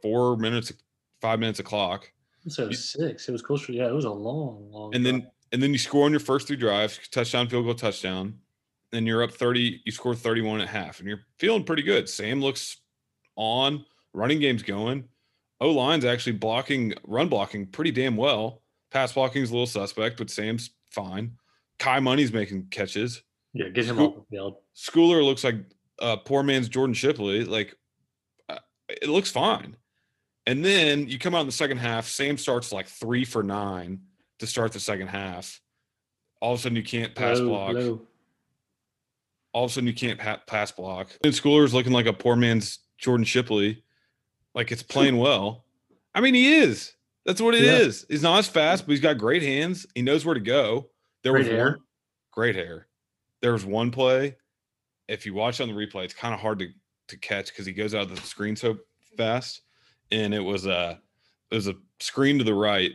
four 0.00 0.36
minutes, 0.36 0.72
five 1.20 1.38
minutes 1.38 1.58
of 1.58 1.64
clock. 1.66 2.10
So 2.48 2.70
six. 2.70 3.28
It 3.28 3.32
was 3.32 3.42
closer. 3.42 3.72
Yeah, 3.72 3.88
it 3.88 3.94
was 3.94 4.04
a 4.04 4.10
long, 4.10 4.70
long. 4.70 4.94
And 4.94 5.04
drive. 5.04 5.14
then 5.14 5.30
and 5.52 5.62
then 5.62 5.72
you 5.72 5.78
score 5.78 6.04
on 6.04 6.10
your 6.10 6.20
first 6.20 6.46
three 6.46 6.56
drives, 6.56 7.00
touchdown, 7.10 7.48
field 7.48 7.64
goal, 7.64 7.74
touchdown 7.74 8.38
and 8.94 9.06
you're 9.06 9.22
up 9.22 9.32
30, 9.32 9.82
you 9.84 9.92
score 9.92 10.14
31 10.14 10.60
and 10.60 10.68
a 10.68 10.72
half, 10.72 11.00
and 11.00 11.08
you're 11.08 11.26
feeling 11.38 11.64
pretty 11.64 11.82
good. 11.82 12.08
Sam 12.08 12.40
looks 12.40 12.78
on, 13.36 13.84
running 14.12 14.40
game's 14.40 14.62
going. 14.62 15.08
O 15.60 15.70
line's 15.70 16.04
actually 16.04 16.32
blocking, 16.32 16.94
run 17.04 17.28
blocking 17.28 17.66
pretty 17.66 17.90
damn 17.90 18.16
well. 18.16 18.62
Pass 18.90 19.12
blocking 19.12 19.42
is 19.42 19.50
a 19.50 19.52
little 19.52 19.66
suspect, 19.66 20.16
but 20.16 20.30
Sam's 20.30 20.70
fine. 20.90 21.32
Kai 21.78 22.00
Money's 22.00 22.32
making 22.32 22.68
catches. 22.70 23.22
Yeah, 23.52 23.68
get 23.68 23.86
him 23.86 23.98
off 24.00 24.14
the 24.14 24.24
field. 24.30 24.56
Schooler 24.76 25.24
looks 25.24 25.44
like 25.44 25.56
a 26.00 26.16
poor 26.16 26.42
man's 26.42 26.68
Jordan 26.68 26.94
Shipley. 26.94 27.44
Like 27.44 27.76
uh, 28.48 28.58
it 28.88 29.08
looks 29.08 29.30
fine. 29.30 29.76
And 30.46 30.64
then 30.64 31.08
you 31.08 31.18
come 31.18 31.34
out 31.34 31.40
in 31.40 31.46
the 31.46 31.52
second 31.52 31.78
half. 31.78 32.06
Sam 32.06 32.36
starts 32.36 32.72
like 32.72 32.86
three 32.86 33.24
for 33.24 33.42
nine 33.42 34.00
to 34.40 34.46
start 34.46 34.72
the 34.72 34.80
second 34.80 35.08
half. 35.08 35.60
All 36.40 36.52
of 36.52 36.58
a 36.58 36.62
sudden, 36.62 36.76
you 36.76 36.82
can't 36.82 37.14
pass 37.14 37.38
low, 37.38 37.48
block. 37.48 37.74
Low 37.74 38.00
all 39.54 39.64
of 39.64 39.70
a 39.70 39.74
sudden 39.74 39.86
you 39.86 39.94
can't 39.94 40.18
pass 40.18 40.72
block. 40.72 41.08
And 41.22 41.32
Schooler's 41.32 41.72
looking 41.72 41.92
like 41.92 42.06
a 42.06 42.12
poor 42.12 42.36
man's 42.36 42.80
Jordan 42.98 43.24
Shipley. 43.24 43.82
Like 44.54 44.70
it's 44.70 44.82
playing 44.82 45.16
well. 45.16 45.64
I 46.14 46.20
mean, 46.20 46.34
he 46.34 46.56
is. 46.56 46.92
That's 47.24 47.40
what 47.40 47.54
it 47.54 47.62
yeah. 47.62 47.76
is. 47.76 48.04
He's 48.08 48.22
not 48.22 48.40
as 48.40 48.48
fast, 48.48 48.84
but 48.84 48.90
he's 48.90 49.00
got 49.00 49.16
great 49.16 49.42
hands. 49.42 49.86
He 49.94 50.02
knows 50.02 50.26
where 50.26 50.34
to 50.34 50.40
go. 50.40 50.90
There 51.22 51.32
great 51.32 51.44
was 51.44 51.48
hair. 51.48 51.64
one 51.64 51.78
great 52.32 52.56
hair. 52.56 52.86
There 53.40 53.52
was 53.52 53.64
one 53.64 53.90
play. 53.90 54.36
If 55.08 55.26
you 55.26 55.34
watch 55.34 55.60
on 55.60 55.68
the 55.68 55.74
replay, 55.74 56.04
it's 56.04 56.14
kind 56.14 56.34
of 56.34 56.40
hard 56.40 56.58
to 56.60 56.68
to 57.08 57.18
catch 57.18 57.48
because 57.48 57.66
he 57.66 57.72
goes 57.72 57.94
out 57.94 58.10
of 58.10 58.14
the 58.14 58.26
screen 58.26 58.56
so 58.56 58.78
fast. 59.16 59.60
And 60.10 60.32
it 60.32 60.40
was 60.40 60.66
a 60.66 61.00
it 61.50 61.54
was 61.54 61.68
a 61.68 61.74
screen 62.00 62.38
to 62.38 62.44
the 62.44 62.54
right, 62.54 62.92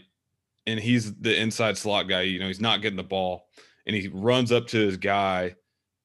and 0.68 0.80
he's 0.80 1.14
the 1.16 1.40
inside 1.40 1.78
slot 1.78 2.08
guy. 2.08 2.22
You 2.22 2.40
know, 2.40 2.48
he's 2.48 2.62
not 2.62 2.82
getting 2.82 2.98
the 2.98 3.04
ball, 3.04 3.48
and 3.86 3.96
he 3.96 4.08
runs 4.08 4.52
up 4.52 4.68
to 4.68 4.78
his 4.78 4.98
guy 4.98 5.56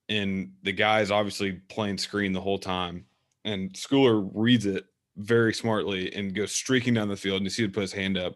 and 0.08 0.52
the 0.62 0.72
guy 0.72 1.00
is 1.00 1.10
obviously 1.10 1.52
playing 1.52 1.98
screen 1.98 2.32
the 2.32 2.40
whole 2.40 2.58
time. 2.58 3.06
And 3.44 3.72
Schooler 3.72 4.28
reads 4.34 4.66
it 4.66 4.84
very 5.16 5.54
smartly 5.54 6.12
and 6.14 6.34
goes 6.34 6.52
streaking 6.52 6.94
down 6.94 7.08
the 7.08 7.16
field, 7.16 7.36
and 7.36 7.44
you 7.44 7.50
see 7.50 7.64
him 7.64 7.72
put 7.72 7.82
his 7.82 7.92
hand 7.92 8.18
up, 8.18 8.34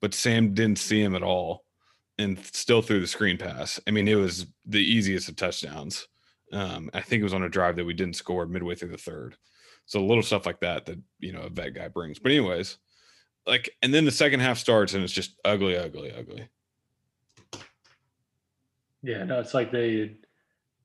but 0.00 0.14
Sam 0.14 0.54
didn't 0.54 0.78
see 0.78 1.02
him 1.02 1.14
at 1.14 1.22
all, 1.22 1.64
and 2.18 2.38
still 2.52 2.82
threw 2.82 3.00
the 3.00 3.06
screen 3.06 3.38
pass. 3.38 3.80
I 3.86 3.90
mean, 3.90 4.08
it 4.08 4.16
was 4.16 4.46
the 4.66 4.78
easiest 4.78 5.28
of 5.28 5.36
touchdowns. 5.36 6.06
Um, 6.52 6.90
I 6.92 7.00
think 7.00 7.20
it 7.20 7.24
was 7.24 7.34
on 7.34 7.44
a 7.44 7.48
drive 7.48 7.76
that 7.76 7.84
we 7.84 7.94
didn't 7.94 8.16
score 8.16 8.46
midway 8.46 8.74
through 8.74 8.90
the 8.90 8.98
third. 8.98 9.36
So 9.86 10.00
a 10.00 10.06
little 10.06 10.22
stuff 10.22 10.46
like 10.46 10.60
that 10.60 10.86
that 10.86 10.98
you 11.18 11.32
know 11.32 11.42
a 11.42 11.50
vet 11.50 11.74
guy 11.74 11.88
brings. 11.88 12.18
But 12.18 12.32
anyways, 12.32 12.78
like, 13.46 13.70
and 13.82 13.92
then 13.92 14.04
the 14.04 14.10
second 14.10 14.40
half 14.40 14.58
starts 14.58 14.94
and 14.94 15.02
it's 15.02 15.12
just 15.12 15.38
ugly, 15.44 15.76
ugly, 15.76 16.12
ugly. 16.12 16.48
Yeah, 19.02 19.24
no, 19.24 19.40
it's 19.40 19.54
like 19.54 19.72
they 19.72 20.16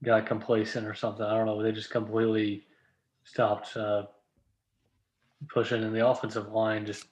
got 0.04 0.26
complacent 0.26 0.88
or 0.88 0.94
something. 0.94 1.26
I 1.26 1.36
don't 1.36 1.46
know. 1.46 1.62
They 1.62 1.72
just 1.72 1.92
completely 1.92 2.66
stopped 3.24 3.76
uh, 3.76 4.04
pushing, 5.50 5.84
and 5.84 5.94
the 5.94 6.08
offensive 6.08 6.52
line 6.52 6.86
just 6.86 7.06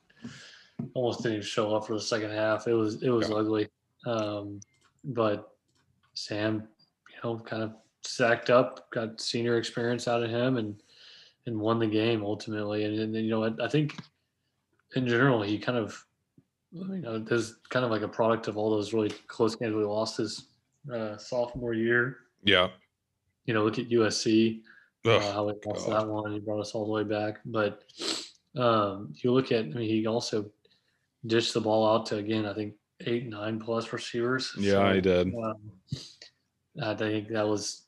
almost 0.93 1.23
didn't 1.23 1.37
even 1.37 1.45
show 1.45 1.75
up 1.75 1.85
for 1.85 1.93
the 1.93 2.01
second 2.01 2.31
half. 2.31 2.67
It 2.67 2.73
was 2.73 3.03
it 3.03 3.09
was 3.09 3.29
yeah. 3.29 3.35
ugly. 3.35 3.67
Um, 4.05 4.59
but 5.03 5.55
Sam, 6.13 6.67
you 7.09 7.17
know, 7.23 7.39
kind 7.39 7.63
of 7.63 7.73
sacked 8.03 8.49
up, 8.49 8.89
got 8.91 9.19
senior 9.19 9.57
experience 9.57 10.07
out 10.07 10.23
of 10.23 10.29
him, 10.29 10.57
and 10.57 10.81
and 11.45 11.59
won 11.59 11.79
the 11.79 11.87
game 11.87 12.23
ultimately. 12.23 12.85
And, 12.85 12.99
and 12.99 13.15
you 13.15 13.29
know, 13.29 13.43
I, 13.43 13.65
I 13.65 13.67
think 13.67 13.97
in 14.95 15.07
general 15.07 15.41
he 15.41 15.57
kind 15.57 15.77
of, 15.77 16.03
you 16.71 16.85
know, 16.97 17.19
there's 17.19 17.55
kind 17.69 17.85
of 17.85 17.91
like 17.91 18.01
a 18.01 18.07
product 18.07 18.47
of 18.47 18.57
all 18.57 18.69
those 18.69 18.93
really 18.93 19.09
close 19.27 19.55
games 19.55 19.75
we 19.75 19.83
lost 19.83 20.17
his 20.17 20.47
uh, 20.93 21.17
sophomore 21.17 21.73
year. 21.73 22.17
Yeah. 22.43 22.69
You 23.45 23.53
know, 23.53 23.63
look 23.63 23.79
at 23.79 23.89
USC, 23.89 24.61
uh, 25.05 25.19
how 25.33 25.47
we 25.47 25.53
lost 25.65 25.89
that 25.89 26.07
one. 26.07 26.31
He 26.31 26.39
brought 26.39 26.61
us 26.61 26.71
all 26.71 26.85
the 26.85 26.91
way 26.91 27.03
back. 27.03 27.39
But 27.45 27.83
um, 28.55 29.13
you 29.17 29.33
look 29.33 29.51
at, 29.51 29.65
I 29.65 29.67
mean, 29.67 29.89
he 29.89 30.07
also 30.07 30.49
dished 31.27 31.53
the 31.53 31.61
ball 31.61 31.87
out 31.87 32.05
to, 32.07 32.17
again, 32.17 32.45
I 32.45 32.53
think 32.53 32.75
eight, 33.01 33.27
nine 33.27 33.59
plus 33.59 33.91
receivers. 33.91 34.53
Yeah, 34.57 34.71
so, 34.71 34.93
he 34.93 35.01
did. 35.01 35.35
Um, 35.35 35.55
I 36.81 36.95
think 36.95 37.27
that 37.29 37.47
was, 37.47 37.82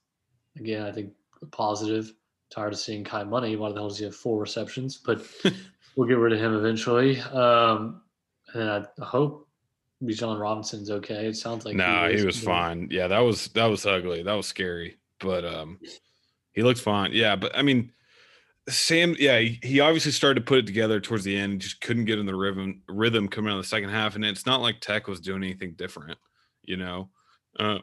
again, 0.57 0.83
I 0.83 0.91
think 0.91 1.11
positive. 1.51 2.13
Tired 2.51 2.73
of 2.73 2.79
seeing 2.79 3.03
Kai 3.03 3.23
Money. 3.23 3.55
Why 3.55 3.69
the 3.69 3.75
hell 3.75 3.89
does 3.89 3.97
he 3.97 4.05
have 4.05 4.15
four 4.15 4.39
receptions? 4.39 4.97
But 4.97 5.25
we'll 5.95 6.07
get 6.07 6.17
rid 6.17 6.33
of 6.33 6.39
him 6.39 6.53
eventually. 6.53 7.19
Um, 7.21 8.01
and 8.53 8.69
I 8.69 8.85
hope 9.03 9.47
Bijan 10.03 10.39
Robinson's 10.39 10.91
okay. 10.91 11.25
It 11.27 11.35
sounds 11.35 11.65
like 11.65 11.75
nah, 11.75 12.07
he, 12.07 12.19
he 12.19 12.25
was 12.25 12.39
fine. 12.39 12.87
Yeah, 12.91 13.07
that 13.07 13.19
was 13.19 13.47
that 13.49 13.65
was 13.65 13.85
ugly. 13.85 14.23
That 14.23 14.33
was 14.33 14.47
scary, 14.47 14.97
but 15.19 15.43
um, 15.43 15.79
he 16.53 16.63
looked 16.63 16.79
fine. 16.79 17.11
Yeah, 17.13 17.35
but 17.35 17.57
I 17.57 17.61
mean, 17.61 17.91
Sam, 18.69 19.15
yeah, 19.19 19.39
he, 19.39 19.59
he 19.63 19.79
obviously 19.79 20.11
started 20.11 20.41
to 20.41 20.45
put 20.45 20.59
it 20.59 20.67
together 20.67 20.99
towards 20.99 21.23
the 21.23 21.37
end. 21.37 21.61
Just 21.61 21.81
couldn't 21.81 22.05
get 22.05 22.19
in 22.19 22.25
the 22.25 22.35
rhythm 22.35 22.81
rhythm 22.87 23.27
coming 23.27 23.51
out 23.51 23.57
of 23.57 23.63
the 23.63 23.69
second 23.69 23.89
half, 23.89 24.15
and 24.15 24.25
it's 24.25 24.45
not 24.45 24.61
like 24.61 24.81
Tech 24.81 25.07
was 25.07 25.19
doing 25.19 25.43
anything 25.43 25.73
different. 25.73 26.17
You 26.63 26.77
know, 26.77 27.09
uh, 27.59 27.79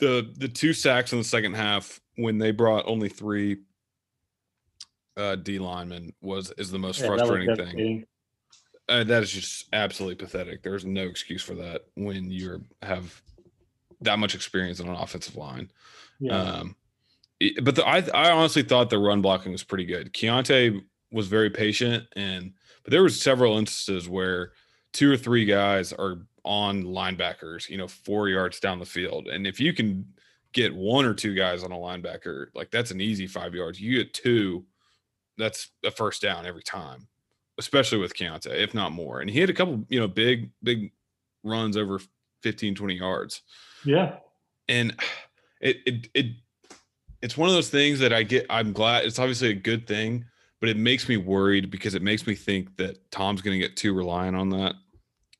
the 0.00 0.32
the 0.36 0.48
two 0.48 0.72
sacks 0.72 1.12
in 1.12 1.18
the 1.18 1.24
second 1.24 1.54
half 1.54 2.00
when 2.16 2.38
they 2.38 2.50
brought 2.50 2.86
only 2.86 3.08
three 3.08 3.58
uh, 5.16 5.36
D 5.36 5.58
linemen 5.58 6.12
was 6.20 6.52
is 6.58 6.70
the 6.70 6.78
most 6.78 7.00
Yeah, 7.00 7.08
that 7.10 7.18
frustrating 7.18 7.56
thing. 7.56 8.04
Uh, 8.88 9.04
that 9.04 9.22
is 9.22 9.30
just 9.30 9.66
absolutely 9.72 10.16
pathetic. 10.16 10.62
There's 10.62 10.84
no 10.84 11.02
excuse 11.02 11.42
for 11.42 11.54
that 11.54 11.82
when 11.94 12.30
you 12.30 12.64
have 12.82 13.22
that 14.00 14.18
much 14.18 14.34
experience 14.34 14.80
on 14.80 14.88
an 14.88 14.96
offensive 14.96 15.36
line. 15.36 15.70
Yeah. 16.18 16.40
Um, 16.42 16.76
it- 17.38 17.64
but 17.64 17.76
the, 17.76 17.86
I 17.86 17.98
I 18.14 18.30
honestly 18.32 18.62
thought 18.62 18.90
the 18.90 18.98
run 18.98 19.22
blocking 19.22 19.52
was 19.52 19.62
pretty 19.62 19.84
good. 19.84 20.12
Keaontay 20.12 20.80
was 21.12 21.28
very 21.28 21.50
patient, 21.50 22.04
and 22.16 22.52
but 22.82 22.90
there 22.90 23.02
was 23.02 23.20
several 23.20 23.58
instances 23.58 24.08
where 24.08 24.52
two 24.92 25.10
or 25.12 25.16
three 25.16 25.44
guys 25.44 25.92
are 25.92 26.26
on 26.44 26.82
linebackers, 26.84 27.68
you 27.68 27.76
know, 27.76 27.88
four 27.88 28.28
yards 28.28 28.60
down 28.60 28.78
the 28.78 28.86
field, 28.86 29.28
and 29.28 29.46
if 29.46 29.60
you 29.60 29.72
can 29.72 30.06
get 30.52 30.74
one 30.74 31.04
or 31.04 31.14
two 31.14 31.34
guys 31.34 31.62
on 31.62 31.72
a 31.72 31.76
linebacker, 31.76 32.46
like 32.54 32.70
that's 32.70 32.90
an 32.90 33.00
easy 33.00 33.26
five 33.26 33.54
yards. 33.54 33.80
You 33.80 33.98
get 33.98 34.14
two, 34.14 34.64
that's 35.38 35.70
a 35.84 35.90
first 35.90 36.22
down 36.22 36.46
every 36.46 36.62
time, 36.62 37.06
especially 37.58 37.98
with 37.98 38.14
Keaontay, 38.14 38.58
if 38.58 38.74
not 38.74 38.92
more. 38.92 39.20
And 39.20 39.30
he 39.30 39.40
had 39.40 39.50
a 39.50 39.54
couple, 39.54 39.84
you 39.88 40.00
know, 40.00 40.08
big 40.08 40.50
big 40.62 40.92
runs 41.44 41.76
over 41.76 42.00
15, 42.42 42.74
20 42.74 42.94
yards 42.94 43.42
yeah. 43.84 44.16
and 44.68 44.94
it 45.60 45.78
it 45.86 46.08
it 46.14 46.26
it's 47.22 47.36
one 47.36 47.48
of 47.48 47.54
those 47.54 47.68
things 47.68 47.98
that 47.98 48.14
I 48.14 48.22
get. 48.22 48.46
I'm 48.48 48.72
glad 48.72 49.04
it's 49.04 49.18
obviously 49.18 49.50
a 49.50 49.54
good 49.54 49.86
thing, 49.86 50.24
but 50.58 50.70
it 50.70 50.78
makes 50.78 51.06
me 51.06 51.18
worried 51.18 51.70
because 51.70 51.94
it 51.94 52.00
makes 52.00 52.26
me 52.26 52.34
think 52.34 52.74
that 52.78 53.10
Tom's 53.10 53.42
going 53.42 53.60
to 53.60 53.66
get 53.66 53.76
too 53.76 53.92
reliant 53.92 54.36
on 54.36 54.48
that, 54.50 54.74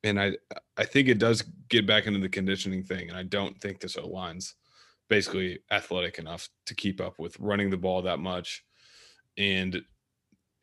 and 0.05 0.21
I 0.21 0.37
I 0.77 0.85
think 0.85 1.09
it 1.09 1.19
does 1.19 1.43
get 1.69 1.87
back 1.87 2.07
into 2.07 2.21
the 2.21 2.29
conditioning 2.29 2.83
thing, 2.83 3.09
and 3.09 3.19
I 3.19 3.23
don't 3.23 3.61
think 3.61 3.81
this 3.81 3.97
O 3.97 4.07
line's 4.07 4.55
basically 5.09 5.61
athletic 5.71 6.19
enough 6.19 6.49
to 6.67 6.75
keep 6.75 7.01
up 7.01 7.19
with 7.19 7.39
running 7.41 7.71
the 7.71 7.77
ball 7.77 8.03
that 8.03 8.19
much, 8.19 8.65
and 9.37 9.83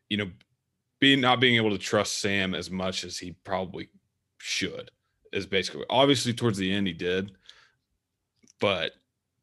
you 0.08 0.16
know, 0.16 0.30
being 1.00 1.20
not 1.20 1.40
being 1.40 1.56
able 1.56 1.70
to 1.70 1.78
trust 1.78 2.20
Sam 2.20 2.54
as 2.54 2.70
much 2.70 3.04
as 3.04 3.18
he 3.18 3.32
probably 3.44 3.90
should 4.38 4.90
is 5.32 5.46
basically 5.46 5.84
obviously 5.90 6.32
towards 6.32 6.56
the 6.56 6.72
end 6.72 6.86
he 6.86 6.92
did 6.94 7.32
but 8.60 8.92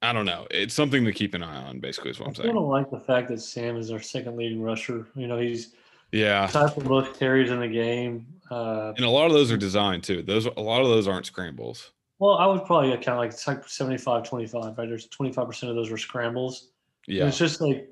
I 0.02 0.14
don't 0.14 0.26
know. 0.26 0.46
It's 0.52 0.74
something 0.74 1.04
to 1.06 1.12
keep 1.12 1.34
an 1.34 1.44
eye 1.44 1.64
on. 1.64 1.80
Basically, 1.80 2.12
is 2.12 2.20
what 2.20 2.26
I 2.26 2.30
I'm 2.30 2.36
saying. 2.36 2.54
don't 2.54 2.70
like 2.70 2.92
the 2.92 3.00
fact 3.00 3.30
that 3.30 3.42
Sam 3.42 3.78
is 3.78 3.92
our 3.92 4.00
second 4.00 4.38
leading 4.38 4.62
rusher. 4.62 5.08
You 5.16 5.28
know, 5.28 5.40
he's 5.40 5.74
Yeah, 6.16 6.48
tied 6.48 6.74
for 6.74 6.82
most 6.82 7.20
carries 7.20 7.52
in 7.52 7.60
the 7.60 7.68
game. 7.68 8.26
Uh, 8.50 8.94
and 8.96 9.06
a 9.06 9.10
lot 9.10 9.26
of 9.26 9.34
those 9.34 9.52
are 9.52 9.58
designed 9.58 10.04
too. 10.04 10.22
Those 10.22 10.46
a 10.46 10.62
lot 10.62 10.82
of 10.82 10.88
those 10.88 11.08
aren't 11.08 11.26
scrambles. 11.26 11.92
well, 12.20 12.36
I 12.36 12.46
would 12.48 12.64
probably 12.66 12.92
account 12.94 13.18
like 13.20 13.32
it's 13.32 13.48
like 13.48 13.68
75 13.68 14.24
25, 14.28 14.78
right? 14.78 14.88
There's 14.88 15.08
25% 15.10 15.70
of 15.70 15.76
those 15.76 15.90
were 15.90 15.98
scrambles. 15.98 16.70
And 17.08 17.18
Yeah, 17.18 17.28
it's 17.28 17.38
just 17.38 17.60
like, 17.60 17.90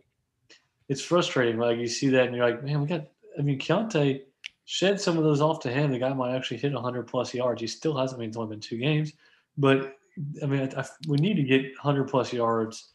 it's 0.89 1.01
frustrating. 1.01 1.57
Like, 1.57 1.77
you 1.79 1.87
see 1.87 2.09
that 2.09 2.27
and 2.27 2.35
you're 2.35 2.45
like, 2.49 2.63
man, 2.63 2.81
we 2.81 2.87
got, 2.87 3.07
I 3.37 3.41
mean, 3.41 3.59
Keaontay 3.59 4.21
shed 4.65 5.01
some 5.01 5.17
of 5.17 5.23
those 5.23 5.41
off 5.41 5.59
to 5.61 5.71
him. 5.71 5.91
The 5.91 5.99
guy 5.99 6.13
might 6.13 6.35
actually 6.35 6.57
hit 6.57 6.71
100 6.73 7.07
plus 7.07 7.33
yards. 7.33 7.61
He 7.61 7.67
still 7.67 7.97
hasn't, 7.97 8.19
I 8.19 8.21
mean, 8.21 8.29
it's 8.29 8.37
only 8.37 8.51
been 8.55 8.59
two 8.61 8.77
games. 8.77 9.13
But, 9.57 9.97
I 10.41 10.45
mean, 10.45 10.61
I, 10.75 10.81
I- 10.81 10.85
we 11.07 11.17
need 11.17 11.35
to 11.35 11.43
get 11.43 11.61
100 11.63 12.07
plus 12.07 12.31
yards 12.31 12.89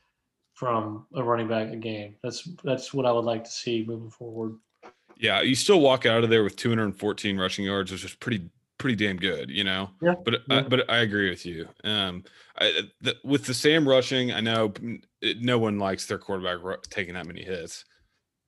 from 0.54 1.06
a 1.14 1.22
running 1.22 1.48
back 1.48 1.70
a 1.72 1.76
game. 1.76 2.14
That's 2.22 2.48
that's 2.64 2.92
what 2.92 3.06
I 3.06 3.12
would 3.12 3.24
like 3.24 3.44
to 3.44 3.50
see 3.50 3.84
moving 3.86 4.10
forward. 4.10 4.56
Yeah. 5.16 5.40
You 5.40 5.54
still 5.54 5.80
walk 5.80 6.06
out 6.06 6.24
of 6.24 6.30
there 6.30 6.44
with 6.44 6.56
214 6.56 7.38
rushing 7.38 7.64
yards, 7.64 7.90
which 7.92 8.04
is 8.04 8.14
pretty 8.14 8.48
pretty 8.78 8.94
damn 8.96 9.16
good, 9.16 9.50
you 9.50 9.64
know. 9.64 9.90
Yeah, 10.00 10.14
But 10.24 10.34
I, 10.50 10.54
yeah. 10.54 10.62
but 10.62 10.88
I 10.90 10.98
agree 10.98 11.28
with 11.30 11.44
you. 11.44 11.68
Um, 11.82 12.22
I, 12.60 12.82
the, 13.00 13.16
with 13.24 13.44
the 13.44 13.54
Sam 13.54 13.88
rushing, 13.88 14.32
I 14.32 14.40
know 14.40 14.72
it, 15.20 15.40
no 15.40 15.58
one 15.58 15.78
likes 15.80 16.06
their 16.06 16.18
quarterback 16.18 16.62
ru- 16.62 16.76
taking 16.88 17.14
that 17.14 17.26
many 17.26 17.42
hits, 17.42 17.84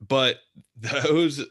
but 0.07 0.37
those 0.77 1.45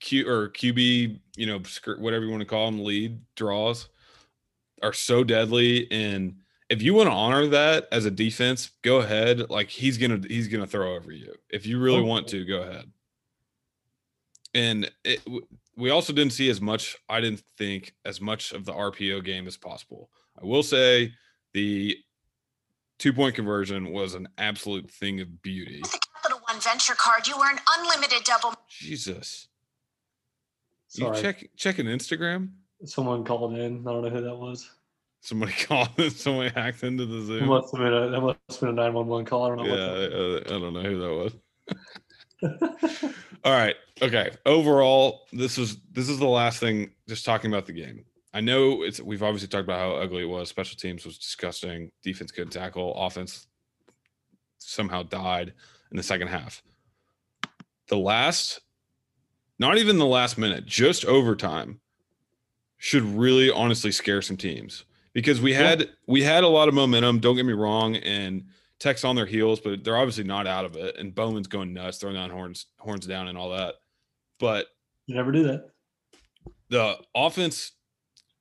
Q 0.00 0.28
or 0.28 0.48
QB, 0.48 1.20
you 1.36 1.46
know, 1.46 1.60
whatever 1.98 2.24
you 2.24 2.30
want 2.30 2.40
to 2.40 2.46
call 2.46 2.66
them, 2.66 2.84
lead 2.84 3.20
draws 3.36 3.88
are 4.82 4.92
so 4.92 5.22
deadly. 5.22 5.90
And 5.92 6.36
if 6.70 6.82
you 6.82 6.94
want 6.94 7.08
to 7.08 7.12
honor 7.12 7.46
that 7.48 7.86
as 7.92 8.04
a 8.06 8.10
defense, 8.10 8.70
go 8.82 8.98
ahead. 8.98 9.50
Like 9.50 9.68
he's 9.68 9.98
gonna 9.98 10.20
he's 10.26 10.48
gonna 10.48 10.66
throw 10.66 10.96
over 10.96 11.12
you. 11.12 11.34
If 11.50 11.66
you 11.66 11.78
really 11.80 12.02
want 12.02 12.28
to, 12.28 12.44
go 12.44 12.62
ahead. 12.62 12.90
And 14.54 14.90
it, 15.04 15.20
we 15.76 15.90
also 15.90 16.12
didn't 16.12 16.32
see 16.32 16.50
as 16.50 16.60
much. 16.60 16.96
I 17.08 17.20
didn't 17.20 17.42
think 17.56 17.94
as 18.04 18.20
much 18.20 18.52
of 18.52 18.64
the 18.64 18.72
RPO 18.72 19.24
game 19.24 19.46
as 19.46 19.56
possible. 19.56 20.10
I 20.40 20.44
will 20.44 20.62
say 20.62 21.12
the 21.52 21.96
two 22.98 23.12
point 23.12 23.34
conversion 23.34 23.92
was 23.92 24.14
an 24.14 24.28
absolute 24.38 24.90
thing 24.90 25.20
of 25.20 25.40
beauty. 25.42 25.80
With 25.82 25.92
the 25.92 26.00
Capital 26.14 26.40
One 26.48 26.60
Venture 26.60 26.94
card, 26.96 27.26
you 27.28 27.34
earn 27.36 27.58
unlimited 27.78 28.24
double. 28.24 28.54
Jesus, 28.68 29.48
Sorry. 30.88 31.16
you 31.16 31.22
check 31.22 31.48
checking 31.56 31.86
Instagram? 31.86 32.50
Someone 32.84 33.24
called 33.24 33.56
in. 33.56 33.86
I 33.86 33.92
don't 33.92 34.02
know 34.02 34.10
who 34.10 34.20
that 34.22 34.36
was. 34.36 34.68
Somebody 35.20 35.52
called. 35.64 35.90
Somebody 36.12 36.50
hacked 36.50 36.82
into 36.82 37.06
the 37.06 37.18
It 37.18 37.26
Zoom. 37.26 37.48
must 37.48 37.72
have 37.76 37.80
been 37.84 37.92
a 37.92 38.10
that 38.10 38.20
must 38.20 38.38
have 38.48 38.60
been 38.60 38.68
a 38.70 38.72
nine 38.72 38.94
one 38.94 39.06
one 39.06 39.24
call. 39.24 39.44
I 39.44 39.48
don't 39.54 39.58
know 39.58 39.64
Yeah, 39.76 40.32
what. 40.38 40.46
I 40.46 40.58
don't 40.58 40.72
know 40.74 40.82
who 40.82 40.98
that 41.00 41.14
was. 41.14 41.32
All 42.42 43.52
right. 43.52 43.76
Okay. 44.02 44.30
Overall, 44.46 45.22
this 45.32 45.56
was 45.58 45.78
this 45.92 46.08
is 46.08 46.18
the 46.18 46.26
last 46.28 46.60
thing. 46.60 46.90
Just 47.08 47.24
talking 47.24 47.50
about 47.52 47.66
the 47.66 47.72
game. 47.72 48.04
I 48.32 48.40
know 48.40 48.82
it's 48.82 49.00
we've 49.00 49.22
obviously 49.22 49.48
talked 49.48 49.64
about 49.64 49.78
how 49.80 49.92
ugly 49.96 50.22
it 50.22 50.26
was. 50.26 50.48
Special 50.48 50.76
teams 50.76 51.04
was 51.04 51.18
disgusting. 51.18 51.90
Defense 52.02 52.30
couldn't 52.30 52.50
tackle. 52.52 52.94
Offense 52.94 53.46
somehow 54.58 55.02
died 55.02 55.52
in 55.90 55.96
the 55.96 56.02
second 56.02 56.28
half. 56.28 56.62
The 57.88 57.96
last, 57.98 58.60
not 59.58 59.78
even 59.78 59.98
the 59.98 60.06
last 60.06 60.38
minute, 60.38 60.64
just 60.64 61.04
overtime, 61.04 61.80
should 62.78 63.02
really 63.02 63.50
honestly 63.50 63.90
scare 63.90 64.22
some 64.22 64.36
teams 64.36 64.84
because 65.12 65.40
we 65.40 65.52
Yeah. 65.52 65.68
had 65.68 65.90
we 66.06 66.22
had 66.22 66.44
a 66.44 66.48
lot 66.48 66.68
of 66.68 66.74
momentum. 66.74 67.18
Don't 67.18 67.36
get 67.36 67.44
me 67.46 67.52
wrong, 67.52 67.96
and 67.96 68.44
Tech's 68.80 69.04
on 69.04 69.14
their 69.14 69.26
heels, 69.26 69.60
but 69.60 69.84
they're 69.84 69.96
obviously 69.96 70.24
not 70.24 70.46
out 70.46 70.64
of 70.64 70.74
it. 70.76 70.96
And 70.98 71.14
Bowman's 71.14 71.46
going 71.46 71.72
nuts, 71.74 71.98
throwing 71.98 72.16
down 72.16 72.30
horns, 72.30 72.66
horns 72.78 73.06
down, 73.06 73.28
and 73.28 73.36
all 73.38 73.50
that. 73.50 73.74
But 74.38 74.66
you 75.06 75.14
never 75.14 75.30
do 75.32 75.42
that. 75.44 75.70
the 76.70 76.96
offense 77.14 77.72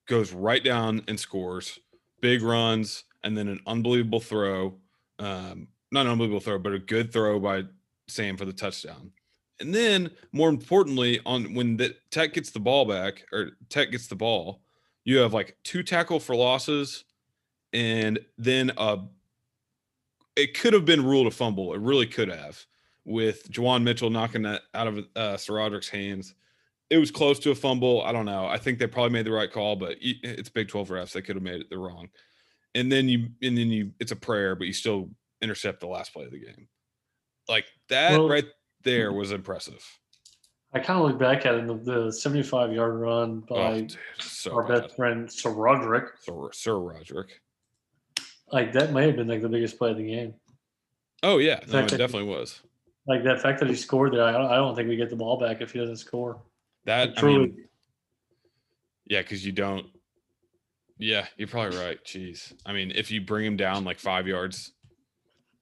goes 0.08 0.32
right 0.34 0.64
down 0.64 1.04
and 1.08 1.20
scores 1.20 1.78
big 2.22 2.42
runs 2.42 3.04
and 3.24 3.38
then 3.38 3.48
an 3.48 3.60
unbelievable 3.68 4.20
throw 4.20 4.76
um 5.20 5.68
not 5.92 6.06
an 6.06 6.12
unbelievable 6.12 6.40
throw 6.40 6.58
but 6.58 6.74
a 6.74 6.80
good 6.80 7.12
throw 7.14 7.40
by 7.40 7.64
sam 8.08 8.36
for 8.36 8.46
the 8.46 8.54
touchdown 8.54 9.12
and 9.60 9.74
then 9.74 10.10
more 10.32 10.50
importantly 10.50 11.20
on 11.26 11.54
when 11.54 11.78
the 11.78 11.96
tech 12.12 12.34
gets 12.34 12.50
the 12.50 12.60
ball 12.60 12.86
back 12.86 13.24
or 13.32 13.52
tech 13.70 13.92
gets 13.92 14.08
the 14.08 14.16
ball 14.16 14.62
you 15.06 15.18
have 15.18 15.34
like 15.34 15.56
two 15.64 15.84
tackle 15.84 16.20
for 16.20 16.36
losses 16.36 17.06
and 17.74 18.20
then 18.38 18.72
uh 18.78 18.98
it 20.42 20.58
could 20.60 20.74
have 20.74 20.86
been 20.86 21.04
ruled 21.06 21.28
a 21.28 21.32
fumble 21.32 21.74
it 21.74 21.80
really 21.82 22.08
could 22.08 22.30
have 22.30 22.64
with 23.06 23.50
Juwan 23.52 23.84
Mitchell 23.84 24.10
knocking 24.10 24.44
that 24.44 24.62
out 24.74 24.88
of 24.88 25.00
uh 25.16 25.38
Sir 25.38 25.56
Roderick's 25.56 25.90
hands 25.90 26.36
it 26.90 26.98
was 26.98 27.12
close 27.12 27.38
to 27.38 27.52
a 27.52 27.56
fumble. 27.56 28.02
I 28.02 28.12
don't 28.12 28.26
know. 28.26 28.48
I 28.48 28.58
think 28.58 28.80
they 28.80 28.88
probably 28.88 29.12
made 29.12 29.28
the 29.28 29.32
right 29.32 29.52
call, 29.52 29.76
but 29.76 29.98
it's 30.02 30.50
Big 30.50 30.70
12 30.70 30.90
refs. 30.90 31.12
They 31.12 31.22
could 31.22 31.36
have 31.36 31.44
made 31.44 31.62
it 31.62 31.70
the 31.70 31.78
wrong. 31.78 32.10
And 32.74 32.92
then 32.92 33.08
you, 33.08 33.28
and 33.44 33.56
then 33.56 33.68
you, 33.70 33.92
it's 34.00 34.12
a 34.12 34.16
prayer, 34.16 34.56
but 34.56 34.66
you 34.66 34.74
still 34.74 35.12
intercept 35.40 35.82
the 35.82 35.88
last 35.88 36.12
play 36.14 36.26
of 36.26 36.32
the 36.32 36.40
game. 36.40 36.68
Like 37.48 37.66
that 37.90 38.14
Well- 38.14 38.28
right 38.28 38.46
there 38.84 39.14
was 39.14 39.32
impressive. 39.32 39.86
I 40.74 40.80
kind 40.80 41.00
of 41.00 41.06
look 41.08 41.20
back 41.20 41.46
at 41.46 41.54
it, 41.54 41.68
the, 41.68 41.76
the 42.06 42.12
75 42.12 42.74
yard 42.74 42.96
run 42.96 43.44
Oh, 43.52 43.56
by 43.56 43.82
dude, 43.82 43.96
so 44.20 44.56
our 44.56 44.64
bad. 44.64 44.82
best 44.86 44.96
friend 44.96 45.32
Sir 45.32 45.52
Roderick. 45.52 46.06
Sir, 46.24 46.50
Sir 46.54 46.80
Roderick. 46.80 47.40
Like 48.52 48.74
that 48.74 48.92
may 48.94 49.06
have 49.06 49.16
been 49.16 49.28
like 49.28 49.42
the 49.42 49.50
biggest 49.50 49.78
play 49.78 49.92
of 49.92 49.98
the 49.98 50.08
game. 50.08 50.34
Oh 51.24 51.38
yeah, 51.38 51.60
no, 51.72 51.80
it 51.80 51.90
definitely 51.90 52.24
was. 52.24 52.62
Like 53.08 53.24
that 53.24 53.42
fact 53.42 53.60
that 53.60 53.70
he 53.70 53.76
scored 53.76 54.14
there, 54.14 54.24
I 54.24 54.32
don't, 54.32 54.52
I 54.52 54.56
don't 54.56 54.76
think 54.76 54.88
we 54.88 54.96
get 54.96 55.10
the 55.10 55.16
ball 55.16 55.38
back 55.40 55.62
if 55.62 55.72
he 55.72 55.80
doesn't 55.80 55.98
score. 55.98 56.42
That 56.86 57.10
I 57.18 57.20
Truly, 57.20 57.40
mean, 57.40 57.66
yeah, 59.06 59.22
because 59.22 59.46
you 59.46 59.52
don't. 59.52 59.88
Yeah, 60.98 61.26
you're 61.38 61.48
probably 61.48 61.78
right. 61.78 62.04
Jeez, 62.04 62.54
I 62.66 62.74
mean, 62.74 62.92
if 62.94 63.10
you 63.12 63.22
bring 63.22 63.46
him 63.46 63.58
down 63.58 63.84
like 63.84 64.00
five 64.00 64.28
yards, 64.28 64.74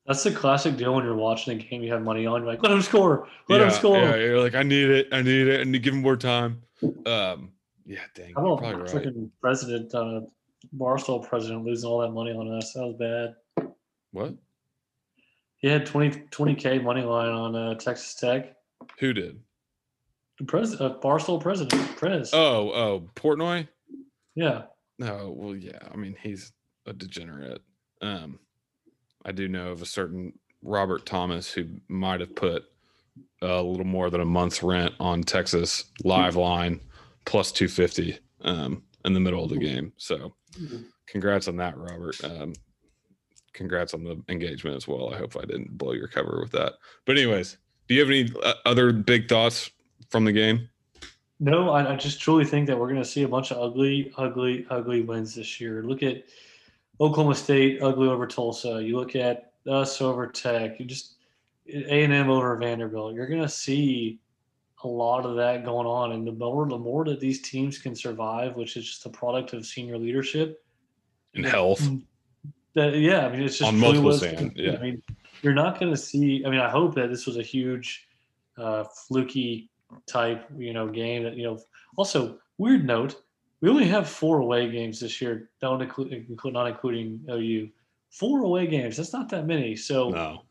that's 0.06 0.24
the 0.24 0.32
classic 0.32 0.78
deal 0.78 0.96
when 0.96 1.04
you're 1.04 1.16
watching 1.16 1.60
a 1.60 1.62
game 1.62 1.84
you 1.84 1.92
have 1.92 2.02
money 2.02 2.26
on. 2.26 2.42
You're 2.42 2.52
like, 2.52 2.64
let 2.64 2.72
him 2.72 2.82
score, 2.82 3.28
let 3.50 3.60
yeah, 3.60 3.66
him 3.66 3.72
score. 3.72 3.98
Yeah, 3.98 4.16
you're 4.16 4.42
like, 4.42 4.56
I 4.56 4.64
need 4.64 4.90
it, 4.90 5.08
I 5.12 5.22
need 5.22 5.48
it, 5.48 5.62
and 5.62 5.82
give 5.82 5.94
him 5.94 6.02
more 6.02 6.18
time. 6.18 6.62
Um, 7.06 7.52
yeah, 7.86 8.00
dang, 8.16 8.34
How 8.36 8.54
about 8.54 8.80
right. 8.80 8.90
freaking 8.90 9.30
president, 9.42 9.94
uh, 9.96 10.22
Barstool 10.76 11.28
president 11.28 11.66
losing 11.66 11.90
all 11.90 12.00
that 12.00 12.12
money 12.12 12.32
on 12.32 12.52
us? 12.58 12.74
That 12.74 12.88
was 12.88 13.36
bad. 13.58 13.70
What? 14.12 14.36
He 15.58 15.68
had 15.68 15.86
20 15.86 16.56
k 16.56 16.80
money 16.80 17.02
line 17.02 17.30
on 17.30 17.56
uh, 17.56 17.76
Texas 17.76 18.14
Tech. 18.16 18.56
Who 19.00 19.14
did? 19.14 19.40
The 20.40 20.46
president, 20.46 20.92
uh, 20.92 21.00
Barstool 21.00 21.42
president, 21.42 21.96
Prez. 21.96 22.32
Oh, 22.34 22.72
oh, 22.72 23.10
Portnoy. 23.16 23.68
yeah, 24.36 24.64
No, 25.00 25.34
well, 25.36 25.56
yeah. 25.56 25.80
I 25.92 25.96
mean, 25.98 26.16
he's 26.22 26.54
a 26.86 26.94
degenerate. 26.94 27.62
Um, 28.02 28.40
I 29.26 29.32
do 29.32 29.48
know 29.48 29.72
of 29.72 29.82
a 29.82 29.86
certain 29.86 30.34
Robert 30.62 31.06
Thomas, 31.06 31.52
who 31.52 31.66
might 31.88 32.20
have 32.20 32.36
put 32.36 32.66
a 33.42 33.62
little 33.62 33.86
more 33.86 34.10
than 34.10 34.22
a 34.22 34.26
month's 34.26 34.62
rent 34.62 34.94
on 35.00 35.24
Texas 35.24 35.86
live 36.04 36.36
line 36.36 36.80
plus 37.26 37.52
250 37.52 38.20
um, 38.42 38.84
in 39.06 39.14
the 39.14 39.20
middle 39.20 39.44
of 39.44 39.50
the 39.50 39.58
game. 39.58 39.92
So 39.98 40.36
congrats 41.06 41.48
on 41.48 41.58
that, 41.58 41.78
Robert. 41.78 42.24
Um, 42.24 42.54
congrats 43.54 43.94
on 43.94 44.04
the 44.04 44.22
engagement 44.30 44.76
as 44.76 44.88
well. 44.88 45.14
I 45.14 45.18
hope 45.18 45.36
I 45.36 45.46
didn't 45.46 45.78
blow 45.78 45.94
your 45.94 46.08
cover 46.08 46.40
with 46.40 46.52
that. 46.52 46.74
But 47.06 47.18
anyways, 47.18 47.58
do 47.88 47.96
you 47.96 48.02
have 48.02 48.10
any 48.10 48.32
uh, 48.44 48.54
other 48.66 48.92
big 48.92 49.28
thoughts 49.28 49.72
from 50.10 50.26
the 50.26 50.32
game? 50.32 50.70
No, 51.40 51.70
I, 51.70 51.94
I 51.94 51.96
just 51.96 52.20
truly 52.20 52.46
think 52.46 52.68
that 52.68 52.78
we're 52.78 52.90
going 52.90 53.02
to 53.02 53.08
see 53.08 53.24
a 53.24 53.28
bunch 53.28 53.52
of 53.52 53.58
ugly, 53.58 54.12
ugly, 54.18 54.66
ugly 54.70 55.02
wins 55.02 55.36
this 55.36 55.62
year. 55.62 55.84
Look 55.84 56.02
at 56.04 56.24
Oklahoma 57.00 57.36
State, 57.36 57.82
ugly 57.82 58.08
over 58.08 58.26
Tulsa. 58.26 58.82
You 58.82 58.98
look 58.98 59.16
at 59.16 59.54
us 59.68 60.02
over 60.02 60.28
Tech. 60.28 60.80
You 60.80 60.86
just 60.86 61.16
A 61.68 62.04
and 62.04 62.14
M 62.14 62.30
over 62.30 62.56
Vanderbilt. 62.56 63.14
You're 63.14 63.28
going 63.28 63.42
to 63.42 63.50
see 63.50 64.20
a 64.84 64.88
lot 64.88 65.26
of 65.26 65.36
that 65.36 65.66
going 65.66 65.88
on, 65.88 66.12
and 66.12 66.28
the 66.28 66.32
more 66.32 66.68
the 66.68 66.78
more 66.78 67.06
that 67.06 67.20
these 67.20 67.42
teams 67.42 67.78
can 67.78 67.96
survive, 67.96 68.56
which 68.56 68.78
is 68.78 68.86
just 68.86 69.06
a 69.06 69.10
product 69.10 69.54
of 69.54 69.66
senior 69.66 69.98
leadership 69.98 70.64
and 71.34 71.46
health. 71.46 71.88
That 72.76 72.96
yeah, 72.98 73.26
I 73.26 73.32
mean 73.32 73.42
it's 73.42 73.58
just 73.58 73.68
on 73.68 73.80
multiple 73.80 74.14
stands. 74.14 74.54
Yeah, 74.56 74.74
I 74.74 74.82
mean 74.82 75.02
you're 75.42 75.54
not 75.54 75.80
going 75.80 75.92
to 75.92 75.98
see. 75.98 76.44
I 76.46 76.50
mean, 76.50 76.60
I 76.60 76.70
hope 76.70 76.96
that 76.96 77.10
this 77.10 77.26
was 77.26 77.38
a 77.38 77.44
huge, 77.44 78.08
uh, 78.58 78.84
fluky 78.84 79.70
type, 80.08 80.46
you 80.58 80.74
know, 80.74 80.88
game 80.88 81.24
that 81.24 81.36
you 81.36 81.44
know. 81.44 81.60
Also, 81.96 82.40
weird 82.58 82.86
note: 82.86 83.24
we 83.62 83.70
only 83.70 83.86
have 83.86 84.10
four 84.10 84.40
away 84.40 84.70
games 84.70 85.00
this 85.00 85.22
year, 85.22 85.50
don't 85.62 85.82
including 85.82 86.38
not 86.46 86.68
including 86.68 87.22
OU. 87.30 87.70
Four 88.10 88.44
away 88.44 88.68
games. 88.68 88.98
That's 88.98 89.14
not 89.14 89.30
that 89.30 89.46
many. 89.46 89.76
So, 89.76 90.10
no. 90.10 90.44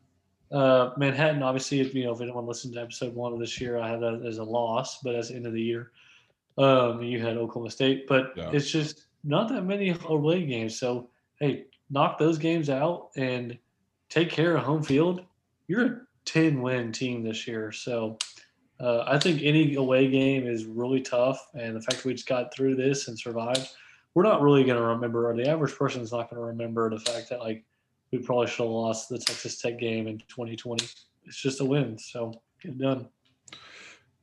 Uh, 0.51 0.91
Manhattan, 0.97 1.43
obviously, 1.43 1.81
if 1.81 1.93
you 1.93 2.05
know, 2.05 2.13
if 2.13 2.21
anyone 2.21 2.45
listened 2.45 2.73
to 2.75 2.81
episode 2.81 3.13
one 3.13 3.33
of 3.33 3.39
this 3.39 3.59
year, 3.59 3.77
I 3.77 3.89
had 3.89 3.99
that 4.01 4.23
as 4.25 4.37
a 4.37 4.43
loss, 4.43 5.01
but 5.01 5.15
as 5.15 5.29
the 5.29 5.35
end 5.35 5.45
of 5.47 5.53
the 5.53 5.61
year, 5.61 5.91
um, 6.57 7.01
you 7.03 7.21
had 7.21 7.37
Oklahoma 7.37 7.69
State, 7.69 8.07
but 8.07 8.33
Yeah. 8.35 8.49
it's 8.51 8.71
just 8.71 9.07
not 9.23 9.49
that 9.49 9.63
many 9.63 9.95
away 10.05 10.45
games. 10.45 10.79
So, 10.79 11.09
hey, 11.39 11.65
knock 11.89 12.17
those 12.17 12.37
games 12.37 12.69
out 12.69 13.09
and 13.15 13.57
take 14.09 14.29
care 14.29 14.55
of 14.55 14.63
home 14.63 14.83
field. 14.83 15.23
You're 15.67 15.85
a 15.85 16.01
10 16.25 16.61
win 16.61 16.91
team 16.91 17.23
this 17.23 17.47
year. 17.47 17.71
So, 17.71 18.17
uh, 18.79 19.03
I 19.07 19.19
think 19.19 19.41
any 19.43 19.75
away 19.75 20.07
game 20.09 20.47
is 20.47 20.65
really 20.65 21.01
tough. 21.01 21.45
And 21.55 21.75
the 21.75 21.81
fact 21.81 21.97
that 21.97 22.05
we 22.05 22.13
just 22.13 22.27
got 22.27 22.53
through 22.53 22.75
this 22.75 23.07
and 23.07 23.17
survived, 23.19 23.69
we're 24.13 24.23
not 24.23 24.41
really 24.41 24.63
going 24.63 24.77
to 24.77 24.83
remember, 24.83 25.29
or 25.29 25.35
the 25.35 25.47
average 25.47 25.75
person 25.75 26.01
is 26.01 26.11
not 26.11 26.29
going 26.29 26.39
to 26.41 26.45
remember 26.47 26.89
the 26.89 26.99
fact 26.99 27.29
that, 27.29 27.39
like, 27.39 27.63
we 28.11 28.19
probably 28.19 28.47
should 28.47 28.63
have 28.63 28.71
lost 28.71 29.09
the 29.09 29.17
Texas 29.17 29.59
Tech 29.61 29.79
game 29.79 30.07
in 30.07 30.19
2020. 30.27 30.85
It's 31.25 31.41
just 31.41 31.59
a 31.61 31.65
win. 31.65 31.97
So, 31.97 32.33
get 32.61 32.77
done. 32.77 33.09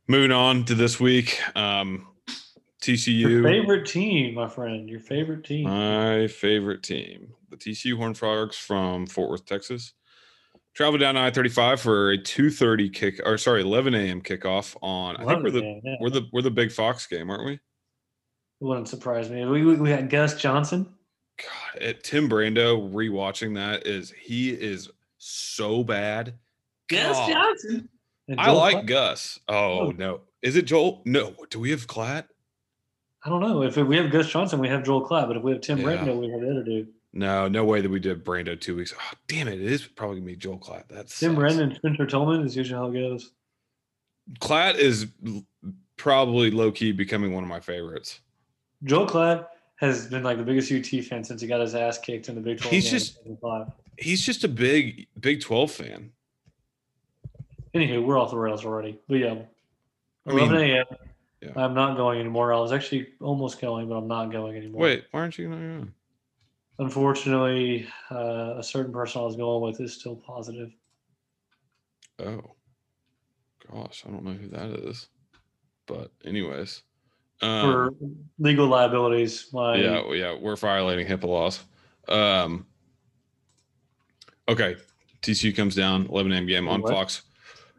Moving 0.09 0.33
on 0.33 0.65
to 0.67 0.75
this 0.75 1.01
week, 1.01 1.39
um, 1.57 2.07
Your 2.87 2.97
TCU. 2.97 3.43
favorite 3.43 3.87
team, 3.87 4.35
my 4.35 4.49
friend. 4.49 4.89
Your 4.89 5.01
favorite 5.01 5.45
team. 5.45 5.65
My 5.65 6.27
favorite 6.29 6.83
team, 6.83 7.33
the 7.51 7.57
TCU 7.57 7.97
Horned 7.97 8.19
Frogs 8.19 8.57
from 8.57 9.07
Fort 9.07 9.31
Worth, 9.31 9.47
Texas, 9.47 9.95
traveled 10.75 11.01
down 11.01 11.17
I 11.17 11.31
thirty 11.31 11.49
five 11.49 11.81
for 11.81 12.11
a 12.11 12.19
two 12.19 12.51
thirty 12.51 12.91
kick, 12.91 13.19
or 13.25 13.39
sorry, 13.39 13.63
eleven 13.63 13.95
a.m. 13.95 14.21
kickoff 14.21 14.77
on. 14.83 15.17
I 15.17 15.25
think 15.25 15.43
we're 15.43 15.51
the 15.51 15.63
Yeah, 15.63 15.81
yeah. 15.83 15.97
we're 16.01 16.11
the 16.11 16.29
we're 16.33 16.43
the 16.43 16.51
Big 16.51 16.71
Fox 16.71 17.07
game, 17.07 17.31
aren't 17.31 17.47
we? 17.47 17.53
It 17.55 17.61
wouldn't 18.61 18.89
surprise 18.89 19.31
me. 19.31 19.45
We, 19.47 19.65
we, 19.65 19.77
we 19.77 19.91
had 19.91 20.11
Gus 20.11 20.35
Johnson. 20.41 20.94
God, 21.39 21.83
it, 21.83 22.05
Tim 22.05 22.29
Brando 22.29 22.93
rewatching 22.93 23.55
that 23.57 23.87
is 23.87 24.11
he 24.13 24.51
is 24.51 24.89
so 25.19 25.83
bad. 25.83 26.35
Gus 26.89 27.17
God. 27.17 27.29
Johnson. 27.33 27.89
I 28.39 28.51
like 28.53 28.77
Klatt. 28.79 28.87
Gus. 28.87 29.41
Oh 29.49 29.81
Oh. 29.89 29.91
no, 29.91 30.21
is 30.43 30.57
it 30.57 30.65
Joel? 30.67 31.03
No, 31.05 31.35
do 31.51 31.59
we 31.61 31.71
have 31.71 31.87
Klatt? 31.87 32.27
I 33.25 33.31
don't 33.31 33.41
know. 33.41 33.63
If 33.63 33.77
we 33.77 33.97
have 33.97 34.11
Gus 34.11 34.29
Johnson, 34.29 34.61
we 34.61 34.69
have 34.69 34.85
Joel 34.85 35.07
Klatt. 35.07 35.27
But 35.29 35.37
if 35.39 35.43
we 35.43 35.53
have 35.53 35.61
Tim 35.61 35.79
Yeah. 35.79 35.85
Brando, 35.87 36.19
we 36.21 36.29
have 36.31 36.41
the 36.41 36.51
other 36.51 36.63
dude. 36.63 36.89
No, 37.13 37.49
no 37.49 37.65
way 37.65 37.81
that 37.81 37.91
we 37.91 38.01
did 38.01 38.25
Brando 38.25 38.61
two 38.61 38.77
weeks. 38.77 38.93
Oh, 38.97 39.13
damn 39.29 39.49
it! 39.49 39.55
It 39.61 39.71
is 39.73 39.87
probably 39.87 40.17
gonna 40.17 40.27
be 40.27 40.37
Joel 40.37 40.59
Klatt. 40.59 40.85
That's 40.89 41.19
Tim 41.19 41.35
Brando, 41.37 41.61
and 41.63 41.75
Spencer 41.75 42.07
Tillman 42.07 42.45
is 42.45 42.57
usually 42.57 42.79
how 42.79 42.87
it 42.91 42.93
goes. 42.95 43.31
Klatt 44.41 44.77
is 44.77 45.07
probably 45.97 46.51
low 46.51 46.73
key 46.73 46.93
becoming 46.93 47.33
one 47.33 47.45
of 47.45 47.49
my 47.49 47.61
favorites. 47.61 48.21
Joel 48.83 49.07
Klatt 49.07 49.47
has 49.77 50.07
been 50.07 50.23
like 50.23 50.39
the 50.39 50.45
biggest 50.45 50.71
UT 50.73 51.05
fan 51.05 51.25
since 51.25 51.41
he 51.41 51.47
got 51.49 51.61
his 51.61 51.75
ass 51.75 51.99
kicked 51.99 52.29
in 52.29 52.35
the 52.35 52.41
Big 52.41 52.59
12. 52.59 52.73
He's 52.73 52.91
just- 52.91 53.19
He's 53.99 54.25
just 54.25 54.43
a 54.45 54.49
big 54.49 55.07
Big 55.21 55.41
Twelve 55.41 55.71
fan. 55.71 56.11
Anywho, 57.75 58.05
we're 58.05 58.19
off 58.19 58.31
the 58.31 58.37
rails 58.37 58.65
already. 58.65 58.99
But 59.09 59.15
yeah, 59.17 59.35
I 60.27 60.31
mean, 60.33 60.39
11 60.51 60.57
a.m. 60.57 60.85
yeah. 61.41 61.51
I'm 61.57 61.75
not 61.75 61.97
going 61.97 62.19
anymore. 62.21 62.53
I 62.53 62.59
was 62.59 62.73
actually 62.73 63.09
almost 63.21 63.61
going, 63.61 63.89
but 63.89 63.95
I'm 63.97 64.09
not 64.09 64.33
going 64.33 64.57
anymore. 64.57 64.81
wait, 64.83 65.05
why 65.13 65.21
aren't 65.21 65.39
you 65.39 65.49
going? 65.49 65.93
Unfortunately, 66.81 67.87
uh, 68.11 68.55
a 68.59 68.63
certain 68.65 68.93
person 68.93 69.21
I 69.21 69.25
was 69.25 69.37
going 69.37 69.63
with 69.63 69.81
is 69.81 69.93
still 69.95 70.17
positive. 70.17 70.71
Oh, 72.19 72.43
gosh, 73.73 74.05
I 74.07 74.11
don't 74.11 74.25
know 74.25 74.33
who 74.33 74.49
that 74.49 74.71
is. 74.89 75.09
But 75.87 76.11
anyways, 76.25 76.83
um, 77.45 77.73
For 77.73 77.95
legal 78.39 78.67
liabilities, 78.67 79.49
my 79.53 79.77
yeah, 79.77 80.13
yeah, 80.13 80.37
we're 80.39 80.57
violating 80.57 81.07
HIPAA 81.07 81.25
laws. 81.25 81.61
Um, 82.09 82.67
okay, 84.49 84.77
TCU 85.23 85.55
comes 85.55 85.75
down 85.75 86.07
11 86.07 86.33
a.m. 86.33 86.47
game 86.47 86.69
on 86.69 86.83
What? 86.83 86.93
Fox. 86.93 87.23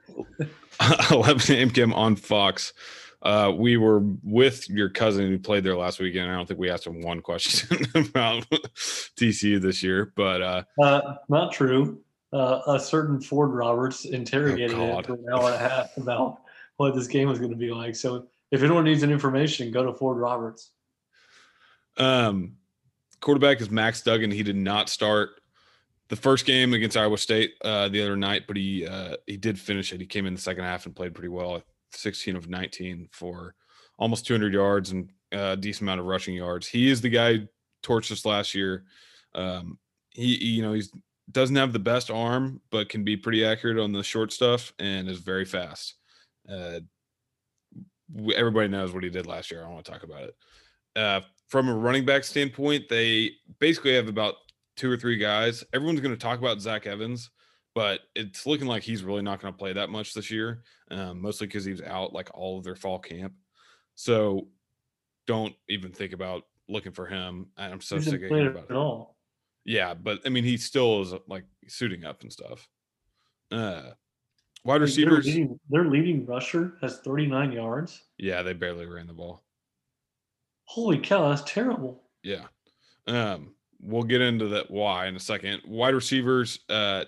11 1.12 1.56
a.m. 1.56 1.70
game 1.70 1.94
on 1.94 2.16
Fox. 2.16 2.74
Uh, 3.22 3.52
we 3.56 3.76
were 3.76 4.02
with 4.24 4.70
your 4.70 4.90
cousin 4.90 5.28
who 5.28 5.40
played 5.40 5.64
there 5.64 5.76
last 5.76 6.00
weekend. 6.00 6.30
I 6.30 6.36
don't 6.36 6.48
think 6.48 6.60
we 6.60 6.70
asked 6.70 6.86
him 6.86 7.02
one 7.02 7.22
question 7.22 7.84
about 7.96 8.48
TCU 8.52 9.60
this 9.60 9.82
year, 9.82 10.14
but 10.16 10.42
uh, 10.42 10.64
Uh, 10.80 11.16
not 11.28 11.52
true. 11.52 12.02
Uh, 12.32 12.62
a 12.68 12.80
certain 12.80 13.20
Ford 13.20 13.52
Roberts 13.52 14.06
interrogated 14.06 14.78
him 14.78 15.04
for 15.04 15.14
an 15.14 15.26
hour 15.34 15.46
and 15.46 15.56
a 15.56 15.58
half 15.70 15.98
about 15.98 16.42
what 16.78 16.94
this 16.94 17.08
game 17.08 17.30
was 17.30 17.40
going 17.40 17.52
to 17.52 17.58
be 17.58 17.72
like. 17.72 17.96
So 17.96 18.28
if 18.56 18.64
anyone 18.64 18.86
needs 18.86 19.04
any 19.04 19.14
information, 19.14 19.72
go 19.72 19.86
to 19.86 19.94
Ford 19.94 20.18
Roberts. 20.18 20.72
Um, 21.98 22.54
quarterback 23.22 23.62
is 23.62 23.70
Max 23.70 24.02
Duggan. 24.02 24.32
He 24.32 24.44
did 24.44 24.56
not 24.56 24.90
start 24.90 25.42
the 26.10 26.16
first 26.16 26.46
game 26.46 26.74
against 26.74 26.98
Iowa 26.98 27.18
State 27.18 27.54
uh, 27.64 27.90
the 27.90 28.02
other 28.02 28.16
night, 28.16 28.44
but 28.48 28.58
he 28.58 28.86
uh, 28.88 29.18
he 29.28 29.38
did 29.38 29.60
finish 29.60 29.94
it. 29.94 30.00
He 30.00 30.08
came 30.08 30.26
in 30.26 30.34
the 30.34 30.42
second 30.42 30.64
half 30.64 30.86
and 30.86 30.96
played 30.96 31.14
pretty 31.14 31.30
well. 31.30 31.62
16 31.92 32.36
of 32.36 32.50
19 32.50 33.10
for 33.12 33.56
almost 33.98 34.28
200 34.28 34.54
yards 34.54 34.92
and 34.92 35.10
a 35.32 35.56
decent 35.56 35.84
amount 35.84 36.00
of 36.00 36.06
rushing 36.06 36.36
yards. 36.36 36.68
He 36.68 36.90
is 36.90 37.02
the 37.02 37.10
guy 37.10 37.38
who 37.38 37.48
torched 37.84 38.12
us 38.12 38.26
last 38.26 38.54
year. 38.54 38.84
Um, 39.34 39.80
he, 40.10 40.36
he, 40.36 40.46
you 40.48 40.62
know, 40.62 40.74
he's 40.74 40.92
doesn't 41.32 41.56
have 41.56 41.74
the 41.74 41.80
best 41.80 42.12
arm, 42.12 42.62
but 42.70 42.90
can 42.90 43.04
be 43.04 43.18
pretty 43.18 43.44
accurate 43.44 43.80
on 43.80 43.92
the 43.92 44.04
short 44.04 44.32
stuff 44.32 44.74
and 44.78 45.10
is 45.10 45.20
very 45.20 45.46
fast. 45.46 45.96
Uh, 46.48 46.80
everybody 48.36 48.68
knows 48.68 48.94
what 48.94 49.04
he 49.04 49.10
did 49.10 49.28
last 49.28 49.52
year. 49.52 49.62
I 49.62 49.64
don't 49.64 49.74
want 49.74 49.86
to 49.86 49.92
talk 49.92 50.04
about 50.04 50.24
it. 50.24 50.36
Uh, 50.96 51.22
from 51.48 51.70
a 51.70 51.76
running 51.76 52.06
back 52.06 52.24
standpoint, 52.24 52.90
they 52.90 53.32
basically 53.60 53.96
have 53.96 54.08
about 54.08 54.36
two 54.76 54.92
or 54.92 54.98
three 54.98 55.18
guys. 55.18 55.64
Everyone's 55.74 56.02
going 56.02 56.14
to 56.14 56.20
talk 56.20 56.40
about 56.40 56.62
Zach 56.62 56.88
Evans, 56.88 57.30
but 57.74 58.02
it's 58.16 58.46
looking 58.46 58.68
like 58.68 58.84
he's 58.84 59.04
really 59.04 59.22
not 59.22 59.42
going 59.42 59.54
to 59.54 59.58
play 59.58 59.74
that 59.74 59.90
much 59.90 60.14
this 60.14 60.32
year, 60.32 60.64
um, 60.92 61.22
mostly 61.22 61.48
because 61.48 61.66
he 61.66 61.72
was 61.72 61.82
out 61.82 62.14
like 62.14 62.30
all 62.34 62.58
of 62.58 62.64
their 62.64 62.76
fall 62.76 63.00
camp. 63.00 63.34
So 63.96 64.48
don't 65.28 65.56
even 65.70 65.92
think 65.92 66.14
about 66.14 66.44
looking 66.68 66.92
for 66.92 67.06
him. 67.06 67.48
I'm 67.58 67.82
so 67.82 68.00
sick 68.00 68.22
of 68.22 68.30
hearing 68.30 68.48
about 68.48 68.66
at 68.66 68.72
it. 68.72 68.76
all. 68.76 69.16
Yeah, 69.64 69.94
but 69.94 70.20
I 70.26 70.30
mean, 70.30 70.44
he 70.44 70.58
still 70.58 71.02
is 71.02 71.14
like 71.28 71.46
suiting 71.68 72.06
up 72.06 72.22
and 72.22 72.32
stuff. 72.32 72.68
Uh, 73.52 73.92
wide 74.66 74.82
receivers, 74.82 75.24
Their 75.26 75.34
leading, 75.34 75.60
their 75.70 75.86
leading 75.86 76.26
rusher 76.26 76.74
has 76.82 77.00
39 77.00 77.54
yards. 77.54 78.04
yeah, 78.18 78.42
they 78.42 78.52
barely 78.54 78.86
ran 78.86 79.08
the 79.08 79.14
ball. 79.14 79.44
Holy 80.66 80.98
cow, 80.98 81.30
that's 81.30 81.44
terrible. 81.52 82.04
Yeah. 82.24 82.46
Um, 83.08 83.54
we'll 83.80 84.04
get 84.04 84.22
into 84.22 84.48
that 84.50 84.70
why 84.72 85.06
in 85.06 85.16
a 85.16 85.20
second. 85.20 85.62
Wide 85.68 85.94
receivers, 85.94 86.60
uh, 86.70 87.06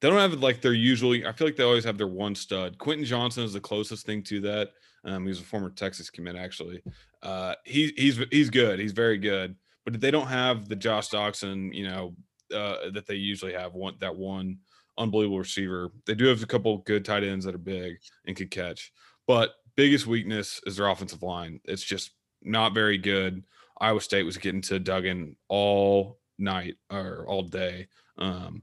they 0.00 0.08
don't 0.08 0.18
have 0.18 0.34
like 0.40 0.60
their 0.60 0.72
usually. 0.72 1.26
I 1.26 1.32
feel 1.32 1.46
like 1.48 1.56
they 1.56 1.64
always 1.64 1.84
have 1.84 1.98
their 1.98 2.06
one 2.06 2.34
stud. 2.34 2.78
Quentin 2.78 3.04
Johnston 3.04 3.44
is 3.44 3.52
the 3.52 3.60
closest 3.60 4.06
thing 4.06 4.22
to 4.24 4.40
that. 4.42 4.70
Um, 5.04 5.26
he's 5.26 5.40
a 5.40 5.44
former 5.44 5.70
Texas 5.70 6.10
commit 6.10 6.36
actually. 6.36 6.82
Uh, 7.22 7.54
he, 7.64 7.92
he's 7.96 8.20
he's 8.30 8.50
good. 8.50 8.78
He's 8.78 8.92
very 8.92 9.18
good. 9.18 9.56
But 9.84 10.00
they 10.00 10.10
don't 10.10 10.26
have 10.28 10.68
the 10.68 10.76
Josh 10.76 11.08
Doctson, 11.08 11.74
you 11.74 11.88
know, 11.88 12.14
uh, 12.54 12.90
that 12.92 13.06
they 13.06 13.14
usually 13.14 13.52
have. 13.54 13.74
One 13.74 13.94
that 14.00 14.14
one 14.14 14.58
unbelievable 14.98 15.38
receiver. 15.38 15.90
They 16.06 16.14
do 16.14 16.26
have 16.26 16.42
a 16.42 16.46
couple 16.46 16.78
good 16.78 17.04
tight 17.04 17.24
ends 17.24 17.44
that 17.44 17.54
are 17.54 17.58
big 17.58 17.98
and 18.26 18.36
could 18.36 18.50
catch. 18.50 18.92
But 19.26 19.50
biggest 19.76 20.06
weakness 20.06 20.60
is 20.66 20.76
their 20.76 20.88
offensive 20.88 21.22
line. 21.22 21.60
It's 21.64 21.84
just 21.84 22.12
not 22.42 22.74
very 22.74 22.98
good. 22.98 23.44
Iowa 23.78 24.00
State 24.00 24.22
was 24.22 24.38
getting 24.38 24.62
to 24.62 24.78
Duggan 24.78 25.36
all 25.48 26.18
night 26.38 26.76
or 26.90 27.26
all 27.28 27.42
day. 27.42 27.88
Um, 28.18 28.62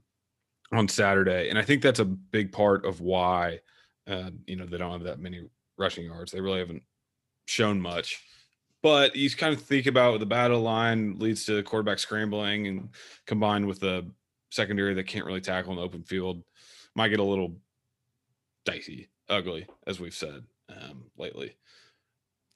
on 0.72 0.88
Saturday, 0.88 1.48
and 1.50 1.58
I 1.58 1.62
think 1.62 1.82
that's 1.82 2.00
a 2.00 2.04
big 2.04 2.52
part 2.52 2.84
of 2.84 3.00
why 3.00 3.60
uh, 4.08 4.30
you 4.46 4.56
know 4.56 4.66
they 4.66 4.78
don't 4.78 4.92
have 4.92 5.04
that 5.04 5.20
many 5.20 5.42
rushing 5.78 6.04
yards. 6.04 6.32
They 6.32 6.40
really 6.40 6.58
haven't 6.58 6.82
shown 7.46 7.80
much. 7.80 8.22
But 8.82 9.16
you 9.16 9.30
kind 9.30 9.54
of 9.54 9.62
think 9.62 9.86
about 9.86 10.20
the 10.20 10.26
battle 10.26 10.60
line 10.60 11.18
leads 11.18 11.46
to 11.46 11.62
quarterback 11.62 11.98
scrambling, 11.98 12.66
and 12.66 12.88
combined 13.26 13.66
with 13.66 13.80
the 13.80 14.10
secondary 14.54 14.94
that 14.94 15.06
can't 15.06 15.26
really 15.26 15.40
tackle 15.40 15.72
in 15.72 15.76
the 15.78 15.84
open 15.84 16.02
field, 16.02 16.42
might 16.94 17.08
get 17.08 17.20
a 17.20 17.24
little 17.24 17.56
dicey, 18.64 19.08
ugly, 19.28 19.66
as 19.86 20.00
we've 20.00 20.14
said 20.14 20.44
um, 20.70 21.04
lately. 21.16 21.56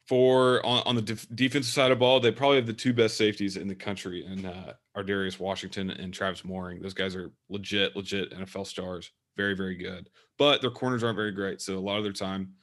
For 0.06 0.64
on, 0.64 0.82
on 0.87 0.96
the 0.96 1.02
def- 1.02 1.28
defensive 1.34 1.72
side 1.72 1.90
of 1.90 1.98
ball, 1.98 2.20
they 2.20 2.30
probably 2.30 2.56
have 2.56 2.66
the 2.66 2.72
two 2.72 2.94
best 2.94 3.16
safeties 3.16 3.56
in 3.56 3.68
the 3.68 3.74
country, 3.74 4.24
and 4.24 4.46
uh, 4.46 5.02
Darius 5.02 5.38
Washington 5.38 5.90
and 5.90 6.12
Trevon 6.12 6.46
Moehrig. 6.46 6.82
Those 6.82 6.94
guys 6.94 7.14
are 7.14 7.30
legit, 7.48 7.94
legit 7.94 8.32
NFL 8.32 8.66
stars. 8.66 9.11
Very, 9.37 9.54
very 9.54 9.76
good. 9.76 10.08
But 10.38 10.61
their 10.61 10.70
corners 10.70 11.04
aren't 11.04 11.16
very 11.16 11.32
great, 11.32 11.61
so 11.61 11.76
a 11.76 11.78
lot 11.78 11.98
of 11.98 12.04
their 12.04 12.12
time 12.12 12.54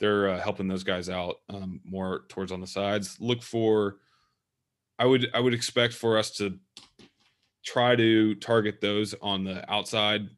they're 0.00 0.28
uh, 0.28 0.40
helping 0.40 0.68
those 0.68 0.84
guys 0.84 1.08
out 1.08 1.36
um, 1.48 1.80
more 1.84 2.24
towards 2.28 2.52
on 2.52 2.60
the 2.60 2.66
sides. 2.66 3.16
Look 3.20 3.42
for, 3.42 3.96
I 4.98 5.06
would, 5.06 5.28
I 5.34 5.40
would 5.40 5.54
expect 5.54 5.94
for 5.94 6.18
us 6.18 6.30
to 6.32 6.58
try 7.64 7.96
to 7.96 8.34
target 8.36 8.80
those 8.80 9.14
on 9.20 9.44
the 9.44 9.70
outside 9.72 10.28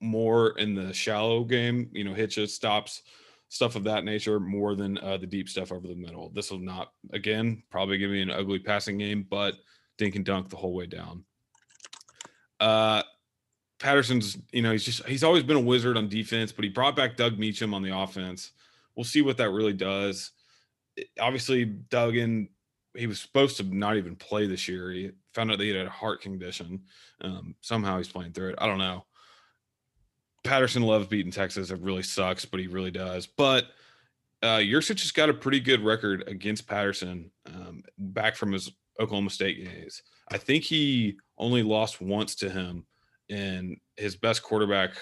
more 0.00 0.58
in 0.58 0.74
the 0.74 0.92
shallow 0.92 1.44
game. 1.44 1.90
You 1.92 2.04
know, 2.04 2.14
hitches, 2.14 2.54
stops, 2.54 3.02
stuff 3.48 3.76
of 3.76 3.84
that 3.84 4.04
nature 4.04 4.40
more 4.40 4.74
than 4.74 4.98
uh, 4.98 5.16
the 5.16 5.26
deep 5.26 5.48
stuff 5.48 5.72
over 5.72 5.86
the 5.86 5.94
middle. 5.94 6.30
This 6.30 6.50
will 6.50 6.58
not, 6.58 6.92
again, 7.12 7.62
probably 7.70 7.98
give 7.98 8.10
me 8.10 8.22
an 8.22 8.30
ugly 8.30 8.58
passing 8.58 8.98
game, 8.98 9.26
but 9.28 9.54
dink 9.98 10.16
and 10.16 10.24
dunk 10.24 10.48
the 10.48 10.56
whole 10.56 10.74
way 10.74 10.86
down. 10.86 11.24
Uh, 12.58 13.02
Patterson's, 13.78 14.36
you 14.52 14.62
know, 14.62 14.72
he's 14.72 14.84
just 14.84 15.06
he's 15.06 15.24
always 15.24 15.42
been 15.42 15.56
a 15.56 15.60
wizard 15.60 15.96
on 15.96 16.08
defense, 16.08 16.52
but 16.52 16.64
he 16.64 16.68
brought 16.68 16.94
back 16.94 17.16
Doug 17.16 17.38
Meacham 17.38 17.74
on 17.74 17.82
the 17.82 17.96
offense. 17.96 18.52
We'll 18.94 19.04
see 19.04 19.22
what 19.22 19.38
that 19.38 19.50
really 19.50 19.72
does. 19.72 20.32
It, 20.96 21.08
obviously, 21.18 21.64
Duggan, 21.64 22.50
he 22.94 23.06
was 23.06 23.20
supposed 23.20 23.56
to 23.56 23.62
not 23.62 23.96
even 23.96 24.16
play 24.16 24.46
this 24.46 24.68
year. 24.68 24.90
He 24.90 25.10
found 25.34 25.50
out 25.50 25.58
that 25.58 25.64
he 25.64 25.70
had 25.70 25.86
a 25.86 25.90
heart 25.90 26.20
condition. 26.20 26.82
Um, 27.20 27.54
somehow 27.60 27.98
he's 27.98 28.08
playing 28.08 28.32
through 28.32 28.50
it. 28.50 28.58
I 28.58 28.66
don't 28.66 28.78
know. 28.78 29.04
Patterson 30.42 30.82
loves 30.82 31.06
beating 31.06 31.32
Texas. 31.32 31.70
It 31.70 31.80
really 31.80 32.02
sucks, 32.02 32.44
but 32.44 32.60
he 32.60 32.66
really 32.66 32.90
does. 32.90 33.26
But 33.26 33.66
uh, 34.42 34.58
has 34.60 35.12
got 35.12 35.28
a 35.28 35.34
pretty 35.34 35.60
good 35.60 35.84
record 35.84 36.24
against 36.26 36.66
Patterson 36.66 37.30
um, 37.46 37.82
back 37.98 38.36
from 38.36 38.52
his 38.52 38.72
Oklahoma 38.98 39.30
State 39.30 39.64
days. 39.64 40.02
I 40.30 40.38
think 40.38 40.64
he 40.64 41.18
only 41.36 41.62
lost 41.62 42.00
once 42.00 42.34
to 42.36 42.50
him, 42.50 42.86
and 43.28 43.76
his 43.96 44.16
best 44.16 44.42
quarterback 44.42 44.92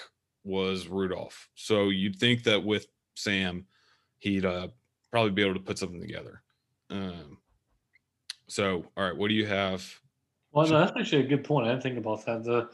was 0.43 0.87
Rudolph. 0.87 1.49
So 1.55 1.89
you'd 1.89 2.17
think 2.17 2.43
that 2.43 2.63
with 2.63 2.87
Sam, 3.15 3.65
he'd 4.19 4.45
uh, 4.45 4.69
probably 5.11 5.31
be 5.31 5.43
able 5.43 5.53
to 5.53 5.59
put 5.59 5.77
something 5.77 6.01
together. 6.01 6.41
Um, 6.89 7.37
so, 8.47 8.85
all 8.97 9.03
right, 9.03 9.15
what 9.15 9.29
do 9.29 9.35
you 9.35 9.45
have? 9.45 9.87
Well, 10.51 10.67
no, 10.67 10.79
that's 10.79 10.97
actually 10.97 11.25
a 11.25 11.27
good 11.27 11.43
point. 11.43 11.67
I 11.67 11.71
didn't 11.71 11.83
think 11.83 11.97
about 11.97 12.25
that. 12.25 12.43
The 12.43 12.69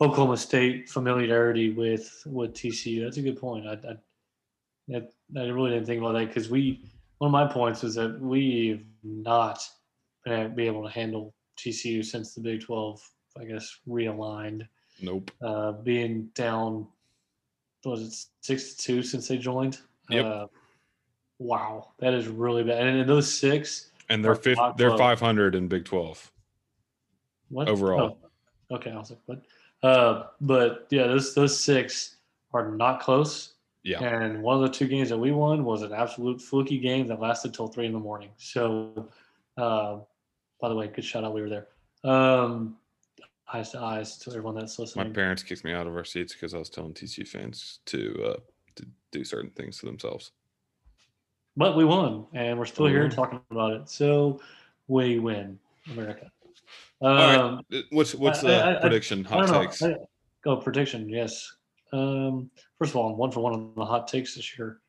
Oklahoma 0.00 0.36
State 0.36 0.88
familiarity 0.88 1.72
with 1.72 2.22
with 2.26 2.54
TCU. 2.54 3.02
That's 3.02 3.16
a 3.16 3.22
good 3.22 3.38
point. 3.38 3.66
I 3.66 3.96
I, 4.94 5.02
I 5.36 5.42
really 5.46 5.70
didn't 5.70 5.86
think 5.86 6.00
about 6.00 6.12
that 6.12 6.28
because 6.28 6.48
we 6.48 6.84
one 7.18 7.28
of 7.28 7.32
my 7.32 7.52
points 7.52 7.82
was 7.82 7.94
that 7.96 8.20
we've 8.20 8.86
not 9.02 9.60
been 10.24 10.54
be 10.54 10.66
able 10.66 10.84
to 10.84 10.90
handle 10.90 11.34
TCU 11.56 12.04
since 12.04 12.34
the 12.34 12.40
Big 12.40 12.62
Twelve, 12.62 13.02
I 13.38 13.44
guess, 13.44 13.80
realigned. 13.88 14.68
Nope. 15.02 15.30
Uh, 15.42 15.72
being 15.72 16.30
down, 16.34 16.86
was 17.84 18.02
it 18.02 18.26
six 18.40 18.74
to 18.74 18.82
two 18.82 19.02
since 19.02 19.28
they 19.28 19.36
joined? 19.36 19.78
Yep. 20.10 20.24
Uh, 20.24 20.46
wow, 21.38 21.92
that 21.98 22.14
is 22.14 22.28
really 22.28 22.62
bad. 22.62 22.86
And 22.86 22.98
in 22.98 23.06
those 23.06 23.32
six, 23.32 23.90
And 24.08 24.24
they're 24.24 24.34
fifth, 24.34 24.58
they're 24.76 24.96
500 24.96 25.54
in 25.54 25.68
Big 25.68 25.84
12 25.84 26.32
What? 27.48 27.68
overall. 27.68 28.18
Oh, 28.70 28.76
okay, 28.76 28.90
I 28.90 28.96
was 28.96 29.10
like, 29.10 29.20
what? 29.26 29.42
Uh, 29.82 30.24
but 30.40 30.86
yeah, 30.90 31.06
those 31.06 31.34
those 31.34 31.58
six 31.58 32.16
are 32.52 32.70
not 32.70 33.00
close. 33.00 33.54
Yeah. 33.82 34.02
And 34.02 34.42
one 34.42 34.56
of 34.56 34.62
the 34.62 34.76
two 34.76 34.88
games 34.88 35.10
that 35.10 35.18
we 35.18 35.30
won 35.30 35.64
was 35.64 35.82
an 35.82 35.92
absolute 35.92 36.42
fluky 36.42 36.78
game 36.78 37.06
that 37.06 37.20
lasted 37.20 37.54
till 37.54 37.68
three 37.68 37.86
in 37.86 37.92
the 37.92 38.00
morning. 38.00 38.30
So, 38.36 39.08
uh, 39.56 39.98
by 40.60 40.68
the 40.68 40.74
way, 40.74 40.88
good 40.88 41.04
shout 41.04 41.22
out. 41.22 41.32
We 41.32 41.40
were 41.40 41.48
there. 41.48 41.68
Um, 42.02 42.76
eyes 43.52 43.70
to 43.70 43.80
eyes 43.80 44.18
to 44.18 44.30
everyone 44.30 44.56
that's 44.56 44.78
listening. 44.78 45.06
My 45.06 45.14
parents 45.14 45.42
kicked 45.42 45.64
me 45.64 45.72
out 45.72 45.86
of 45.86 45.94
our 45.94 46.04
seats 46.04 46.32
because 46.32 46.52
I 46.52 46.58
was 46.58 46.68
telling 46.68 46.94
TCU 46.94 47.28
fans 47.28 47.78
to 47.86 48.24
uh, 48.24 48.40
to 48.76 48.86
do 49.12 49.22
certain 49.22 49.50
things 49.50 49.78
to 49.78 49.86
themselves. 49.86 50.32
But 51.56 51.76
we 51.76 51.84
won, 51.84 52.26
and 52.34 52.58
we're 52.58 52.66
still 52.66 52.86
We 52.86 52.90
here 52.90 53.08
talking 53.08 53.40
about 53.50 53.72
it. 53.72 53.88
So 53.88 54.40
we 54.88 55.18
win, 55.18 55.58
America. 55.90 56.30
Um, 57.02 57.10
right. 57.10 57.54
Uh, 57.78 57.82
What's 57.90 58.14
what's 58.14 58.40
the 58.40 58.54
I- 58.64 58.76
I- 58.76 58.80
prediction? 58.80 59.24
Hot 59.24 59.48
takes. 59.48 59.82
I- 59.82 59.96
Go 60.42 60.56
prediction, 60.56 61.08
yes. 61.08 61.52
Um, 61.92 62.50
first 62.78 62.90
of 62.92 62.96
all, 62.96 63.10
I'm 63.10 63.16
one 63.16 63.32
for 63.32 63.40
one 63.40 63.52
on 63.52 63.72
the 63.76 63.84
hot 63.84 64.06
takes 64.06 64.34
this 64.36 64.56
year. 64.56 64.80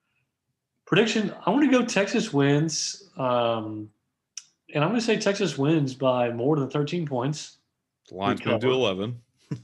Prediction: 0.86 1.34
I 1.46 1.50
want 1.50 1.63
to 1.65 1.72
go 1.72 1.84
Texas 1.84 2.32
wins, 2.32 3.10
um, 3.17 3.89
and 4.74 4.84
I'm 4.84 4.89
going 4.91 5.00
to 5.00 5.06
say 5.06 5.17
Texas 5.17 5.58
wins 5.58 5.96
by 5.96 6.30
more 6.32 6.56
than 6.58 6.70
13 6.70 7.08
points. 7.08 7.58
The 8.10 8.15
line's 8.15 8.46
moved 8.46 8.62
to 8.62 8.72
11. 8.72 9.20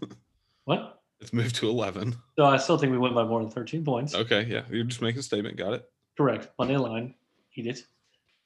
What? 0.65 1.01
It's 1.19 1.33
moved 1.33 1.55
to 1.57 1.69
11. 1.69 2.15
So 2.37 2.45
I 2.45 2.55
still 2.57 2.77
think 2.77 2.91
we 2.93 2.97
win 2.97 3.13
by 3.13 3.23
more 3.25 3.41
than 3.41 3.51
13 3.51 3.83
points. 3.85 4.15
Okay, 4.15 4.45
yeah, 4.49 4.63
you're 4.69 4.83
just 4.85 5.01
making 5.01 5.19
a 5.19 5.23
statement. 5.23 5.57
Got 5.57 5.73
it. 5.73 5.89
Correct. 6.17 6.49
Money 6.57 6.77
line. 6.77 7.15
Eat 7.55 7.67
it. 7.67 7.79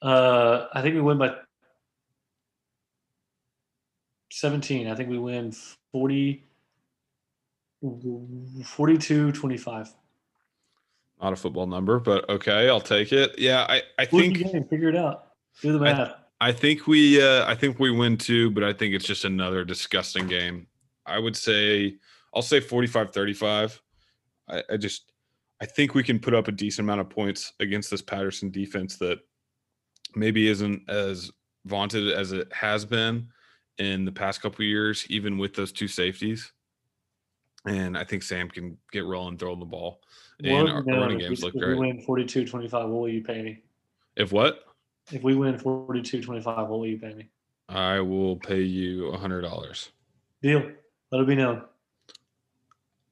Uh, 0.02 0.66
I 0.72 0.82
think 0.82 0.94
we 0.96 1.00
win 1.00 1.16
by 1.18 1.34
17. 4.30 4.88
I 4.88 4.94
think 4.94 5.08
we 5.08 5.18
win 5.18 5.52
40, 5.92 6.44
42 8.64 9.32
25. 9.32 9.94
Not 11.20 11.32
a 11.32 11.36
football 11.36 11.66
number, 11.66 11.98
but 11.98 12.28
okay, 12.28 12.68
I'll 12.68 12.80
take 12.80 13.12
it. 13.12 13.38
Yeah, 13.38 13.66
I 13.68 13.82
I 13.98 14.04
think 14.04 14.38
game. 14.38 14.64
Figure 14.68 14.88
it 14.88 14.96
out. 14.96 15.28
Do 15.60 15.72
the 15.76 15.84
I- 15.84 15.92
math. 15.92 16.14
I 16.40 16.52
think 16.52 16.86
we 16.86 17.20
uh, 17.20 17.44
I 17.50 17.56
think 17.56 17.80
we 17.80 17.90
win 17.90 18.16
too, 18.16 18.52
but 18.52 18.62
I 18.62 18.72
think 18.72 18.94
it's 18.94 19.04
just 19.04 19.24
another 19.24 19.64
disgusting 19.64 20.28
game. 20.28 20.68
I 21.04 21.18
would 21.18 21.36
say 21.36 21.96
I'll 22.32 22.42
say 22.42 22.60
45-35. 22.60 23.80
I, 24.48 24.62
I 24.70 24.76
just 24.76 25.10
I 25.60 25.66
think 25.66 25.94
we 25.94 26.04
can 26.04 26.20
put 26.20 26.34
up 26.34 26.46
a 26.46 26.52
decent 26.52 26.86
amount 26.86 27.00
of 27.00 27.10
points 27.10 27.54
against 27.58 27.90
this 27.90 28.02
Patterson 28.02 28.50
defense 28.52 28.96
that 28.98 29.18
maybe 30.14 30.46
isn't 30.46 30.88
as 30.88 31.32
vaunted 31.66 32.12
as 32.12 32.30
it 32.30 32.52
has 32.52 32.84
been 32.84 33.26
in 33.78 34.04
the 34.04 34.12
past 34.12 34.42
couple 34.42 34.62
of 34.62 34.68
years, 34.68 35.06
even 35.08 35.38
with 35.38 35.54
those 35.54 35.72
two 35.72 35.88
safeties. 35.88 36.52
And 37.66 37.96
I 37.98 38.04
think 38.04 38.22
Sam 38.22 38.48
can 38.48 38.78
get 38.92 39.04
rolling, 39.04 39.36
throwing 39.36 39.60
the 39.60 39.66
ball. 39.66 40.00
And 40.42 40.52
our, 40.52 40.66
you 40.66 40.72
our 40.72 40.82
know 40.82 41.00
running 41.00 41.18
games 41.18 41.42
look 41.42 41.54
if 41.54 41.60
great. 41.60 41.78
we 41.78 41.86
win 41.86 42.00
42 42.00 42.46
25, 42.46 42.88
what 42.88 43.00
will 43.00 43.08
you 43.08 43.22
pay 43.22 43.42
me? 43.42 43.62
If 44.16 44.32
what? 44.32 44.64
If 45.10 45.22
we 45.22 45.34
win 45.34 45.58
42 45.58 46.22
25, 46.22 46.68
what 46.68 46.78
will 46.78 46.86
you 46.86 46.98
pay 46.98 47.14
me? 47.14 47.28
I 47.68 48.00
will 48.00 48.36
pay 48.36 48.62
you 48.62 49.08
a 49.08 49.18
hundred 49.18 49.42
dollars. 49.42 49.90
Deal. 50.42 50.70
Let 51.10 51.20
it 51.20 51.26
be 51.26 51.34
known. 51.34 51.62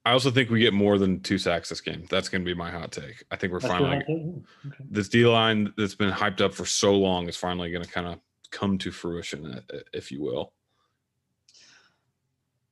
I 0.04 0.12
also 0.12 0.30
think 0.30 0.50
we 0.50 0.60
get 0.60 0.72
more 0.72 0.98
than 0.98 1.20
two 1.20 1.36
sacks 1.36 1.68
this 1.68 1.80
game. 1.80 2.06
That's 2.08 2.28
going 2.28 2.42
to 2.42 2.46
be 2.46 2.54
my 2.54 2.70
hot 2.70 2.92
take. 2.92 3.24
I 3.32 3.36
think 3.36 3.52
we're 3.52 3.58
That's 3.58 3.72
finally. 3.72 3.96
Okay. 3.96 4.76
this 4.88 5.08
D 5.08 5.26
line 5.26 5.74
that's 5.76 5.96
been 5.96 6.12
hyped 6.12 6.40
up 6.40 6.54
for 6.54 6.64
so 6.64 6.94
long 6.94 7.28
is 7.28 7.36
finally 7.36 7.72
going 7.72 7.84
to 7.84 7.90
kind 7.90 8.06
of 8.06 8.20
come 8.50 8.78
to 8.78 8.90
fruition, 8.90 9.46
uh, 9.46 9.60
if 9.92 10.10
you 10.12 10.22
will. 10.22 10.52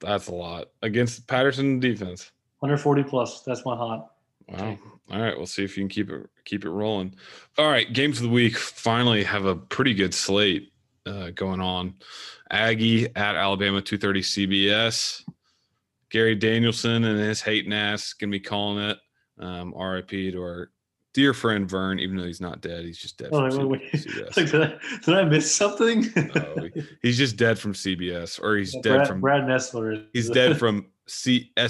that's 0.00 0.28
a 0.28 0.34
lot 0.34 0.70
against 0.82 1.26
Patterson 1.26 1.80
defense. 1.80 2.30
140 2.60 3.02
plus. 3.02 3.42
That's 3.42 3.64
my 3.64 3.76
hot. 3.76 4.12
Wow. 4.48 4.78
All 5.10 5.20
right, 5.20 5.36
we'll 5.36 5.46
see 5.46 5.64
if 5.64 5.76
you 5.76 5.82
can 5.82 5.88
keep 5.88 6.08
it 6.10 6.28
keep 6.44 6.64
it 6.64 6.70
rolling. 6.70 7.14
All 7.58 7.68
right, 7.68 7.92
games 7.92 8.18
of 8.18 8.24
the 8.24 8.28
week 8.30 8.56
finally 8.56 9.24
have 9.24 9.44
a 9.44 9.56
pretty 9.56 9.94
good 9.94 10.14
slate 10.14 10.72
uh, 11.06 11.30
going 11.30 11.60
on. 11.60 11.94
Aggie 12.50 13.06
at 13.16 13.34
Alabama, 13.36 13.80
two 13.82 13.98
thirty 13.98 14.20
CBS. 14.22 15.22
Gary 16.12 16.34
Danielson 16.36 17.04
and 17.04 17.18
his 17.18 17.40
hating 17.40 17.72
ass 17.72 18.12
gonna 18.12 18.30
be 18.30 18.38
calling 18.38 18.84
it. 18.84 18.98
Um, 19.40 19.74
RIP 19.76 20.10
to 20.10 20.38
our 20.40 20.70
dear 21.14 21.32
friend 21.34 21.68
Verne, 21.68 21.98
even 21.98 22.16
though 22.16 22.26
he's 22.26 22.40
not 22.40 22.60
dead, 22.60 22.84
he's 22.84 22.98
just 22.98 23.16
dead 23.18 23.30
Oh, 23.32 23.50
from 23.50 23.68
wait, 23.70 23.90
CBS. 23.92 24.36
Like, 24.36 24.50
did, 24.50 24.62
I, 24.62 24.74
did 25.04 25.14
I 25.14 25.24
miss 25.24 25.52
something? 25.54 26.06
No, 26.34 26.68
he's 27.00 27.16
just 27.18 27.36
dead 27.36 27.58
from 27.58 27.72
CBS, 27.72 28.40
or 28.42 28.56
he's 28.56 28.72
dead 28.74 28.96
Brad, 28.96 29.08
from 29.08 29.20
Brad 29.22 29.42
Nessler. 29.44 30.06
He's 30.12 30.28
dead 30.30 30.58
from 30.60 30.86
C- 31.06 31.50
SEC 31.58 31.68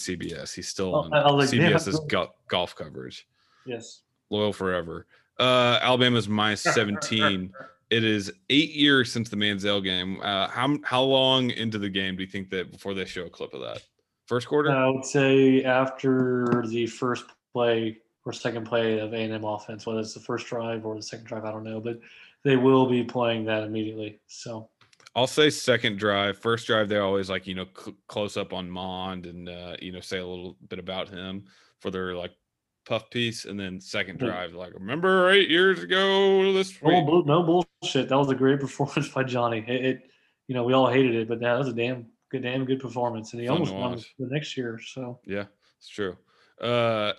CBS. 0.00 0.54
He's 0.54 0.68
still 0.68 0.94
Oh, 0.94 1.08
on 1.12 1.36
was 1.36 1.52
like, 1.52 1.60
CBS's 1.60 2.00
go- 2.08 2.32
golf 2.48 2.74
coverage. 2.74 3.28
yes. 3.66 4.00
loyal 4.30 4.52
forever. 4.52 5.06
Uh, 5.38 5.78
Alabama's 5.82 6.28
minus 6.28 6.62
17. 6.74 7.52
It 7.90 8.04
is 8.04 8.32
eight 8.50 8.70
years 8.70 9.12
since 9.12 9.28
the 9.28 9.36
Manziel 9.36 9.82
game. 9.82 10.20
Uh, 10.22 10.48
how 10.48 10.76
how 10.84 11.02
long 11.02 11.50
into 11.50 11.78
the 11.78 11.88
game 11.88 12.16
do 12.16 12.22
you 12.22 12.28
think 12.28 12.50
that 12.50 12.72
before 12.72 12.94
they 12.94 13.04
show 13.04 13.24
a 13.24 13.30
clip 13.30 13.54
of 13.54 13.60
that? 13.60 13.82
First 14.26 14.48
quarter. 14.48 14.70
I 14.70 14.88
would 14.88 15.04
say 15.04 15.64
after 15.64 16.64
the 16.66 16.86
first 16.86 17.26
play 17.52 17.98
or 18.24 18.32
second 18.32 18.66
play 18.66 18.98
of 18.98 19.12
A&M 19.12 19.44
offense, 19.44 19.84
whether 19.84 20.00
it's 20.00 20.14
the 20.14 20.20
first 20.20 20.46
drive 20.46 20.86
or 20.86 20.94
the 20.94 21.02
second 21.02 21.26
drive, 21.26 21.44
I 21.44 21.50
don't 21.50 21.64
know, 21.64 21.78
but 21.78 22.00
they 22.42 22.56
will 22.56 22.86
be 22.86 23.04
playing 23.04 23.44
that 23.44 23.64
immediately. 23.64 24.18
So 24.26 24.70
I'll 25.14 25.26
say 25.26 25.50
second 25.50 25.98
drive. 25.98 26.38
First 26.38 26.66
drive, 26.66 26.88
they're 26.88 27.04
always 27.04 27.30
like 27.30 27.46
you 27.46 27.54
know 27.54 27.66
cl- 27.76 27.96
close 28.08 28.36
up 28.36 28.52
on 28.52 28.68
Mond 28.68 29.26
and 29.26 29.48
uh, 29.48 29.76
you 29.80 29.92
know 29.92 30.00
say 30.00 30.18
a 30.18 30.26
little 30.26 30.56
bit 30.68 30.78
about 30.78 31.08
him 31.08 31.44
for 31.80 31.90
their 31.90 32.14
like 32.14 32.32
puff 32.84 33.10
piece, 33.10 33.44
and 33.44 33.58
then 33.58 33.80
second 33.80 34.18
drive, 34.18 34.52
like 34.54 34.74
remember 34.74 35.30
eight 35.30 35.48
years 35.48 35.82
ago 35.82 36.52
this 36.52 36.80
no, 36.82 37.02
week. 37.02 37.26
no 37.26 37.42
bullshit. 37.42 38.08
That 38.08 38.18
was 38.18 38.30
a 38.30 38.34
great 38.34 38.60
performance 38.60 39.08
by 39.08 39.24
Johnny. 39.24 39.64
It, 39.66 39.84
it 39.84 40.02
you 40.46 40.54
know, 40.54 40.64
we 40.64 40.72
all 40.72 40.88
hated 40.88 41.14
it, 41.14 41.28
but 41.28 41.40
that 41.40 41.58
was 41.58 41.68
a 41.68 41.72
damn 41.72 42.06
good, 42.30 42.42
damn 42.42 42.64
good 42.64 42.80
performance, 42.80 43.32
and 43.32 43.40
he 43.40 43.48
Fun 43.48 43.56
almost 43.56 43.74
won 43.74 43.98
the 44.18 44.26
next 44.34 44.56
year. 44.56 44.78
So 44.84 45.20
Yeah, 45.24 45.44
it's 45.78 45.88
true. 45.88 46.16
Uh, 46.60 47.12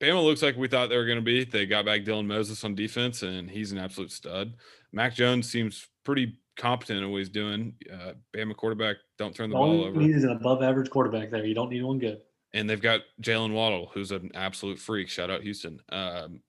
Bama 0.00 0.22
looks 0.24 0.42
like 0.42 0.56
we 0.56 0.68
thought 0.68 0.88
they 0.88 0.96
were 0.96 1.06
going 1.06 1.18
to 1.18 1.22
be. 1.22 1.44
They 1.44 1.66
got 1.66 1.84
back 1.84 2.02
Dylan 2.02 2.26
Moses 2.26 2.62
on 2.64 2.74
defense, 2.74 3.22
and 3.22 3.50
he's 3.50 3.72
an 3.72 3.78
absolute 3.78 4.12
stud. 4.12 4.54
Mac 4.92 5.14
Jones 5.14 5.50
seems 5.50 5.88
pretty 6.04 6.38
competent 6.56 7.02
at 7.02 7.08
what 7.08 7.18
he's 7.18 7.28
doing. 7.28 7.74
Uh, 7.92 8.12
Bama 8.32 8.54
quarterback, 8.56 8.96
don't 9.18 9.34
turn 9.34 9.50
the 9.50 9.56
all 9.56 9.66
ball 9.66 9.84
over. 9.86 10.00
He's 10.00 10.24
an 10.24 10.30
above-average 10.30 10.90
quarterback 10.90 11.30
there. 11.30 11.44
You 11.44 11.54
don't 11.54 11.70
need 11.70 11.82
one 11.82 11.98
good. 11.98 12.20
And 12.54 12.68
they've 12.68 12.80
got 12.80 13.00
Jaylen 13.22 13.52
Waddle, 13.52 13.90
who's 13.92 14.10
an 14.10 14.30
absolute 14.34 14.78
freak. 14.78 15.08
Shout 15.08 15.30
out 15.30 15.42
Houston. 15.42 15.80
Um, 15.90 16.40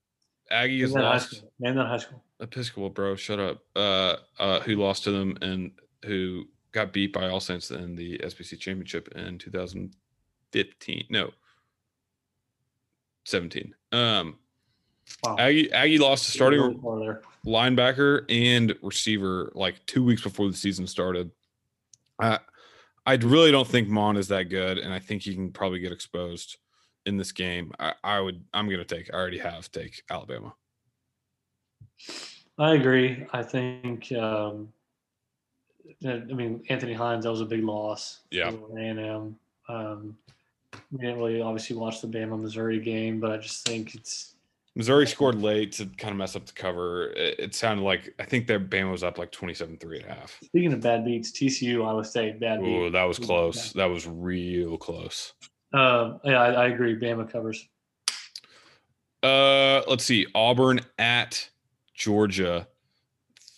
Aggie 0.50 0.82
has 0.82 0.94
Man, 0.94 1.02
that 1.04 1.08
high 1.08 1.14
lost 1.14 1.32
school. 1.36 1.52
Man, 1.60 1.78
high 1.78 1.98
school. 1.98 2.24
Episcopal, 2.40 2.90
bro. 2.90 3.16
Shut 3.16 3.40
up. 3.40 3.64
Uh, 3.76 4.16
uh, 4.40 4.60
who 4.62 4.76
lost 4.76 5.04
to 5.04 5.12
them 5.12 5.38
and 5.42 5.72
who 6.06 6.46
got 6.72 6.94
beat 6.94 7.12
by 7.12 7.28
All 7.28 7.40
Saints 7.40 7.72
in 7.72 7.96
the 7.96 8.18
SPC 8.20 8.58
championship 8.60 9.10
in 9.16 9.38
2015. 9.38 11.06
No, 11.10 11.32
17. 13.26 13.74
Um, 13.92 14.38
Wow. 15.24 15.36
Aggie 15.40 15.72
Aggie 15.72 15.98
lost 15.98 16.26
to 16.26 16.32
starting 16.32 16.80
Really 16.82 17.16
linebacker 17.46 18.26
and 18.30 18.76
receiver 18.82 19.52
like 19.56 19.86
two 19.86 20.04
weeks 20.04 20.22
before 20.22 20.48
the 20.48 20.56
season 20.56 20.88
started. 20.88 21.32
I 22.20 22.40
I 23.10 23.16
really 23.16 23.52
don't 23.52 23.68
think 23.68 23.88
Mond 23.88 24.20
is 24.20 24.28
that 24.28 24.50
good, 24.50 24.78
and 24.78 24.94
I 24.94 25.00
think 25.00 25.24
he 25.24 25.34
can 25.34 25.52
probably 25.52 25.80
get 25.80 25.92
exposed 25.92 26.58
in 27.08 27.18
this 27.18 27.32
game. 27.32 27.72
I, 27.80 27.94
I 28.04 28.20
would 28.20 28.44
I'm 28.54 28.70
gonna 28.70 28.86
take 28.86 29.12
I 29.12 29.18
already 29.18 29.40
have 29.40 29.72
take 29.72 30.04
Alabama. 30.12 30.54
I 32.60 32.76
agree. 32.76 33.26
I 33.34 33.42
think. 33.42 34.12
Um, 34.12 34.72
I 36.06 36.20
mean, 36.20 36.64
Anthony 36.70 36.94
Hines. 36.94 37.24
That 37.24 37.32
was 37.32 37.42
a 37.42 37.46
big 37.46 37.64
loss. 37.64 38.20
Yeah. 38.30 38.52
A 38.52 38.78
and 38.78 39.00
M. 39.00 39.40
Um, 39.68 40.18
we 40.92 41.00
didn't 41.00 41.18
really 41.18 41.42
obviously 41.42 41.78
watch 41.78 42.02
the 42.02 42.08
Bama 42.08 42.40
Missouri 42.40 42.80
game, 42.80 43.20
but 43.20 43.32
I 43.32 43.38
just 43.38 43.66
think 43.66 43.96
it's 43.96 44.36
Missouri 44.76 45.08
scored 45.08 45.42
late 45.42 45.72
to 45.74 45.86
kind 45.98 46.12
of 46.12 46.18
mess 46.18 46.36
up 46.36 46.46
the 46.46 46.54
cover. 46.54 47.12
It, 47.12 47.40
it 47.40 47.56
sounded 47.56 47.84
like 47.84 48.14
I 48.20 48.24
think 48.24 48.48
their 48.48 48.60
Bama 48.60 48.92
was 48.92 49.04
up 49.04 49.18
like 49.18 49.32
27-3 49.32 50.04
at 50.04 50.18
half. 50.18 50.38
speaking 50.44 50.72
of 50.74 50.82
bad 50.82 51.04
beats. 51.06 51.32
TCU, 51.32 51.86
Iowa 51.86 52.06
State, 52.06 52.40
bad 52.40 52.62
beat. 52.62 52.68
Ooh, 52.70 52.90
that 52.92 53.04
was 53.04 53.20
close. 53.20 53.74
That 53.74 53.86
was 53.86 54.08
real 54.08 54.78
close. 54.78 55.34
Um, 55.74 56.20
yeah, 56.24 56.42
I, 56.42 56.52
I 56.52 56.68
agree. 56.68 56.96
Bama 56.98 57.30
covers. 57.30 57.68
Uh, 59.22 59.82
let's 59.88 60.06
see. 60.06 60.26
Auburn 60.34 60.80
at 60.98 61.50
Georgia. 61.94 62.68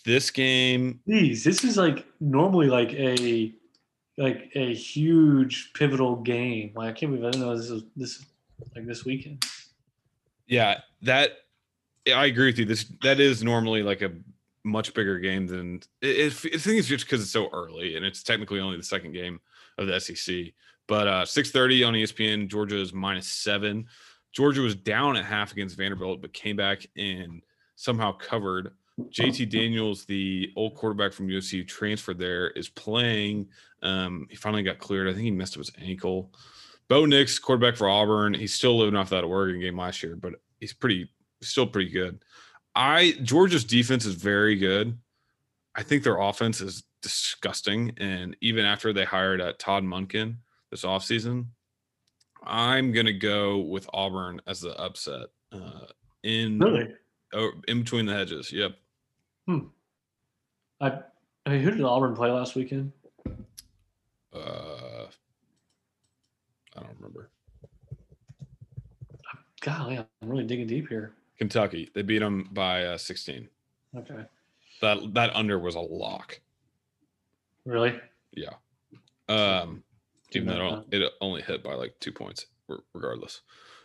This 0.03 0.31
game, 0.31 0.99
These. 1.05 1.43
This 1.43 1.63
is 1.63 1.77
like 1.77 2.05
normally 2.19 2.67
like 2.67 2.91
a 2.93 3.53
like 4.17 4.49
a 4.55 4.73
huge 4.73 5.71
pivotal 5.75 6.15
game. 6.15 6.71
Like 6.75 6.89
I 6.89 6.91
can't 6.93 7.11
believe 7.11 7.25
I 7.25 7.29
didn't 7.29 7.45
know 7.45 7.55
this 7.55 7.69
was 7.69 7.83
this 7.95 8.25
like 8.75 8.87
this 8.87 9.05
weekend. 9.05 9.45
Yeah, 10.51 10.81
that 11.03 11.31
I 12.13 12.25
agree 12.25 12.47
with 12.47 12.59
you. 12.59 12.65
This 12.65 12.85
that 13.01 13.19
is 13.21 13.41
normally 13.41 13.83
like 13.83 14.01
a 14.01 14.11
much 14.65 14.93
bigger 14.93 15.17
game 15.17 15.47
than 15.47 15.81
it, 16.01 16.27
I 16.27 16.29
think 16.29 16.77
it's 16.77 16.87
just 16.87 17.05
because 17.05 17.21
it's 17.21 17.31
so 17.31 17.49
early 17.51 17.95
and 17.95 18.05
it's 18.05 18.21
technically 18.21 18.59
only 18.59 18.77
the 18.77 18.83
second 18.83 19.13
game 19.13 19.39
of 19.77 19.87
the 19.87 19.99
SEC. 19.99 20.53
But 20.87 21.07
uh 21.07 21.25
6:30 21.25 21.87
on 21.87 21.93
ESPN, 21.93 22.49
Georgia 22.49 22.79
is 22.79 22.91
minus 22.91 23.27
seven. 23.27 23.87
Georgia 24.33 24.61
was 24.61 24.75
down 24.75 25.15
at 25.15 25.23
half 25.23 25.53
against 25.53 25.77
Vanderbilt, 25.77 26.21
but 26.21 26.33
came 26.33 26.57
back 26.57 26.85
and 26.97 27.41
somehow 27.75 28.11
covered. 28.11 28.73
JT 29.09 29.49
Daniels, 29.49 30.03
the 30.05 30.51
old 30.57 30.75
quarterback 30.75 31.13
from 31.13 31.29
USC 31.29 31.59
who 31.59 31.63
transferred 31.63 32.19
there, 32.19 32.49
is 32.51 32.67
playing. 32.67 33.47
Um, 33.81 34.27
he 34.29 34.35
finally 34.35 34.63
got 34.63 34.79
cleared. 34.79 35.07
I 35.07 35.13
think 35.13 35.23
he 35.23 35.31
messed 35.31 35.55
up 35.55 35.59
his 35.59 35.71
ankle. 35.81 36.33
Bo 36.91 37.05
Nix, 37.05 37.39
quarterback 37.39 37.77
for 37.77 37.87
Auburn, 37.87 38.33
he's 38.33 38.53
still 38.53 38.77
living 38.77 38.97
off 38.97 39.11
that 39.11 39.23
Oregon 39.23 39.61
game 39.61 39.77
last 39.77 40.03
year, 40.03 40.17
but 40.17 40.33
he's 40.59 40.73
pretty, 40.73 41.09
still 41.41 41.65
pretty 41.65 41.89
good. 41.89 42.21
I 42.75 43.13
Georgia's 43.23 43.63
defense 43.63 44.05
is 44.05 44.15
very 44.15 44.57
good. 44.57 44.99
I 45.73 45.83
think 45.83 46.03
their 46.03 46.19
offense 46.19 46.59
is 46.59 46.83
disgusting, 47.01 47.93
and 47.95 48.35
even 48.41 48.65
after 48.65 48.91
they 48.91 49.05
hired 49.05 49.39
uh, 49.39 49.53
Todd 49.57 49.85
Monken 49.85 50.35
this 50.69 50.83
offseason, 50.83 51.45
I'm 52.43 52.91
gonna 52.91 53.13
go 53.13 53.59
with 53.59 53.89
Auburn 53.93 54.41
as 54.45 54.59
the 54.59 54.77
upset. 54.77 55.27
Uh, 55.53 55.85
in 56.23 56.59
Really? 56.59 56.89
oh, 57.33 57.51
in 57.69 57.83
between 57.83 58.05
the 58.05 58.13
hedges. 58.13 58.51
Yep. 58.51 58.73
I, 59.47 60.99
I 61.45 61.49
mean, 61.49 61.61
who 61.61 61.71
did 61.71 61.83
Auburn 61.83 62.17
play 62.17 62.31
last 62.31 62.55
weekend? 62.55 62.91
Uh, 64.33 64.80
I 66.81 66.87
don't 66.87 66.95
remember. 66.97 67.29
Golly, 69.61 69.97
I'm 69.97 70.05
really 70.21 70.43
digging 70.43 70.67
deep 70.67 70.89
here. 70.89 71.13
Kentucky. 71.37 71.89
They 71.93 72.01
beat 72.01 72.19
them 72.19 72.49
by 72.51 72.83
uh, 72.83 72.97
16. 72.97 73.47
Okay. 73.95 74.25
That 74.81 75.13
that 75.13 75.35
under 75.35 75.59
was 75.59 75.75
a 75.75 75.79
lock. 75.79 76.39
Really? 77.65 77.99
Yeah. 78.33 78.53
Um, 79.29 79.83
even 80.31 80.47
though 80.47 80.83
it 80.91 81.01
it 81.01 81.13
only 81.21 81.41
hit 81.41 81.63
by 81.63 81.75
like 81.75 81.93
two 81.99 82.11
points, 82.11 82.47
regardless. 82.93 83.41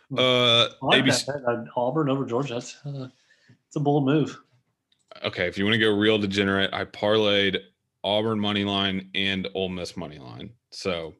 Hmm. 0.09 0.19
Uh, 0.19 0.67
like 0.81 1.03
ABC. 1.03 1.25
that. 1.25 1.45
bet. 1.45 1.55
Uh, 1.55 1.63
Auburn 1.75 2.09
over 2.09 2.25
Georgia. 2.25 2.55
That's 2.55 2.77
uh, 2.85 3.09
it's 3.67 3.75
a 3.75 3.79
bold 3.79 4.05
move. 4.05 4.39
Okay, 5.23 5.47
if 5.47 5.57
you 5.57 5.65
want 5.65 5.73
to 5.73 5.79
go 5.79 5.95
real 5.95 6.17
degenerate, 6.17 6.73
I 6.73 6.85
parlayed 6.85 7.59
Auburn 8.03 8.39
money 8.39 8.63
line 8.63 9.09
and 9.15 9.47
Ole 9.53 9.69
Miss 9.69 9.97
money 9.97 10.19
line. 10.19 10.51
So 10.71 11.13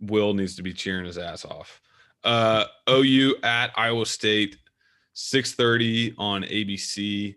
Will 0.00 0.34
needs 0.34 0.56
to 0.56 0.62
be 0.62 0.72
cheering 0.72 1.04
his 1.04 1.18
ass 1.18 1.44
off. 1.44 1.80
Uh, 2.22 2.64
OU 2.88 3.36
at 3.42 3.70
Iowa 3.76 4.06
State, 4.06 4.56
six 5.12 5.54
thirty 5.54 6.14
on 6.18 6.42
ABC. 6.42 7.36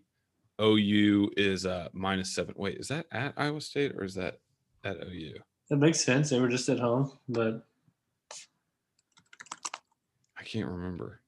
OU 0.59 1.31
is 1.37 1.65
uh 1.65 1.87
minus 1.93 2.33
seven. 2.33 2.55
Wait, 2.57 2.77
is 2.77 2.87
that 2.87 3.05
at 3.11 3.33
Iowa 3.37 3.61
State 3.61 3.93
or 3.95 4.03
is 4.03 4.15
that 4.15 4.39
at 4.83 4.97
OU? 4.97 5.35
That 5.69 5.77
makes 5.77 6.03
sense. 6.03 6.29
They 6.29 6.39
were 6.39 6.47
just 6.47 6.69
at 6.69 6.79
home, 6.79 7.11
but 7.27 7.65
I 10.37 10.43
can't 10.43 10.67
remember. 10.67 11.21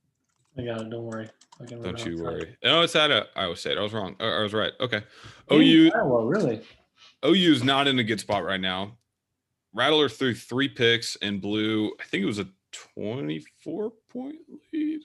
I 0.57 0.63
got 0.63 0.81
it. 0.81 0.89
Don't 0.89 1.03
worry. 1.03 1.29
I 1.61 1.65
can 1.65 1.81
Don't 1.81 2.05
you 2.05 2.23
worry. 2.23 2.55
No, 2.63 2.81
it's 2.81 2.95
at 2.95 3.11
uh, 3.11 3.25
Iowa 3.35 3.55
State. 3.55 3.77
I 3.77 3.81
was 3.81 3.93
wrong. 3.93 4.15
Uh, 4.19 4.25
I 4.25 4.41
was 4.41 4.53
right. 4.53 4.71
Okay. 4.79 5.03
OU 5.51 5.91
Iowa, 5.93 6.25
really? 6.25 6.61
OU 7.25 7.53
is 7.53 7.63
not 7.63 7.87
in 7.87 7.99
a 7.99 8.03
good 8.03 8.19
spot 8.19 8.45
right 8.45 8.61
now. 8.61 8.97
Rattler 9.73 10.09
threw 10.09 10.33
three 10.33 10.67
picks 10.67 11.15
and 11.21 11.41
blew, 11.41 11.91
I 11.99 12.03
think 12.05 12.23
it 12.23 12.27
was 12.27 12.39
a 12.39 12.47
24 12.93 13.91
point 14.09 14.37
lead. 14.73 15.01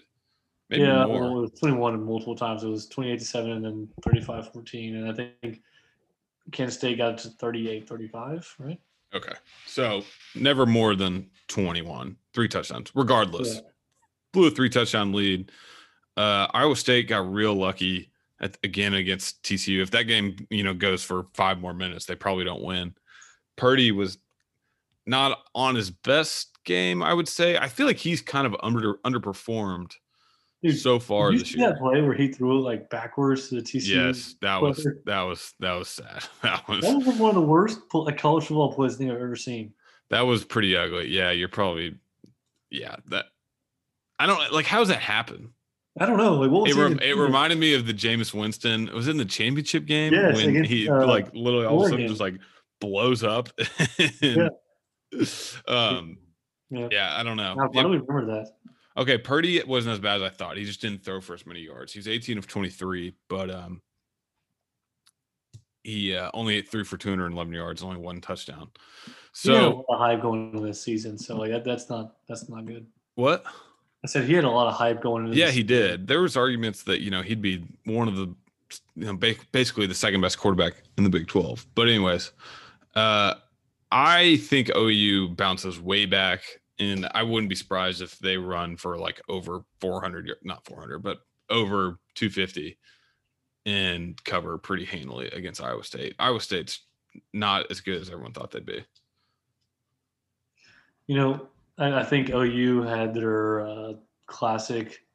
Maybe 0.71 0.83
yeah, 0.83 1.05
more. 1.07 1.21
well, 1.21 1.39
it 1.39 1.41
was 1.43 1.61
21 1.61 2.03
multiple 2.05 2.35
times. 2.35 2.65
It 2.65 2.69
was 2.69 2.87
28 2.87 3.19
to 3.19 3.25
7 3.25 3.51
and 3.51 3.65
then 3.65 3.89
35 4.03 4.53
14. 4.53 4.97
And 4.97 5.11
I 5.11 5.15
think 5.15 5.61
Kansas 6.53 6.77
State 6.77 6.99
got 6.99 7.19
to 7.19 7.29
38 7.29 7.89
35, 7.89 8.55
right? 8.59 8.81
Okay. 9.15 9.35
So 9.67 10.03
never 10.35 10.67
more 10.67 10.97
than 10.97 11.31
21, 11.49 12.17
three 12.33 12.49
touchdowns, 12.49 12.91
regardless. 12.95 13.57
Yeah. 13.57 13.61
Blew 14.33 14.49
a 14.49 14.51
three 14.51 14.69
touchdown 14.69 15.13
lead. 15.13 15.53
Uh, 16.17 16.49
Iowa 16.53 16.77
State 16.77 17.09
got 17.09 17.31
real 17.33 17.55
lucky 17.55 18.11
at, 18.41 18.57
again 18.65 18.95
against 18.95 19.43
TCU. 19.43 19.83
If 19.83 19.91
that 19.93 20.05
game, 20.05 20.37
you 20.51 20.65
know, 20.65 20.75
goes 20.75 21.05
for 21.05 21.27
five 21.35 21.61
more 21.61 21.75
minutes, 21.75 22.07
they 22.07 22.17
probably 22.17 22.45
don't 22.45 22.63
win. 22.63 22.95
Purdy 23.57 23.93
was 23.93 24.19
not 25.07 25.39
on 25.55 25.75
his 25.75 25.91
best 25.91 26.51
game, 26.65 27.03
I 27.03 27.13
would 27.13 27.29
say. 27.29 27.57
I 27.57 27.69
feel 27.69 27.87
like 27.87 27.99
he's 27.99 28.23
kind 28.23 28.47
of 28.47 28.57
under 28.63 28.95
underperformed 29.05 29.93
Dude, 30.63 30.79
so 30.79 30.99
far 30.99 31.33
you 31.33 31.39
this 31.39 31.51
see 31.51 31.59
year. 31.59 31.71
that 31.71 31.79
play 31.79 32.01
where 32.01 32.15
he 32.15 32.29
threw 32.29 32.59
it 32.59 32.63
like 32.63 32.89
backwards 32.91 33.49
to 33.49 33.57
the 33.57 33.61
TCU? 33.63 33.89
Yes, 33.89 34.37
that 34.41 34.61
was 34.61 34.87
that 35.05 35.23
was 35.23 35.55
that 35.61 35.73
was 35.75 35.89
sad. 35.89 36.25
That 36.43 36.67
was 36.69 36.81
That 36.81 36.97
was 36.97 37.19
one 37.19 37.31
of 37.31 37.35
the 37.35 37.43
worst 37.43 37.81
college 37.91 38.45
football 38.45 38.73
plays 38.73 38.95
I 38.95 38.99
think 38.99 39.11
I've 39.11 39.17
ever 39.17 39.37
seen. 39.37 39.75
that 40.11 40.23
was 40.23 40.45
pretty 40.45 40.77
ugly. 40.77 41.09
Yeah, 41.09 41.31
you're 41.31 41.49
probably 41.49 41.99
yeah, 42.71 42.97
that 43.09 43.27
I 44.19 44.27
don't 44.27 44.53
like 44.53 44.67
how's 44.67 44.89
that 44.89 45.01
happen? 45.01 45.53
I 46.01 46.07
don't 46.07 46.17
know. 46.17 46.35
Like, 46.35 46.51
what 46.51 46.69
It, 46.69 46.75
rem- 46.75 46.99
it 47.01 47.17
reminded 47.17 47.59
me 47.59 47.75
of 47.75 47.87
the 47.87 47.95
Jameis 47.95 48.35
Winston. 48.35 48.89
It 48.89 48.95
was 48.95 49.07
in 49.07 49.17
the 49.17 49.25
championship 49.25 49.87
game 49.87 50.13
Yes, 50.13 50.35
when 50.35 50.49
against, 50.49 50.71
he 50.71 50.89
uh, 50.89 51.07
like 51.07 51.33
literally 51.35 51.67
all 51.67 51.83
of 51.83 51.87
a 51.87 51.91
sudden 51.91 52.09
just 52.09 52.21
like 52.21 52.35
blows 52.81 53.23
up. 53.23 53.49
and, 54.23 54.51
Um. 55.69 56.19
Yeah. 56.71 56.89
Yeah, 56.91 57.15
I 57.17 57.23
don't 57.23 57.37
know. 57.37 57.55
Why 57.57 57.67
It- 57.67 57.83
do 57.85 57.89
we 57.89 57.99
remember 57.99 58.27
that? 58.35 58.49
Okay, 58.97 59.19
Purdy 59.19 59.63
wasn't 59.65 59.93
as 59.95 59.99
bad 60.01 60.17
as 60.17 60.23
I 60.23 60.29
thought. 60.29 60.57
He 60.57 60.65
just 60.65 60.81
didn't 60.81 61.05
throw 61.05 61.21
for 61.21 61.35
as 61.35 61.45
many 61.47 61.61
yards. 61.61 61.93
He's 61.93 62.07
18 62.07 62.39
of 62.39 62.47
23, 62.47 63.13
but 63.29 63.51
um, 63.51 63.83
he 65.83 66.17
uh, 66.17 66.31
only 66.33 66.63
threw 66.63 66.85
for 66.85 66.97
211 66.97 67.53
yards, 67.53 67.83
only 67.83 67.97
one 67.99 68.21
touchdown. 68.21 68.71
he 69.05 69.51
had 69.51 69.59
a 69.59 69.61
So 69.63 69.71
lot 69.77 69.85
of 69.89 69.99
hype 69.99 70.23
going 70.23 70.53
into 70.53 70.65
this 70.67 70.81
season, 70.81 71.19
so 71.19 71.37
like 71.37 71.51
that, 71.51 71.65
that's 71.65 71.89
not 71.91 72.17
that's 72.29 72.49
not 72.49 72.67
good. 72.67 72.87
what? 73.17 73.45
I 74.05 74.07
said 74.07 74.25
he 74.25 74.35
had 74.35 74.45
a 74.45 74.51
lot 74.51 74.69
of 74.69 74.75
hype 74.75 75.03
going 75.03 75.27
into. 75.27 75.37
Yeah, 75.37 75.51
he 75.51 75.63
did. 75.63 76.07
There 76.07 76.21
was 76.23 76.37
arguments 76.37 76.83
that 76.85 77.01
you 77.01 77.11
know 77.11 77.23
he'd 77.23 77.43
be 77.43 77.65
one 77.85 78.07
of 78.09 78.17
the, 78.17 78.35
you 78.97 79.07
know, 79.13 79.15
basically 79.53 79.87
the 79.87 79.95
second 79.95 80.21
best 80.21 80.39
quarterback 80.39 80.75
in 80.99 81.05
the 81.05 81.11
Big 81.11 81.27
12. 81.27 81.67
But 81.75 81.89
anyways, 81.89 82.33
uh, 82.95 83.35
I 83.97 84.39
think 84.39 84.75
OU 84.77 85.37
bounces 85.37 85.81
way 85.81 86.05
back, 86.05 86.43
and 86.81 87.09
I 87.15 87.23
wouldn't 87.23 87.49
be 87.49 87.55
surprised 87.55 88.03
if 88.03 88.19
they 88.19 88.37
run 88.37 88.77
for 88.77 88.99
like 88.99 89.23
over 89.29 89.65
400, 89.81 90.33
not 90.43 90.67
400, 90.67 90.99
but 90.99 91.19
over 91.49 92.01
250, 92.17 92.77
and 93.67 94.23
cover 94.25 94.59
pretty 94.59 94.85
handily 94.85 95.29
against 95.29 95.63
Iowa 95.63 95.85
State. 95.85 96.17
Iowa 96.19 96.41
State's 96.41 96.81
not 97.33 97.71
as 97.71 97.81
good 97.81 98.01
as 98.03 98.11
everyone 98.11 98.33
thought 98.33 98.51
they'd 98.51 98.67
be. 98.67 98.85
You 101.07 101.15
know, 101.15 101.49
I, 101.79 102.03
think 102.03 102.31
OU 102.31 102.83
had 102.83 103.15
their 103.15 103.61
uh, 103.61 103.93
classic 104.27 105.07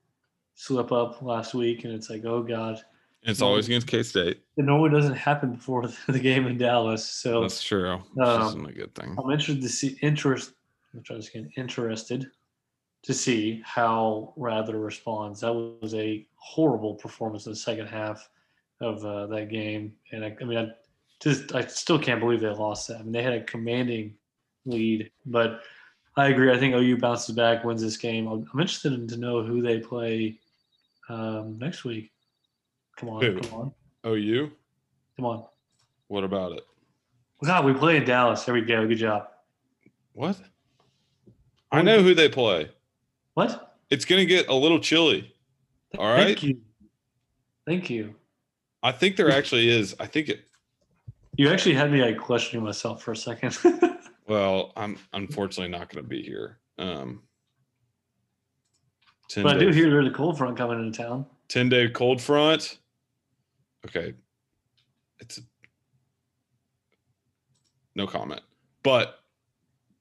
slip 0.56 0.94
up 0.94 1.22
last 1.22 1.54
week, 1.54 1.84
and 1.84 1.94
it's 1.94 2.10
like, 2.10 2.24
oh 2.24 2.44
god, 2.44 2.82
it's 3.24 3.42
always 3.42 3.68
against 3.68 3.88
K 3.88 4.04
State. 4.04 4.42
it 4.58 4.66
normally 4.66 4.90
doesn't 4.90 5.16
happen 5.16 5.54
before 5.54 5.88
the 6.08 6.20
game 6.20 6.48
in 6.48 6.58
Dallas. 6.58 7.06
So 7.06 7.42
That's 7.42 7.64
true. 7.64 8.00
Um, 8.22 8.42
isn't 8.48 8.70
a 8.70 8.74
good 8.74 8.96
thing. 8.96 9.16
I'm 9.18 9.32
interested 9.32 9.62
to 9.62 9.70
see 9.70 9.98
interest. 10.02 10.54
I'm 10.94 11.04
trying 11.04 11.22
to 11.22 11.32
get 11.32 11.46
interested 11.58 12.30
to 13.04 13.14
see 13.14 13.62
how 13.64 14.34
Rattler 14.36 14.80
responds. 14.80 15.42
That 15.42 15.54
was 15.54 15.94
a 15.94 16.26
horrible 16.36 16.96
performance 16.96 17.46
in 17.46 17.52
the 17.52 17.58
second 17.58 17.88
half 17.88 18.30
of 18.82 19.04
uh, 19.06 19.28
that 19.28 19.50
game, 19.50 19.94
and 20.12 20.24
I, 20.24 20.36
I 20.40 20.44
mean, 20.44 20.58
I 20.58 20.70
just 21.20 21.54
I 21.54 21.66
still 21.66 22.00
can't 22.00 22.20
believe 22.20 22.40
they 22.40 22.50
lost 22.50 22.88
that. 22.88 23.00
I 23.00 23.04
mean, 23.04 23.12
they 23.12 23.24
had 23.24 23.34
a 23.34 23.44
commanding 23.44 24.16
lead, 24.66 25.12
but 25.26 25.62
I 26.16 26.28
agree. 26.30 26.52
I 26.52 26.58
think 26.58 26.76
OU 26.76 26.98
bounces 26.98 27.36
back, 27.36 27.64
wins 27.64 27.82
this 27.82 27.98
game. 27.98 28.28
I'm, 28.28 28.46
I'm 28.54 28.60
interested 28.60 28.94
in, 28.94 29.08
to 29.08 29.18
know 29.18 29.44
who 29.44 29.62
they 29.62 29.80
play 29.80 30.40
um, 31.10 31.58
next 31.60 31.84
week. 31.84 32.12
Come 33.00 33.10
on, 33.10 33.22
Who? 33.22 33.40
come 33.40 33.54
on, 33.54 33.74
OU? 34.06 34.52
come 35.16 35.26
on! 35.26 35.46
What 36.08 36.24
about 36.24 36.52
it? 36.52 36.64
God, 37.44 37.64
we 37.64 37.74
play 37.74 37.98
in 37.98 38.04
Dallas. 38.04 38.44
There 38.44 38.54
we 38.54 38.62
go. 38.62 38.86
Good 38.88 38.98
job. 38.98 39.28
What? 40.14 40.38
I 41.72 41.82
know 41.82 42.04
who 42.04 42.14
they 42.14 42.28
play. 42.28 42.70
What? 43.36 43.78
It's 43.90 44.04
going 44.04 44.20
to 44.20 44.26
get 44.26 44.50
a 44.50 44.54
little 44.54 44.80
chilly. 44.80 45.34
All 45.98 46.12
right. 46.12 46.26
Thank 46.26 46.44
you. 46.44 46.58
Thank 47.66 47.90
you. 47.90 48.16
I 48.84 48.92
think 48.92 49.16
there 49.16 49.32
actually 49.32 49.70
is. 49.70 49.96
I 50.00 50.06
think 50.06 50.28
it. 50.28 50.42
You 51.38 51.50
actually 51.50 51.76
had 51.76 51.92
me 51.92 52.02
like 52.02 52.18
questioning 52.18 52.66
myself 52.66 53.02
for 53.02 53.14
a 53.14 53.18
second. 53.18 53.58
Well, 54.30 54.74
I'm 54.78 55.00
unfortunately 55.12 55.72
not 55.76 55.90
going 55.90 56.04
to 56.04 56.08
be 56.08 56.22
here. 56.22 56.60
Um, 56.78 57.24
10 59.30 59.44
but 59.44 59.56
I 59.56 59.60
do 59.60 59.70
hear 59.70 59.90
there's 59.90 60.06
a 60.06 60.12
cold 60.12 60.38
front 60.38 60.56
coming 60.56 60.80
into 60.80 60.96
town. 60.96 61.26
10 61.48 61.68
day 61.68 61.90
cold 61.90 62.22
front. 62.22 62.78
Okay. 63.86 64.14
It's 65.20 65.40
no 67.96 68.08
comment. 68.08 68.42
But 68.84 69.20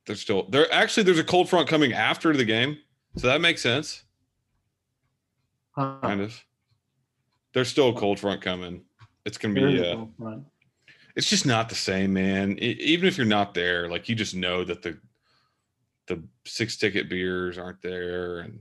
there's 0.07 0.20
still 0.20 0.49
there 0.49 0.72
actually 0.72 1.03
there's 1.03 1.18
a 1.18 1.24
cold 1.24 1.49
front 1.49 1.68
coming 1.68 1.93
after 1.93 2.37
the 2.37 2.45
game. 2.45 2.79
So 3.16 3.26
that 3.26 3.41
makes 3.41 3.61
sense. 3.62 4.05
Huh. 5.72 5.97
Kind 6.03 6.20
of. 6.20 6.45
There's 7.53 7.68
still 7.68 7.91
a 7.91 7.95
cold 7.95 8.20
front 8.20 8.41
coming. 8.41 8.83
It's 9.24 9.39
gonna 9.39 9.55
be 9.55 9.79
a 9.79 9.99
uh 10.24 10.39
it's 11.16 11.29
just 11.29 11.47
not 11.47 11.68
the 11.68 11.74
same, 11.74 12.12
man. 12.12 12.53
E- 12.61 12.79
even 12.81 13.09
if 13.09 13.18
you're 13.18 13.26
not 13.26 13.53
there, 13.53 13.89
like 13.89 14.09
you 14.09 14.14
just 14.14 14.37
know 14.37 14.62
that 14.64 14.83
the 14.83 14.99
the 16.07 16.22
six 16.47 16.76
ticket 16.76 17.09
beers 17.09 17.59
aren't 17.59 17.83
there 17.83 18.41
and 18.41 18.61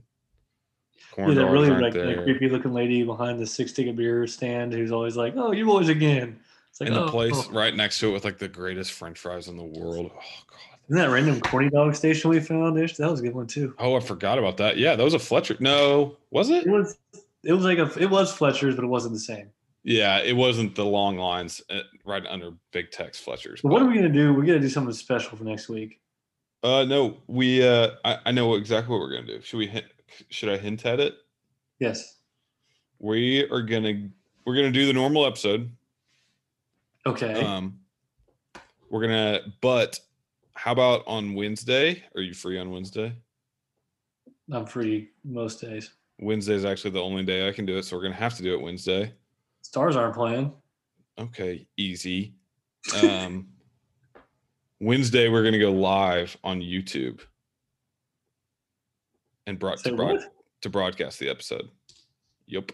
corn 1.18 1.36
Yeah, 1.36 1.44
that 1.44 1.50
really 1.50 1.70
like 1.70 1.92
there. 1.92 2.22
creepy 2.22 2.48
looking 2.48 2.72
lady 2.72 3.02
behind 3.02 3.40
the 3.40 3.46
six 3.46 3.72
ticket 3.72 3.96
beer 3.96 4.26
stand 4.26 4.72
who's 4.72 4.92
always 4.92 5.16
like, 5.16 5.34
"Oh, 5.36 5.52
you 5.52 5.66
boys 5.66 5.88
again." 5.88 6.38
It's 6.70 6.80
like, 6.80 6.88
and 6.88 6.96
the 6.96 7.04
oh, 7.04 7.08
place 7.08 7.34
oh. 7.34 7.52
right 7.52 7.74
next 7.74 7.98
to 8.00 8.08
it 8.08 8.12
with 8.12 8.24
like 8.24 8.38
the 8.38 8.48
greatest 8.48 8.92
French 8.92 9.18
fries 9.18 9.48
in 9.48 9.56
the 9.56 9.64
world. 9.64 10.10
Oh 10.14 10.18
god. 10.50 10.58
Isn't 10.88 10.96
that 10.96 11.10
random 11.10 11.40
corny 11.40 11.68
dog 11.68 11.94
station 11.94 12.30
we 12.30 12.40
found? 12.40 12.76
That 12.78 13.10
was 13.10 13.20
a 13.20 13.22
good 13.22 13.34
one 13.34 13.46
too. 13.46 13.74
Oh, 13.78 13.96
I 13.96 14.00
forgot 14.00 14.38
about 14.38 14.56
that. 14.56 14.78
Yeah, 14.78 14.96
that 14.96 15.04
was 15.04 15.12
a 15.12 15.18
Fletcher. 15.18 15.56
No, 15.60 16.16
was 16.30 16.48
it? 16.48 16.66
It 16.66 16.70
was. 16.70 16.96
It 17.44 17.52
was 17.52 17.64
like 17.64 17.78
a. 17.78 17.92
It 18.00 18.08
was 18.08 18.32
Fletcher's, 18.32 18.74
but 18.74 18.84
it 18.84 18.88
wasn't 18.88 19.12
the 19.12 19.20
same. 19.20 19.50
Yeah, 19.82 20.18
it 20.20 20.34
wasn't 20.34 20.74
the 20.74 20.84
long 20.84 21.18
lines 21.18 21.60
right 22.04 22.24
under 22.26 22.52
Big 22.72 22.90
Tex 22.90 23.20
Fletcher's. 23.20 23.60
But 23.60 23.70
what 23.70 23.82
are 23.82 23.86
we 23.86 23.94
gonna 23.94 24.08
do? 24.08 24.32
We're 24.32 24.46
gonna 24.46 24.60
do 24.60 24.68
something 24.68 24.94
special 24.94 25.36
for 25.36 25.44
next 25.44 25.68
week. 25.68 26.00
Uh, 26.62 26.84
no, 26.84 27.18
we. 27.26 27.66
Uh, 27.66 27.90
I, 28.04 28.18
I 28.26 28.32
know 28.32 28.54
exactly 28.54 28.90
what 28.90 29.00
we're 29.00 29.12
gonna 29.12 29.26
do. 29.26 29.42
Should 29.42 29.58
we? 29.58 29.66
Hint, 29.66 29.86
should 30.30 30.48
I 30.48 30.56
hint 30.56 30.84
at 30.86 31.00
it? 31.00 31.14
Yes. 31.78 32.16
We 32.98 33.48
are 33.50 33.62
gonna. 33.62 34.08
We're 34.44 34.56
gonna 34.56 34.72
do 34.72 34.86
the 34.86 34.92
normal 34.92 35.26
episode. 35.26 35.70
Okay. 37.06 37.40
Um, 37.40 37.78
we're 38.90 39.02
gonna. 39.02 39.40
But 39.60 40.00
how 40.54 40.72
about 40.72 41.04
on 41.06 41.34
Wednesday? 41.34 42.02
Are 42.14 42.20
you 42.20 42.34
free 42.34 42.58
on 42.58 42.70
Wednesday? 42.70 43.14
I'm 44.50 44.66
free 44.66 45.10
most 45.24 45.60
days. 45.60 45.92
Wednesday 46.20 46.54
is 46.54 46.64
actually 46.64 46.90
the 46.90 47.02
only 47.02 47.24
day 47.24 47.48
I 47.48 47.52
can 47.52 47.64
do 47.66 47.76
it, 47.76 47.84
so 47.84 47.96
we're 47.96 48.02
gonna 48.02 48.14
have 48.14 48.36
to 48.36 48.42
do 48.42 48.54
it 48.54 48.60
Wednesday. 48.60 49.12
Stars 49.62 49.94
aren't 49.96 50.14
playing. 50.14 50.52
Okay, 51.18 51.66
easy. 51.76 52.34
Um, 53.02 53.48
Wednesday 54.80 55.28
we're 55.28 55.44
gonna 55.44 55.58
go 55.58 55.72
live 55.72 56.36
on 56.42 56.60
YouTube 56.60 57.20
and 59.48 59.58
brought 59.58 59.78
to, 59.78 59.96
broad, 59.96 60.20
to 60.60 60.68
broadcast 60.70 61.18
the 61.18 61.28
episode. 61.28 61.68
Yep, 62.46 62.72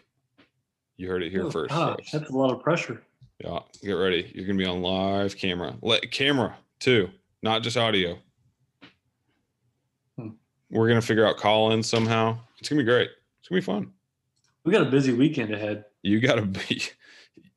you 0.97 1.09
heard 1.09 1.23
it 1.23 1.31
here 1.31 1.45
Oh, 1.45 1.51
first. 1.51 1.71
gosh, 1.71 2.11
that's 2.13 2.29
a 2.31 2.33
lot 2.33 2.53
of 2.53 2.61
pressure. 2.63 3.03
Yeah, 3.39 3.61
get 3.83 3.93
ready. 3.93 4.31
You're 4.35 4.47
gonna 4.47 4.59
be 4.59 4.67
on 4.67 4.83
live 4.83 5.37
camera. 5.37 5.77
Let 5.83 6.11
camera 6.11 6.57
too, 6.81 7.11
not 7.43 7.63
just 7.63 7.77
audio. 7.77 8.19
Hmm. 10.19 10.31
We're 10.71 10.89
gonna 10.89 11.01
figure 11.03 11.27
out 11.27 11.37
Collins 11.37 11.89
somehow. 11.89 12.39
It's 12.59 12.69
gonna 12.69 12.81
be 12.83 12.87
great. 12.87 13.11
It's 13.41 13.49
gonna 13.49 13.61
be 13.61 13.65
fun. 13.65 13.93
We 14.65 14.73
got 14.73 14.83
a 14.87 14.91
busy 14.91 15.13
weekend 15.13 15.53
ahead. 15.53 15.85
You 16.03 16.21
gotta 16.21 16.43
be. 16.43 16.83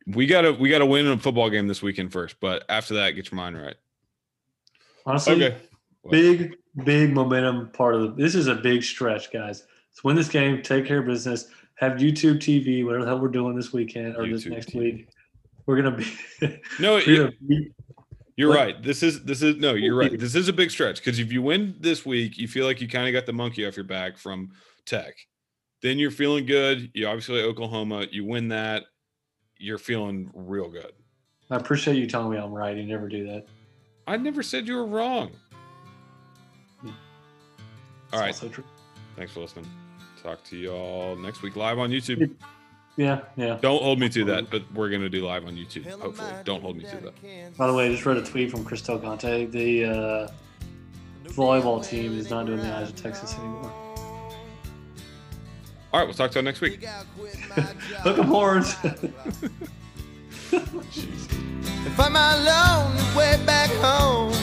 We 0.07 0.25
gotta 0.25 0.53
we 0.53 0.69
gotta 0.69 0.85
win 0.85 1.05
a 1.07 1.17
football 1.17 1.49
game 1.49 1.67
this 1.67 1.81
weekend 1.81 2.11
first, 2.13 2.37
but 2.39 2.63
after 2.69 2.93
that, 2.95 3.11
get 3.11 3.29
your 3.31 3.35
mind 3.35 3.61
right. 3.61 3.75
Honestly, 5.05 5.33
Okay. 5.45 5.57
big, 6.09 6.55
big 6.83 7.13
momentum 7.13 7.69
part 7.69 7.95
of 7.95 8.01
the. 8.01 8.07
This 8.21 8.35
is 8.35 8.47
a 8.47 8.55
big 8.55 8.83
stretch, 8.83 9.31
guys. 9.31 9.63
Let's 9.91 10.03
win 10.03 10.15
this 10.15 10.29
game. 10.29 10.61
Take 10.61 10.85
care 10.85 10.99
of 10.99 11.05
business. 11.05 11.47
Have 11.75 11.93
YouTube 11.93 12.37
TV, 12.39 12.83
whatever 12.85 13.03
the 13.05 13.09
hell 13.11 13.19
we're 13.19 13.27
doing 13.27 13.55
this 13.55 13.71
weekend 13.73 14.15
or 14.17 14.27
this 14.27 14.45
next 14.45 14.69
TV. 14.69 14.79
week. 14.79 15.07
We're 15.65 15.81
gonna 15.81 15.97
be. 15.97 16.59
No, 16.79 16.97
be, 16.99 17.71
you're 18.35 18.49
What? 18.49 18.57
right. 18.57 18.83
This 18.83 19.03
is 19.03 19.23
this 19.23 19.41
is 19.41 19.57
no, 19.57 19.73
you're 19.73 19.95
right. 19.95 20.11
This 20.19 20.35
is 20.35 20.47
a 20.47 20.53
big 20.53 20.71
stretch 20.71 20.97
because 20.97 21.19
if 21.19 21.31
you 21.31 21.41
win 21.41 21.75
this 21.79 22.05
week, 22.05 22.37
you 22.37 22.47
feel 22.47 22.65
like 22.65 22.79
you 22.81 22.87
kind 22.87 23.07
of 23.07 23.13
got 23.13 23.25
the 23.25 23.33
monkey 23.33 23.65
off 23.67 23.75
your 23.75 23.83
back 23.83 24.17
from 24.17 24.51
Tech. 24.85 25.15
Then 25.81 25.99
you're 25.99 26.11
feeling 26.11 26.45
good. 26.45 26.89
You 26.93 27.07
obviously 27.07 27.41
Oklahoma. 27.41 28.07
You 28.11 28.25
win 28.25 28.47
that, 28.49 28.83
you're 29.57 29.77
feeling 29.77 30.31
real 30.33 30.69
good. 30.69 30.91
I 31.49 31.55
appreciate 31.57 31.97
you 31.97 32.07
telling 32.07 32.31
me 32.31 32.37
I'm 32.37 32.51
right. 32.51 32.75
You 32.75 32.83
never 32.83 33.07
do 33.07 33.25
that. 33.27 33.45
I 34.07 34.17
never 34.17 34.41
said 34.41 34.67
you 34.67 34.75
were 34.75 34.85
wrong. 34.85 35.31
It's 38.07 38.13
All 38.13 38.19
right. 38.19 38.27
also 38.27 38.49
true. 38.49 38.63
Thanks 39.15 39.31
for 39.33 39.41
listening. 39.41 39.67
Talk 40.23 40.43
to 40.45 40.57
y'all 40.57 41.15
next 41.15 41.41
week 41.41 41.55
live 41.55 41.77
on 41.79 41.89
YouTube. 41.91 42.31
Yeah, 42.95 43.21
yeah. 43.35 43.59
Don't 43.61 43.81
hold 43.83 43.99
me 43.99 44.09
to 44.09 44.23
that, 44.25 44.49
but 44.49 44.63
we're 44.73 44.89
gonna 44.89 45.07
do 45.09 45.25
live 45.25 45.45
on 45.45 45.55
YouTube. 45.55 45.85
Hopefully, 45.99 46.31
don't 46.45 46.61
hold 46.61 46.77
me 46.77 46.83
to 46.85 46.97
that. 46.97 47.55
By 47.57 47.67
the 47.67 47.73
way, 47.73 47.87
I 47.87 47.91
just 47.91 48.05
read 48.05 48.17
a 48.17 48.23
tweet 48.23 48.49
from 48.49 48.63
Chris 48.65 48.81
Conte. 48.81 49.45
The 49.45 49.85
uh, 49.85 50.27
volleyball 51.25 51.85
team 51.85 52.17
is 52.17 52.29
not 52.31 52.47
doing 52.47 52.59
the 52.59 52.75
Eyes 52.75 52.89
of 52.89 52.95
Texas 52.95 53.35
anymore. 53.37 53.71
All 55.93 55.99
right, 55.99 56.05
we'll 56.05 56.13
talk 56.15 56.31
to 56.31 56.39
you 56.39 56.43
next 56.43 56.61
week. 56.61 56.83
Hook 56.83 58.17
'em 58.19 58.25
horns. 58.25 58.73
Jeez. 60.51 61.31
and 61.85 61.93
find 61.93 62.13
my 62.13 62.35
lonely 62.35 63.03
way 63.17 63.39
back 63.45 63.69
home. 63.81 64.33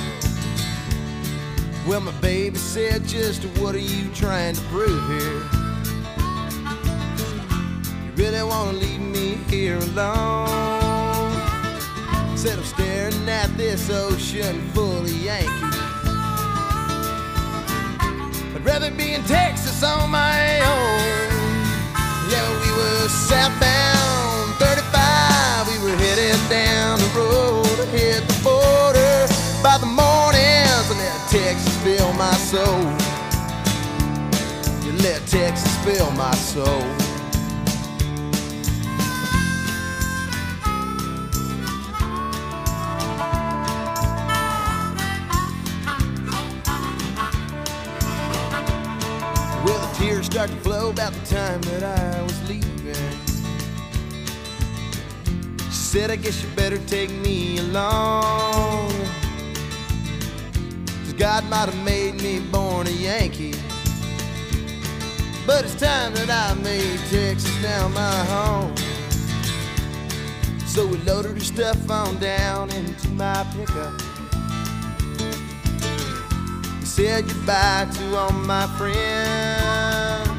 Well, 1.86 2.00
my 2.00 2.12
baby 2.12 2.56
said, 2.56 3.04
just 3.04 3.44
what 3.58 3.74
are 3.74 3.78
you 3.78 4.08
trying 4.14 4.54
to 4.54 4.60
prove 4.62 5.06
here? 5.06 5.42
You 8.02 8.12
really 8.16 8.42
wanna 8.42 8.78
leave 8.78 9.00
me 9.00 9.34
here 9.50 9.76
alone? 9.76 10.48
Said 12.38 12.58
I'm 12.58 12.64
staring 12.64 13.28
at 13.28 13.54
this 13.58 13.90
ocean 13.90 14.62
full 14.72 15.02
of 15.02 15.10
Yankees. 15.10 15.50
I'd 18.54 18.62
rather 18.64 18.90
be 18.90 19.12
in 19.12 19.22
Texas 19.24 19.82
on 19.82 20.08
my 20.10 20.60
own. 20.60 21.28
Yeah, 22.30 22.48
we 22.64 22.70
were 22.78 23.08
southbound 23.08 24.54
35. 24.54 25.68
We 25.68 25.78
were 25.84 25.96
headed 25.98 26.40
down 26.48 26.98
the 26.98 27.10
road 27.14 27.76
to 27.76 27.86
hit 27.88 28.26
the 28.26 28.42
border. 28.42 29.26
By 29.62 29.76
the 29.76 29.94
let 31.04 31.30
Texas 31.30 31.73
my 32.16 32.32
soul. 32.34 32.82
You 34.84 34.92
let 35.02 35.26
Texas 35.26 35.76
fill 35.84 36.10
my 36.12 36.34
soul. 36.34 36.64
Well, 49.64 49.80
the 49.80 49.94
tears 49.98 50.26
start 50.26 50.50
to 50.50 50.56
flow 50.56 50.90
about 50.90 51.12
the 51.14 51.26
time 51.26 51.60
that 51.62 51.82
I 51.82 52.22
was 52.22 52.48
leaving. 52.48 52.94
She 55.58 55.72
said, 55.72 56.10
I 56.10 56.16
guess 56.16 56.42
you 56.42 56.48
better 56.50 56.78
take 56.86 57.10
me 57.10 57.58
along. 57.58 58.92
God 61.16 61.48
might 61.48 61.70
have 61.70 61.73
me 62.24 62.40
born 62.40 62.86
a 62.86 62.90
Yankee. 62.90 63.52
But 65.46 65.64
it's 65.64 65.74
time 65.74 66.14
that 66.14 66.30
I 66.30 66.54
made 66.62 66.98
Texas 67.10 67.62
now 67.62 67.88
my 67.88 68.18
home. 68.32 68.74
So 70.66 70.86
we 70.86 70.96
loaded 70.98 71.32
her 71.32 71.40
stuff 71.40 71.90
on 71.90 72.18
down 72.18 72.70
into 72.72 73.10
my 73.10 73.44
pickup. 73.54 74.00
said 76.82 77.26
goodbye 77.26 77.88
to 77.92 78.16
all 78.16 78.32
my 78.32 78.66
friends. 78.78 80.30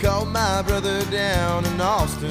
Called 0.00 0.28
my 0.28 0.62
brother 0.62 1.04
down 1.10 1.64
in 1.64 1.80
Austin. 1.80 2.30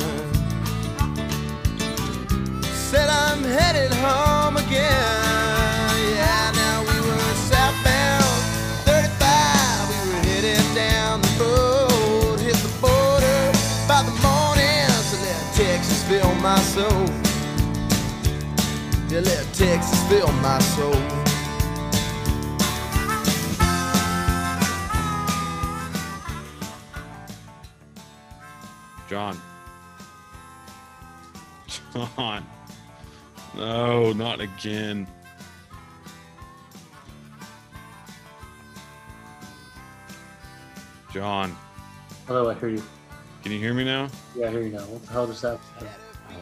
Said 2.89 3.09
I'm 3.09 3.43
headed 3.43 3.91
home 3.95 4.55
again. 4.55 5.44
My 16.45 16.59
soul. 16.59 17.05
Yeah, 19.09 19.21
let 19.21 19.51
Texas 19.55 20.03
fill 20.07 20.31
my 20.43 20.59
soul. 20.59 20.93
John. 29.09 29.41
John. 31.95 32.45
No, 33.55 34.13
not 34.13 34.39
again. 34.39 35.07
John, 41.11 41.55
Hello, 42.27 42.49
I 42.49 42.53
hear 42.55 42.69
you. 42.69 42.83
can 43.41 43.51
you 43.51 43.57
hear 43.57 43.73
me 43.73 43.83
now? 43.83 44.09
Yeah, 44.35 44.49
I 44.49 44.51
hear 44.51 44.61
you 44.61 44.73
now. 44.73 44.81
What 44.81 45.01
the 45.05 45.11
hell 45.11 45.25
just 45.27 45.41
happened? 45.41 45.89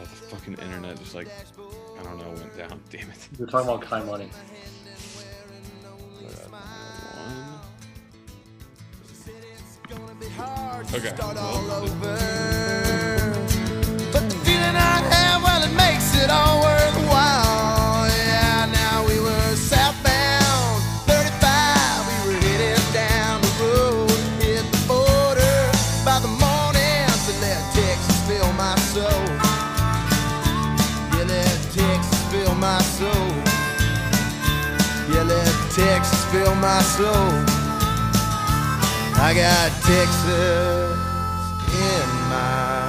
Oh, 0.04 0.06
the 0.06 0.36
fucking 0.36 0.56
internet 0.56 1.00
just 1.00 1.16
like, 1.16 1.30
I 1.98 2.04
don't 2.04 2.18
know, 2.18 2.28
went 2.28 2.58
down. 2.58 2.82
Damn 2.90 3.10
it. 3.10 3.30
We're 3.40 3.46
talking 3.46 3.70
about 3.70 3.82
Kai 3.82 4.04
Money. 4.04 4.30
Uh, 10.38 10.84
okay. 10.94 11.16
Start 11.16 11.36
well, 11.36 11.84
fill 36.44 36.56
my 36.56 36.82
soul. 36.82 37.32
I 39.16 39.34
got 39.34 39.72
Texas 39.82 40.98
in 41.72 42.08
my 42.30 42.83